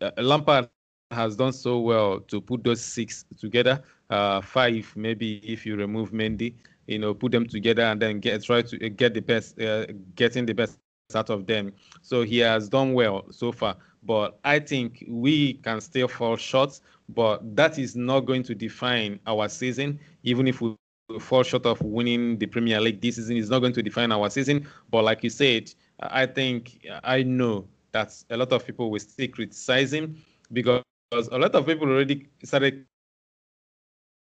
uh, 0.00 0.10
Lampard 0.18 0.68
has 1.10 1.36
done 1.36 1.52
so 1.52 1.78
well 1.78 2.20
to 2.20 2.40
put 2.40 2.64
those 2.64 2.80
six 2.80 3.24
together. 3.38 3.82
Uh, 4.10 4.40
five, 4.40 4.92
maybe 4.96 5.36
if 5.38 5.64
you 5.66 5.76
remove 5.76 6.10
Mendy, 6.12 6.54
you 6.86 6.98
know, 6.98 7.14
put 7.14 7.32
them 7.32 7.46
together 7.46 7.82
and 7.82 8.00
then 8.00 8.20
get 8.20 8.42
try 8.42 8.62
to 8.62 8.88
get 8.90 9.14
the 9.14 9.20
best, 9.20 9.60
uh, 9.60 9.86
getting 10.14 10.46
the 10.46 10.54
best 10.54 10.78
out 11.14 11.30
of 11.30 11.46
them. 11.46 11.72
So 12.02 12.22
he 12.22 12.38
has 12.38 12.68
done 12.68 12.92
well 12.94 13.24
so 13.30 13.52
far. 13.52 13.76
But 14.02 14.38
I 14.44 14.58
think 14.58 15.04
we 15.08 15.54
can 15.54 15.80
still 15.80 16.08
fall 16.08 16.36
short. 16.36 16.80
But 17.08 17.54
that 17.56 17.78
is 17.78 17.94
not 17.94 18.20
going 18.20 18.42
to 18.44 18.54
define 18.54 19.20
our 19.26 19.48
season, 19.48 20.00
even 20.24 20.48
if 20.48 20.60
we 20.60 20.74
fall 21.20 21.44
short 21.44 21.66
of 21.66 21.80
winning 21.80 22.36
the 22.38 22.46
Premier 22.46 22.80
League 22.80 23.00
this 23.00 23.14
season 23.16 23.36
is 23.36 23.48
not 23.48 23.60
going 23.60 23.72
to 23.74 23.82
define 23.82 24.10
our 24.10 24.28
season. 24.28 24.66
But 24.90 25.04
like 25.04 25.22
you 25.22 25.30
said, 25.30 25.72
I 26.00 26.26
think 26.26 26.84
I 27.04 27.22
know 27.22 27.68
that 27.92 28.12
a 28.30 28.36
lot 28.36 28.52
of 28.52 28.66
people 28.66 28.90
will 28.90 28.98
still 28.98 29.28
criticize 29.28 29.92
him 29.92 30.16
because 30.52 30.82
a 31.12 31.38
lot 31.38 31.54
of 31.54 31.66
people 31.66 31.88
already 31.88 32.28
started 32.42 32.84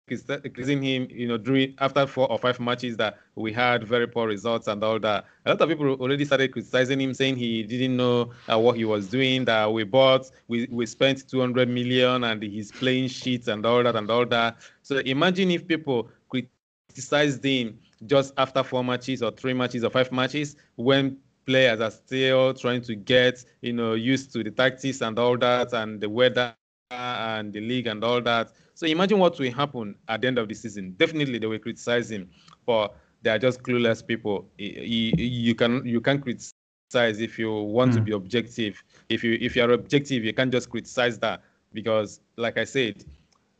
criticizing 0.06 0.82
him, 0.82 1.08
you 1.10 1.26
know, 1.26 1.38
during 1.38 1.74
after 1.78 2.06
four 2.06 2.30
or 2.30 2.38
five 2.38 2.60
matches 2.60 2.96
that 2.98 3.18
we 3.36 3.52
had 3.52 3.84
very 3.84 4.06
poor 4.06 4.26
results 4.28 4.66
and 4.68 4.84
all 4.84 4.98
that. 5.00 5.24
A 5.46 5.50
lot 5.50 5.60
of 5.62 5.68
people 5.68 5.94
already 5.94 6.26
started 6.26 6.52
criticizing 6.52 7.00
him, 7.00 7.14
saying 7.14 7.36
he 7.36 7.62
didn't 7.62 7.96
know 7.96 8.32
uh, 8.52 8.58
what 8.58 8.76
he 8.76 8.84
was 8.84 9.08
doing. 9.08 9.46
That 9.46 9.72
we 9.72 9.84
bought, 9.84 10.30
we 10.48 10.68
we 10.70 10.84
spent 10.84 11.26
200 11.26 11.68
million, 11.68 12.24
and 12.24 12.42
he's 12.42 12.70
playing 12.70 13.08
shit 13.08 13.48
and 13.48 13.64
all 13.64 13.82
that 13.82 13.96
and 13.96 14.10
all 14.10 14.26
that. 14.26 14.56
So 14.82 14.98
imagine 14.98 15.50
if 15.50 15.66
people 15.66 16.10
criticized 16.28 17.42
him 17.42 17.78
just 18.04 18.34
after 18.36 18.62
four 18.62 18.84
matches 18.84 19.22
or 19.22 19.30
three 19.30 19.54
matches 19.54 19.84
or 19.84 19.90
five 19.90 20.12
matches 20.12 20.56
when 20.76 21.16
players 21.46 21.80
are 21.80 21.90
still 21.90 22.52
trying 22.52 22.82
to 22.82 22.94
get 22.94 23.42
you 23.62 23.72
know 23.72 23.94
used 23.94 24.32
to 24.32 24.42
the 24.42 24.50
tactics 24.50 25.00
and 25.00 25.18
all 25.18 25.38
that 25.38 25.72
and 25.72 26.00
the 26.00 26.08
weather 26.08 26.54
and 26.90 27.52
the 27.52 27.60
league 27.60 27.86
and 27.86 28.02
all 28.04 28.20
that. 28.20 28.52
So 28.74 28.86
imagine 28.86 29.18
what 29.18 29.38
will 29.38 29.52
happen 29.52 29.94
at 30.08 30.20
the 30.20 30.26
end 30.26 30.38
of 30.38 30.48
the 30.48 30.54
season. 30.54 30.94
Definitely 30.98 31.38
they 31.38 31.46
will 31.46 31.58
criticize 31.58 32.10
him, 32.10 32.28
but 32.66 32.96
they 33.22 33.30
are 33.30 33.38
just 33.38 33.62
clueless 33.62 34.06
people. 34.06 34.46
You, 34.58 35.54
can 35.54 35.84
you 35.86 36.00
can 36.00 36.20
criticize 36.20 37.20
if 37.20 37.38
you 37.38 37.52
want 37.52 37.92
mm. 37.92 37.94
to 37.94 38.00
hmm. 38.00 38.04
be 38.04 38.12
objective. 38.12 38.82
If 39.08 39.24
you 39.24 39.38
if 39.40 39.56
you 39.56 39.62
are 39.64 39.70
objective, 39.70 40.24
you 40.24 40.34
can't 40.34 40.52
just 40.52 40.70
criticize 40.70 41.18
that 41.20 41.42
because, 41.72 42.20
like 42.36 42.58
I 42.58 42.64
said, 42.64 43.04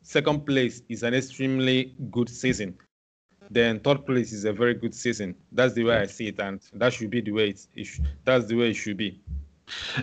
second 0.03 0.47
place 0.47 0.83
is 0.89 1.03
an 1.03 1.15
extremely 1.15 1.95
good 2.11 2.29
season 2.29 2.77
then 3.51 3.81
third 3.81 4.07
place 4.07 4.33
is 4.33 4.45
a 4.45 4.53
very 4.53 4.75
good 4.75 4.95
season. 4.95 5.35
That's 5.53 5.75
the 5.75 5.85
way 5.85 5.97
I 5.97 6.07
see 6.07 6.29
it, 6.29 6.41
and 6.41 6.61
that 6.75 6.93
should 6.93 7.11
be 7.11 7.21
the 7.21 7.33
way 7.33 7.51
it, 7.51 7.67
it 7.75 7.89
that's 8.25 8.47
the 8.47 8.57
way 8.57 8.71
it 8.71 8.75
should 8.75 8.97
be. 8.97 9.21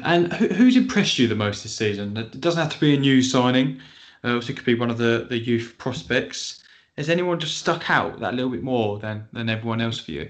And 0.03 0.32
who's 0.34 0.76
impressed 0.76 1.20
you 1.20 1.28
the 1.28 1.36
most 1.36 1.64
this 1.64 1.76
season? 1.76 2.18
It 2.18 2.39
doesn't 2.41 2.62
have 2.62 2.74
to 2.74 2.80
be 2.80 2.95
a 2.95 2.99
new 2.99 3.22
signing. 3.22 3.80
Uh, 4.24 4.38
it 4.38 4.45
could 4.45 4.66
be 4.66 4.76
one 4.76 4.89
of 4.89 4.97
the, 4.97 5.26
the 5.30 5.38
youth 5.38 5.76
prospects. 5.78 6.64
Has 6.97 7.09
anyone 7.09 7.39
just 7.39 7.57
stuck 7.57 7.89
out 7.89 8.20
that 8.20 8.34
little 8.34 8.51
bit 8.51 8.64
more 8.64 8.99
than, 8.99 9.28
than 9.34 9.49
everyone 9.49 9.82
else 9.82 9.99
for 9.99 10.12
you? 10.12 10.30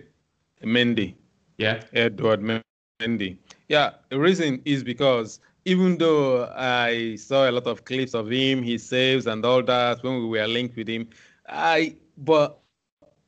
Mendy. 0.64 1.16
Yeah. 1.58 1.84
Edward 1.94 2.42
Mendy. 2.42 3.38
Yeah, 3.68 3.92
the 4.10 4.20
reason 4.20 4.62
is 4.66 4.84
because 4.84 5.40
even 5.66 5.98
though 5.98 6.52
I 6.56 7.16
saw 7.16 7.50
a 7.50 7.52
lot 7.52 7.68
of 7.68 7.86
clips 7.86 8.14
of 8.14 8.30
him, 8.30 8.64
his 8.64 8.88
saves 8.88 9.28
and 9.28 9.46
all 9.46 9.64
that 9.64 10.04
when 10.04 10.16
we 10.16 10.40
were 10.40 10.48
linked 10.48 10.76
with 10.76 10.88
him, 10.88 11.10
I 11.48 11.96
but 12.18 12.60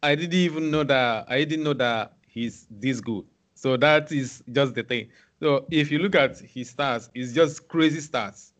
I 0.01 0.15
didn't 0.15 0.33
even 0.33 0.71
know 0.71 0.83
that 0.83 1.25
I 1.29 1.43
didn't 1.43 1.63
know 1.63 1.73
that 1.73 2.13
he's 2.27 2.67
this 2.69 2.99
good. 2.99 3.25
So 3.55 3.77
that 3.77 4.11
is 4.11 4.43
just 4.51 4.75
the 4.75 4.83
thing. 4.83 5.09
So 5.43 5.65
if 5.69 5.91
you 5.91 5.99
look 5.99 6.15
at 6.15 6.39
his 6.39 6.73
stats, 6.73 7.09
it's 7.13 7.33
just 7.33 7.67
crazy 7.67 7.99
stats. 7.99 8.53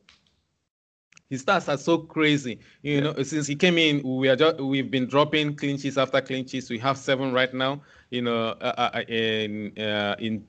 His 1.29 1.45
stats 1.45 1.73
are 1.73 1.77
so 1.77 1.99
crazy. 1.99 2.59
You 2.81 2.99
know, 2.99 3.23
since 3.23 3.47
he 3.47 3.55
came 3.55 3.77
in, 3.77 4.01
we 4.03 4.27
are 4.27 4.35
just 4.35 4.59
we've 4.59 4.91
been 4.91 5.07
dropping 5.07 5.55
clean 5.55 5.77
sheets 5.77 5.95
after 5.97 6.19
clean 6.19 6.45
sheets. 6.45 6.69
We 6.69 6.77
have 6.79 6.97
seven 6.97 7.31
right 7.31 7.53
now. 7.53 7.83
You 8.09 8.23
know, 8.23 8.47
uh, 8.49 8.73
uh, 8.77 8.89
uh 8.95 9.01
in 9.07 9.71
uh, 9.79 10.17
in 10.19 10.45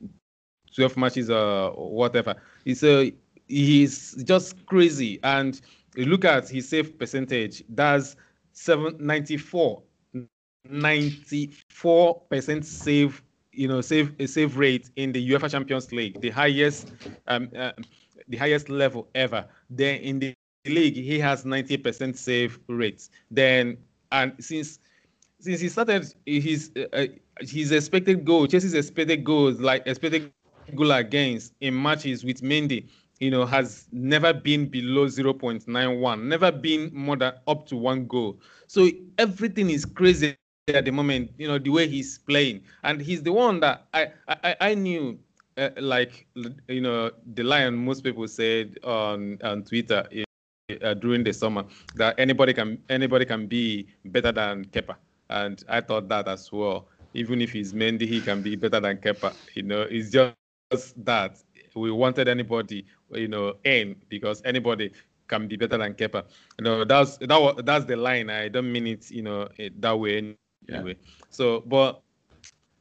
twelve 0.74 0.96
matches 0.96 1.30
or 1.30 1.70
whatever. 1.70 2.34
It's 2.64 2.82
a 2.82 3.14
he's 3.46 4.14
just 4.24 4.66
crazy. 4.66 5.20
And 5.22 5.60
look 5.96 6.24
at 6.24 6.48
his 6.48 6.68
save 6.68 6.98
percentage. 6.98 7.62
That's 7.68 8.16
seven 8.50 8.96
ninety 8.98 9.36
four 9.36 9.84
94% 10.70 12.64
save, 12.64 13.22
you 13.54 13.68
know, 13.68 13.80
save 13.80 14.14
a 14.20 14.26
save 14.26 14.56
rate 14.58 14.90
in 14.96 15.12
the 15.12 15.30
UEFA 15.30 15.50
Champions 15.50 15.92
League, 15.92 16.20
the 16.20 16.30
highest, 16.30 16.92
um, 17.26 17.50
uh, 17.56 17.72
the 18.28 18.36
highest 18.36 18.68
level 18.70 19.08
ever. 19.14 19.46
Then 19.70 20.00
in 20.00 20.18
the 20.20 20.34
league, 20.66 20.94
he 20.94 21.18
has 21.20 21.44
90% 21.44 22.16
save 22.16 22.58
rates. 22.68 23.10
Then 23.30 23.78
and 24.12 24.32
since 24.42 24.78
since 25.40 25.60
he 25.60 25.68
started 25.68 26.06
his 26.26 26.70
uh, 26.92 27.06
his 27.40 27.72
expected 27.72 28.24
goal, 28.24 28.46
Chelsea's 28.46 28.74
expected 28.74 29.24
goals, 29.24 29.60
like 29.60 29.86
expected 29.86 30.32
goal 30.32 30.52
against 30.52 31.54
in 31.60 31.80
matches 31.80 32.24
with 32.24 32.40
Mendy, 32.42 32.88
you 33.20 33.30
know, 33.30 33.44
has 33.46 33.88
never 33.92 34.32
been 34.32 34.66
below 34.66 35.06
0.91, 35.08 36.28
never 36.28 36.50
been 36.50 36.90
more 36.94 37.16
than 37.16 37.34
up 37.46 37.66
to 37.66 37.76
one 37.76 38.06
goal. 38.06 38.38
So 38.66 38.88
everything 39.18 39.70
is 39.70 39.84
crazy 39.84 40.36
at 40.68 40.84
the 40.84 40.90
moment, 40.90 41.30
you 41.36 41.46
know, 41.46 41.58
the 41.58 41.70
way 41.70 41.86
he's 41.86 42.18
playing. 42.18 42.62
And 42.82 43.00
he's 43.00 43.22
the 43.22 43.32
one 43.32 43.60
that 43.60 43.86
I 43.92 44.12
I, 44.28 44.56
I 44.60 44.74
knew 44.74 45.18
uh, 45.58 45.70
like 45.78 46.26
you 46.68 46.80
know 46.80 47.10
the 47.34 47.42
lion 47.42 47.76
most 47.76 48.02
people 48.02 48.26
said 48.26 48.76
on 48.82 49.38
on 49.44 49.62
twitter 49.62 50.04
uh, 50.82 50.94
during 50.94 51.22
the 51.22 51.32
summer 51.32 51.64
that 51.94 52.18
anybody 52.18 52.52
can 52.52 52.82
anybody 52.88 53.24
can 53.24 53.46
be 53.46 53.86
better 54.06 54.32
than 54.32 54.64
Kepa 54.64 54.96
and 55.30 55.62
I 55.68 55.80
thought 55.80 56.08
that 56.08 56.28
as 56.28 56.50
well. 56.50 56.88
Even 57.14 57.40
if 57.40 57.52
he's 57.52 57.72
Mendy, 57.72 58.08
he 58.08 58.20
can 58.20 58.42
be 58.42 58.56
better 58.56 58.80
than 58.80 58.96
Kepa. 58.96 59.34
You 59.54 59.62
know, 59.62 59.82
it's 59.82 60.10
just 60.10 61.04
that 61.04 61.36
we 61.76 61.92
wanted 61.92 62.26
anybody, 62.26 62.84
you 63.12 63.28
know, 63.28 63.54
in 63.64 63.94
because 64.08 64.42
anybody 64.44 64.90
can 65.28 65.46
be 65.46 65.56
better 65.56 65.78
than 65.78 65.94
Kepa. 65.94 66.24
You 66.58 66.64
know, 66.64 66.84
that's 66.84 67.18
that 67.18 67.62
that's 67.64 67.84
the 67.84 67.96
line. 67.96 68.30
I 68.30 68.48
don't 68.48 68.72
mean 68.72 68.88
it, 68.88 69.08
you 69.10 69.22
know, 69.22 69.48
that 69.78 69.98
way 69.98 70.34
anyway. 70.68 70.96
So, 71.30 71.60
but 71.66 72.02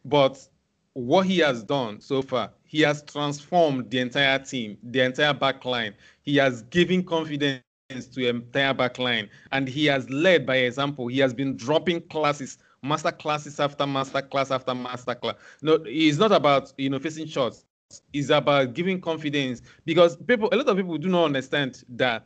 but 0.05 0.47
what 0.93 1.25
he 1.25 1.39
has 1.39 1.63
done 1.63 1.99
so 1.99 2.21
far, 2.21 2.51
he 2.65 2.81
has 2.81 3.03
transformed 3.03 3.89
the 3.89 3.99
entire 3.99 4.39
team, 4.39 4.77
the 4.83 5.01
entire 5.01 5.33
back 5.33 5.65
line. 5.65 5.93
He 6.21 6.37
has 6.37 6.63
given 6.63 7.03
confidence 7.03 7.63
to 7.89 8.27
entire 8.27 8.73
backline, 8.73 9.29
and 9.51 9.67
he 9.67 9.85
has 9.85 10.09
led 10.09 10.45
by 10.45 10.57
example. 10.57 11.07
He 11.07 11.19
has 11.19 11.33
been 11.33 11.55
dropping 11.55 12.01
classes, 12.07 12.57
master 12.81 13.11
classes 13.11 13.59
after 13.59 13.85
master 13.85 14.21
class 14.21 14.51
after 14.51 14.73
master 14.73 15.15
class. 15.15 15.35
No, 15.61 15.79
it's 15.85 16.17
not 16.17 16.31
about 16.31 16.73
you 16.77 16.89
know 16.89 16.99
facing 16.99 17.27
shots. 17.27 17.65
It's 18.11 18.29
about 18.29 18.73
giving 18.73 18.99
confidence 19.01 19.61
because 19.85 20.15
people, 20.15 20.49
a 20.51 20.55
lot 20.55 20.67
of 20.67 20.77
people 20.77 20.97
do 20.97 21.09
not 21.09 21.25
understand 21.25 21.83
that 21.89 22.25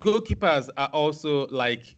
goalkeepers 0.00 0.70
are 0.76 0.88
also 0.88 1.46
like 1.48 1.96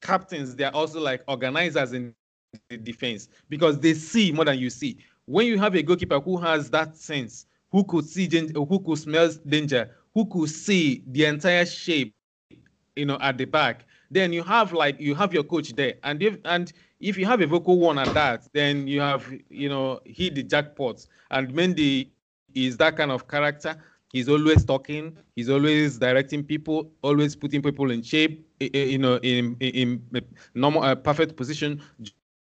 captains. 0.00 0.56
They 0.56 0.64
are 0.64 0.74
also 0.74 1.00
like 1.00 1.22
organizers 1.28 1.92
in 1.92 2.14
the 2.50 2.76
defense 2.76 3.28
because 3.48 3.78
they 3.78 3.94
see 3.94 4.32
more 4.32 4.44
than 4.44 4.58
you 4.58 4.70
see. 4.70 4.98
When 5.26 5.46
you 5.46 5.58
have 5.58 5.74
a 5.74 5.82
goalkeeper 5.82 6.20
who 6.20 6.36
has 6.38 6.70
that 6.70 6.96
sense, 6.96 7.46
who 7.70 7.84
could 7.84 8.04
see 8.04 8.26
danger, 8.26 8.54
who 8.54 8.80
could 8.80 8.98
smell 8.98 9.30
danger, 9.46 9.90
who 10.14 10.26
could 10.26 10.48
see 10.50 11.04
the 11.06 11.26
entire 11.26 11.64
shape 11.66 12.14
you 12.96 13.06
know, 13.06 13.18
at 13.20 13.38
the 13.38 13.44
back, 13.44 13.86
then 14.10 14.32
you 14.32 14.42
have 14.42 14.72
like 14.72 15.00
you 15.00 15.14
have 15.14 15.32
your 15.32 15.44
coach 15.44 15.72
there, 15.74 15.94
and 16.02 16.22
if 16.22 16.38
and 16.44 16.72
if 17.00 17.16
you 17.16 17.26
have 17.26 17.40
a 17.40 17.46
vocal 17.46 17.78
one 17.78 17.98
at 17.98 18.12
that, 18.14 18.48
then 18.52 18.86
you 18.86 19.00
have 19.00 19.30
you 19.48 19.68
know 19.68 20.00
hit 20.04 20.34
the 20.34 20.42
jackpot. 20.42 21.06
And 21.30 21.48
Mendy 21.52 22.10
is 22.54 22.76
that 22.78 22.96
kind 22.96 23.10
of 23.12 23.28
character. 23.28 23.76
He's 24.12 24.28
always 24.28 24.64
talking. 24.64 25.16
He's 25.36 25.48
always 25.48 25.98
directing 25.98 26.42
people. 26.44 26.90
Always 27.02 27.36
putting 27.36 27.62
people 27.62 27.90
in 27.92 28.02
shape. 28.02 28.46
You 28.60 28.98
know, 28.98 29.16
in 29.22 29.56
in, 29.60 30.02
in 30.12 30.22
normal 30.54 30.82
uh, 30.82 30.96
perfect 30.96 31.36
position, 31.36 31.80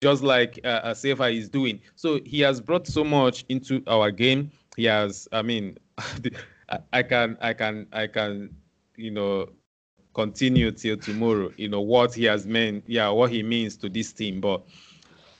just 0.02 0.24
like 0.24 0.60
uh, 0.64 0.92
Sefa 0.92 1.36
is 1.36 1.50
doing. 1.50 1.80
So 1.96 2.20
he 2.26 2.42
has 2.42 2.62
brought 2.62 2.88
so 2.88 3.04
much 3.04 3.46
into 3.50 3.84
our 3.88 4.12
game. 4.12 4.52
He 4.76 4.86
has. 4.86 5.28
I 5.32 5.42
mean, 5.42 5.78
I 6.94 7.04
can 7.04 7.38
I 7.42 7.54
can 7.54 7.88
I 7.92 8.08
can 8.08 8.56
you 8.96 9.12
know 9.12 9.50
continue 10.14 10.72
till 10.72 10.98
tomorrow. 10.98 11.52
You 11.58 11.70
know 11.70 11.82
what 11.82 12.14
he 12.14 12.26
has 12.26 12.46
meant, 12.46 12.84
yeah, 12.88 13.10
what 13.10 13.32
he 13.32 13.44
means 13.44 13.78
to 13.78 13.90
this 13.90 14.12
team, 14.12 14.42
but 14.42 14.64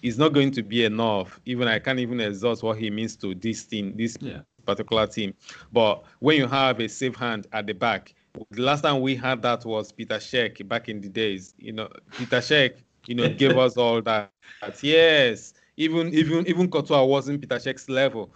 it's 0.02 0.18
not 0.18 0.34
going 0.34 0.52
to 0.52 0.64
be 0.64 0.86
enough. 0.86 1.40
Even 1.46 1.68
I 1.68 1.80
can't 1.80 2.00
even 2.00 2.20
exhaust 2.22 2.64
what 2.64 2.78
he 2.78 2.90
means 2.90 3.16
to 3.18 3.34
this 3.36 3.66
team, 3.66 3.94
this 3.98 4.18
yeah. 4.22 4.42
particular 4.66 5.08
team. 5.08 5.34
But 5.72 6.04
when 6.20 6.38
you 6.38 6.48
have 6.48 6.80
a 6.80 6.88
safe 6.88 7.16
hand 7.16 7.48
at 7.54 7.66
the 7.66 7.74
back, 7.74 8.14
the 8.52 8.62
last 8.62 8.82
time 8.82 9.02
we 9.02 9.16
had 9.16 9.42
that 9.42 9.66
was 9.66 9.92
Peter 9.92 10.18
Cech 10.18 10.66
back 10.68 10.90
in 10.90 11.02
the 11.02 11.10
days. 11.10 11.56
You 11.58 11.74
know, 11.74 11.90
Peter 12.12 12.38
Cech, 12.38 12.76
you 13.08 13.16
know, 13.16 13.30
gave 13.30 13.58
us 13.58 13.78
all 13.78 14.02
that. 14.02 14.32
Yes, 14.82 15.54
even 15.78 16.14
even 16.14 16.48
even 16.48 16.70
Courtois 16.70 17.04
wasn't 17.04 17.42
Peter 17.42 17.56
Cech's 17.56 17.90
level. 17.90 18.32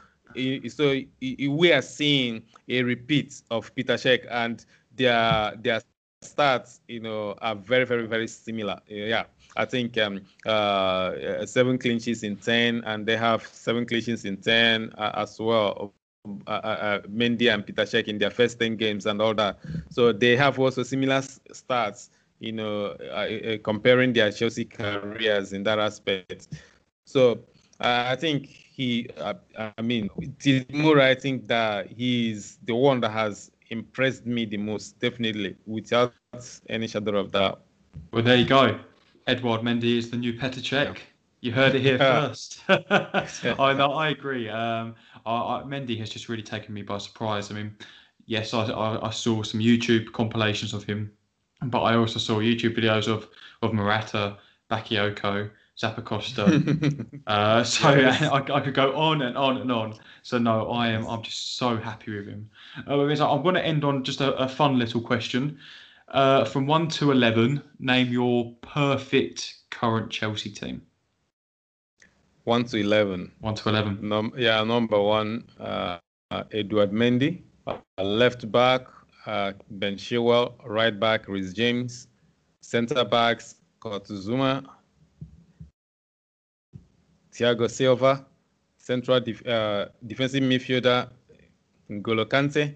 So 0.69 1.01
we 1.21 1.73
are 1.73 1.81
seeing 1.81 2.43
a 2.69 2.83
repeat 2.83 3.41
of 3.51 3.73
Peter 3.75 3.95
Cech 3.95 4.25
and 4.29 4.65
their 4.95 5.55
their 5.61 5.81
stats, 6.23 6.79
you 6.87 6.99
know, 6.99 7.35
are 7.41 7.55
very, 7.55 7.85
very, 7.85 8.07
very 8.07 8.27
similar. 8.27 8.79
Yeah, 8.87 9.25
I 9.57 9.65
think 9.65 9.97
um, 9.97 10.21
uh, 10.45 11.45
seven 11.45 11.77
clean 11.77 11.99
sheets 11.99 12.23
in 12.23 12.37
ten, 12.37 12.83
and 12.85 13.05
they 13.05 13.17
have 13.17 13.45
seven 13.45 13.85
clean 13.85 14.01
sheets 14.01 14.25
in 14.25 14.37
ten 14.37 14.91
uh, 14.97 15.11
as 15.15 15.39
well. 15.39 15.93
Uh, 16.45 16.51
uh, 16.51 16.51
uh 16.51 16.99
Mendy 17.07 17.51
and 17.51 17.65
Peter 17.65 17.81
Cech 17.81 18.07
in 18.07 18.19
their 18.19 18.29
first 18.29 18.59
ten 18.59 18.75
games 18.75 19.07
and 19.07 19.21
all 19.21 19.33
that. 19.33 19.57
So 19.89 20.11
they 20.11 20.35
have 20.37 20.59
also 20.59 20.83
similar 20.83 21.21
stats. 21.21 22.09
You 22.41 22.51
know, 22.51 22.85
uh, 22.87 23.57
comparing 23.63 24.13
their 24.13 24.31
Chelsea 24.31 24.65
careers 24.65 25.53
in 25.53 25.63
that 25.63 25.79
aspect. 25.79 26.49
So 27.05 27.39
I 27.79 28.15
think 28.15 28.47
he, 28.47 29.07
I 29.19 29.81
mean, 29.81 30.09
Timur, 30.39 30.99
I 30.99 31.15
think 31.15 31.47
that 31.47 31.87
he's 31.87 32.57
the 32.65 32.75
one 32.75 32.99
that 33.01 33.11
has 33.11 33.51
impressed 33.69 34.25
me 34.25 34.45
the 34.45 34.57
most, 34.57 34.99
definitely, 34.99 35.55
without 35.65 36.13
any 36.69 36.87
shadow 36.87 37.19
of 37.19 37.31
doubt. 37.31 37.61
Well, 38.11 38.23
there 38.23 38.37
you 38.37 38.45
go. 38.45 38.79
Edouard 39.27 39.61
Mendy 39.61 39.97
is 39.97 40.09
the 40.09 40.17
new 40.17 40.33
Petr 40.33 40.59
Cech. 40.59 40.95
Yeah. 40.95 41.01
You 41.41 41.51
heard 41.51 41.73
it 41.73 41.81
here 41.81 41.97
first. 41.97 42.61
I 42.69 43.73
know, 43.73 43.93
I 43.93 44.09
agree. 44.09 44.47
Um, 44.47 44.95
I, 45.25 45.33
I, 45.33 45.63
Mendy 45.65 45.97
has 45.99 46.09
just 46.09 46.29
really 46.29 46.43
taken 46.43 46.73
me 46.73 46.83
by 46.83 46.99
surprise. 46.99 47.49
I 47.49 47.55
mean, 47.55 47.75
yes, 48.27 48.53
I, 48.53 48.65
I, 48.65 49.07
I, 49.07 49.09
saw 49.09 49.41
some 49.41 49.59
YouTube 49.59 50.11
compilations 50.11 50.73
of 50.73 50.83
him, 50.83 51.11
but 51.63 51.81
I 51.81 51.95
also 51.95 52.19
saw 52.19 52.39
YouTube 52.39 52.77
videos 52.77 53.07
of 53.07 53.27
of 53.61 53.73
Morata, 53.73 54.37
Bakayoko, 54.69 55.49
Zappacosta. 55.81 57.07
uh, 57.27 57.63
so 57.63 57.93
yes. 57.95 58.21
I, 58.21 58.37
I, 58.37 58.59
could 58.59 58.73
go 58.73 58.95
on 58.95 59.21
and 59.21 59.37
on 59.37 59.57
and 59.57 59.71
on. 59.71 59.95
So 60.23 60.37
no, 60.37 60.69
I 60.69 60.89
am. 60.89 61.07
I'm 61.07 61.21
just 61.21 61.57
so 61.57 61.77
happy 61.77 62.15
with 62.15 62.27
him. 62.27 62.49
Uh, 62.87 63.01
I'm 63.01 63.43
going 63.43 63.55
to 63.55 63.65
end 63.65 63.83
on 63.83 64.03
just 64.03 64.21
a, 64.21 64.33
a 64.35 64.47
fun 64.47 64.77
little 64.77 65.01
question. 65.01 65.57
Uh, 66.09 66.43
from 66.43 66.67
one 66.67 66.87
to 66.89 67.11
eleven, 67.11 67.61
name 67.79 68.11
your 68.11 68.53
perfect 68.61 69.55
current 69.69 70.11
Chelsea 70.11 70.49
team. 70.49 70.81
One 72.43 72.65
to 72.65 72.77
eleven. 72.77 73.31
One 73.39 73.55
to 73.55 73.69
eleven. 73.69 73.99
Num- 74.01 74.33
yeah, 74.35 74.63
number 74.63 75.01
one, 75.01 75.45
uh, 75.59 75.99
uh, 76.31 76.43
Edouard 76.51 76.91
Mendy. 76.91 77.43
Uh, 77.67 77.77
left 78.03 78.51
back, 78.51 78.87
uh, 79.25 79.53
Ben 79.69 79.95
Chilwell, 79.95 80.53
Right 80.65 80.97
back, 80.99 81.27
Reece 81.27 81.53
James. 81.53 82.07
Centre 82.61 83.05
backs, 83.05 83.55
Kurt 83.79 84.05
Zouma. 84.05 84.63
Thiago 87.31 87.69
Silva, 87.69 88.25
central 88.77 89.19
def- 89.19 89.45
uh, 89.47 89.87
defensive 90.05 90.43
midfielder 90.43 91.09
N'Golo 91.89 92.25
Kante. 92.25 92.75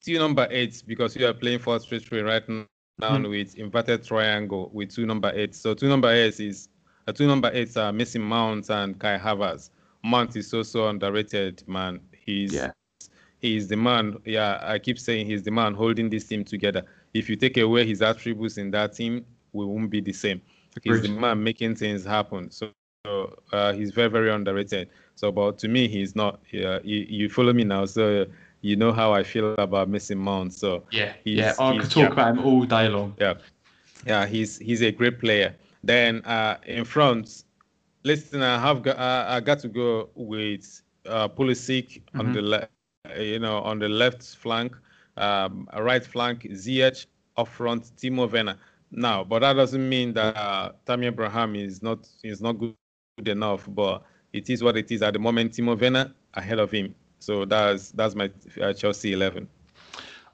Two 0.00 0.18
number 0.18 0.46
eights 0.50 0.82
because 0.82 1.16
we 1.16 1.24
are 1.24 1.34
playing 1.34 1.58
4 1.58 1.80
straight 1.80 2.02
three 2.02 2.20
right 2.20 2.48
now 2.48 2.66
mm-hmm. 3.00 3.28
with 3.28 3.56
inverted 3.56 4.04
triangle 4.04 4.70
with 4.72 4.94
two 4.94 5.06
number 5.06 5.32
eights. 5.34 5.58
So 5.58 5.74
two 5.74 5.88
number 5.88 6.10
eights 6.10 6.40
is 6.40 6.68
uh, 7.06 7.12
two 7.12 7.26
number 7.26 7.50
eights 7.52 7.76
are 7.76 7.92
Mason 7.92 8.22
Mount 8.22 8.70
and 8.70 8.98
Kai 8.98 9.18
Havertz. 9.18 9.70
Mount 10.04 10.36
is 10.36 10.52
also 10.54 10.88
underrated, 10.88 11.66
man. 11.66 12.00
He's 12.12 12.54
yeah. 12.54 12.70
He's 13.40 13.68
the 13.68 13.76
man. 13.76 14.18
Yeah, 14.24 14.58
I 14.62 14.78
keep 14.78 14.98
saying 14.98 15.26
he's 15.26 15.42
the 15.42 15.50
man 15.50 15.74
holding 15.74 16.10
this 16.10 16.24
team 16.24 16.44
together. 16.44 16.84
If 17.14 17.28
you 17.28 17.36
take 17.36 17.56
away 17.56 17.86
his 17.86 18.02
attributes 18.02 18.58
in 18.58 18.70
that 18.72 18.94
team, 18.94 19.24
we 19.52 19.64
won't 19.64 19.90
be 19.90 20.00
the 20.00 20.12
same. 20.12 20.42
He's 20.82 21.02
the 21.02 21.08
man 21.08 21.42
making 21.42 21.76
things 21.76 22.04
happen. 22.04 22.50
So 22.50 22.70
uh, 23.52 23.72
he's 23.72 23.90
very, 23.90 24.08
very 24.08 24.30
underrated. 24.30 24.90
So, 25.14 25.32
but 25.32 25.58
to 25.58 25.68
me, 25.68 25.88
he's 25.88 26.14
not. 26.14 26.40
Uh, 26.54 26.80
you, 26.82 27.06
you 27.08 27.28
follow 27.28 27.52
me 27.52 27.64
now, 27.64 27.86
so 27.86 28.26
you 28.60 28.76
know 28.76 28.92
how 28.92 29.12
I 29.12 29.22
feel 29.22 29.54
about 29.54 29.88
Mason 29.88 30.18
Mount. 30.18 30.52
So 30.52 30.84
yeah, 30.90 31.12
yeah, 31.24 31.54
I 31.58 31.78
could 31.78 31.90
talk 31.90 31.96
yeah, 31.96 32.12
about 32.12 32.36
him 32.36 32.44
all 32.44 32.64
day 32.64 32.88
long. 32.88 33.14
Yeah, 33.18 33.34
yeah, 34.06 34.26
he's 34.26 34.58
he's 34.58 34.82
a 34.82 34.92
great 34.92 35.18
player. 35.18 35.54
Then 35.82 36.24
uh, 36.24 36.58
in 36.66 36.84
front, 36.84 37.44
listen, 38.04 38.42
I 38.42 38.60
have 38.60 38.82
got, 38.82 38.98
uh, 38.98 39.26
I 39.28 39.40
got 39.40 39.60
to 39.60 39.68
go 39.68 40.10
with 40.14 40.82
uh, 41.06 41.28
Pulisic 41.28 42.02
mm-hmm. 42.02 42.20
on 42.20 42.32
the 42.32 42.42
left, 42.42 42.72
you 43.16 43.38
know, 43.38 43.58
on 43.58 43.78
the 43.78 43.88
left 43.88 44.22
flank, 44.36 44.76
um, 45.16 45.68
right 45.76 46.04
flank, 46.04 46.42
Ziyech, 46.50 47.06
up 47.36 47.48
front, 47.48 47.90
Timo 47.96 48.30
Werner. 48.30 48.56
now, 48.90 49.24
but 49.24 49.40
that 49.40 49.54
doesn't 49.54 49.88
mean 49.88 50.12
that 50.14 50.36
uh, 50.36 50.72
Tammy 50.86 51.06
Abraham 51.06 51.54
is 51.54 51.82
not 51.82 52.08
is 52.22 52.40
not 52.40 52.54
good 52.54 53.28
enough. 53.28 53.66
But 53.68 54.02
it 54.32 54.50
is 54.50 54.62
what 54.62 54.76
it 54.76 54.90
is 54.90 55.02
at 55.02 55.12
the 55.12 55.18
moment. 55.18 55.52
Timo 55.52 55.80
Werner 55.80 56.12
ahead 56.34 56.58
of 56.58 56.70
him, 56.70 56.94
so 57.18 57.44
that's 57.44 57.90
that's 57.92 58.14
my 58.14 58.30
uh, 58.60 58.72
Chelsea 58.72 59.12
eleven. 59.12 59.48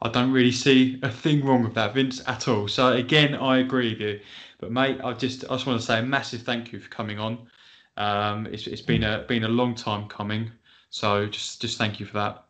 I 0.03 0.11
don't 0.11 0.33
really 0.33 0.53
see 0.53 0.99
a 1.03 1.11
thing 1.11 1.45
wrong 1.45 1.65
with 1.65 1.75
that, 1.75 1.95
Vince, 1.95 2.23
at 2.27 2.47
all. 2.47 2.69
So 2.69 2.93
again, 2.93 3.35
I 3.35 3.59
agree 3.59 3.91
with 3.91 4.01
you. 4.01 4.21
But 4.59 4.71
mate, 4.71 5.01
I 5.03 5.13
just 5.15 5.45
I 5.45 5.55
just 5.55 5.67
want 5.67 5.81
to 5.81 5.87
say 5.87 5.99
a 5.99 6.03
massive 6.03 6.43
thank 6.43 6.73
you 6.73 6.81
for 6.81 6.89
coming 6.91 7.19
on. 7.19 7.49
Um, 7.97 8.47
it's 8.47 8.67
it's 8.67 8.83
been 8.83 9.03
a 9.05 9.25
been 9.27 9.45
a 9.45 9.49
long 9.49 9.75
time 9.75 10.09
coming. 10.09 10.51
So 10.91 11.27
just 11.27 11.61
just 11.61 11.79
thank 11.79 12.01
you 12.01 12.07
for 12.07 12.15
that. 12.15 12.45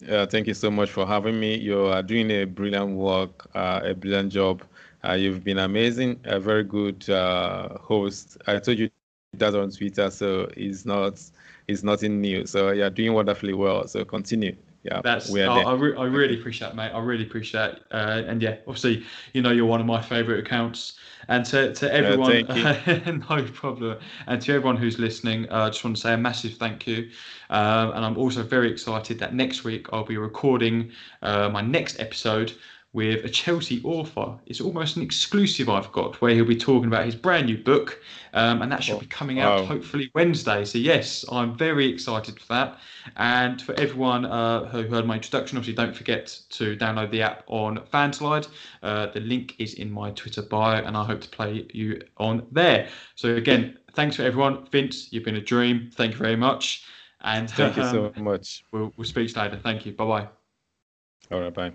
Yeah, 0.00 0.26
thank 0.26 0.46
you 0.46 0.54
so 0.54 0.70
much 0.70 0.90
for 0.90 1.06
having 1.06 1.40
me. 1.40 1.56
You 1.56 1.86
are 1.86 2.02
doing 2.02 2.30
a 2.30 2.44
brilliant 2.44 2.90
work, 2.96 3.48
uh, 3.54 3.80
a 3.82 3.94
brilliant 3.94 4.30
job. 4.32 4.62
Uh, 5.06 5.12
you've 5.12 5.42
been 5.44 5.58
amazing, 5.58 6.20
a 6.24 6.38
very 6.38 6.64
good 6.64 7.08
uh, 7.08 7.78
host. 7.78 8.36
I 8.46 8.58
told 8.58 8.78
you 8.78 8.90
that 8.90 9.54
on 9.54 9.70
Twitter, 9.70 10.10
so 10.10 10.50
it's 10.56 10.84
not 10.84 11.20
it's 11.68 11.82
nothing 11.82 12.20
new. 12.20 12.46
So 12.46 12.70
you're 12.70 12.90
doing 12.90 13.14
wonderfully 13.14 13.54
well. 13.54 13.86
So 13.88 14.04
continue 14.04 14.56
yeah, 14.86 15.00
that's 15.02 15.34
I, 15.34 15.62
I, 15.62 15.74
re- 15.74 15.96
I, 15.96 16.04
really 16.04 16.38
appreciate 16.38 16.68
it, 16.68 16.74
mate. 16.76 16.92
I 16.92 17.00
really 17.00 17.24
appreciate 17.24 17.70
it. 17.70 17.82
Uh, 17.90 18.22
and 18.26 18.40
yeah, 18.40 18.56
obviously, 18.66 19.04
you 19.32 19.42
know, 19.42 19.50
you're 19.50 19.66
one 19.66 19.80
of 19.80 19.86
my 19.86 20.00
favourite 20.00 20.38
accounts. 20.38 20.98
And 21.28 21.44
to, 21.46 21.74
to 21.74 21.92
everyone, 21.92 22.46
yeah, 22.54 23.00
no 23.30 23.42
problem. 23.52 23.98
And 24.28 24.40
to 24.42 24.52
everyone 24.54 24.76
who's 24.76 24.98
listening, 24.98 25.50
uh, 25.50 25.64
I 25.64 25.68
just 25.70 25.82
want 25.82 25.96
to 25.96 26.02
say 26.02 26.12
a 26.14 26.16
massive 26.16 26.54
thank 26.54 26.86
you. 26.86 27.10
Um, 27.50 27.92
and 27.92 28.04
I'm 28.04 28.16
also 28.16 28.44
very 28.44 28.70
excited 28.70 29.18
that 29.18 29.34
next 29.34 29.64
week 29.64 29.88
I'll 29.92 30.04
be 30.04 30.18
recording 30.18 30.92
uh, 31.22 31.48
my 31.48 31.62
next 31.62 31.98
episode 31.98 32.52
with 32.96 33.26
a 33.26 33.28
Chelsea 33.28 33.82
author. 33.84 34.38
It's 34.46 34.62
almost 34.62 34.96
an 34.96 35.02
exclusive 35.02 35.68
I've 35.68 35.92
got 35.92 36.18
where 36.22 36.34
he'll 36.34 36.46
be 36.46 36.56
talking 36.56 36.86
about 36.86 37.04
his 37.04 37.14
brand 37.14 37.44
new 37.44 37.58
book, 37.58 38.00
um, 38.32 38.62
and 38.62 38.72
that 38.72 38.82
should 38.82 38.98
be 38.98 39.06
coming 39.06 39.38
out 39.38 39.60
wow. 39.60 39.66
hopefully 39.66 40.10
Wednesday. 40.14 40.64
So 40.64 40.78
yes, 40.78 41.22
I'm 41.30 41.54
very 41.58 41.86
excited 41.86 42.40
for 42.40 42.46
that. 42.54 42.78
And 43.16 43.60
for 43.60 43.78
everyone 43.78 44.24
uh, 44.24 44.64
who 44.68 44.84
heard 44.84 45.04
my 45.04 45.16
introduction, 45.16 45.58
obviously 45.58 45.74
don't 45.74 45.94
forget 45.94 46.40
to 46.48 46.74
download 46.78 47.10
the 47.10 47.20
app 47.20 47.44
on 47.48 47.76
Fanslide. 47.92 48.48
Uh, 48.82 49.08
the 49.08 49.20
link 49.20 49.56
is 49.58 49.74
in 49.74 49.90
my 49.90 50.10
Twitter 50.12 50.40
bio, 50.40 50.82
and 50.82 50.96
I 50.96 51.04
hope 51.04 51.20
to 51.20 51.28
play 51.28 51.66
you 51.74 52.00
on 52.16 52.46
there. 52.50 52.88
So 53.14 53.34
again, 53.34 53.76
thanks 53.92 54.16
for 54.16 54.22
everyone. 54.22 54.66
Vince, 54.72 55.12
you've 55.12 55.24
been 55.24 55.36
a 55.36 55.40
dream. 55.42 55.90
Thank 55.92 56.12
you 56.12 56.18
very 56.18 56.36
much. 56.36 56.84
And 57.20 57.50
thank 57.50 57.76
um, 57.76 57.84
you 57.84 57.90
so 58.14 58.22
much. 58.22 58.64
We'll, 58.72 58.90
we'll 58.96 59.04
speak 59.04 59.36
later. 59.36 59.60
Thank 59.62 59.84
you. 59.84 59.92
Bye 59.92 60.06
bye. 60.06 60.28
All 61.30 61.40
right. 61.40 61.52
Bye. 61.52 61.72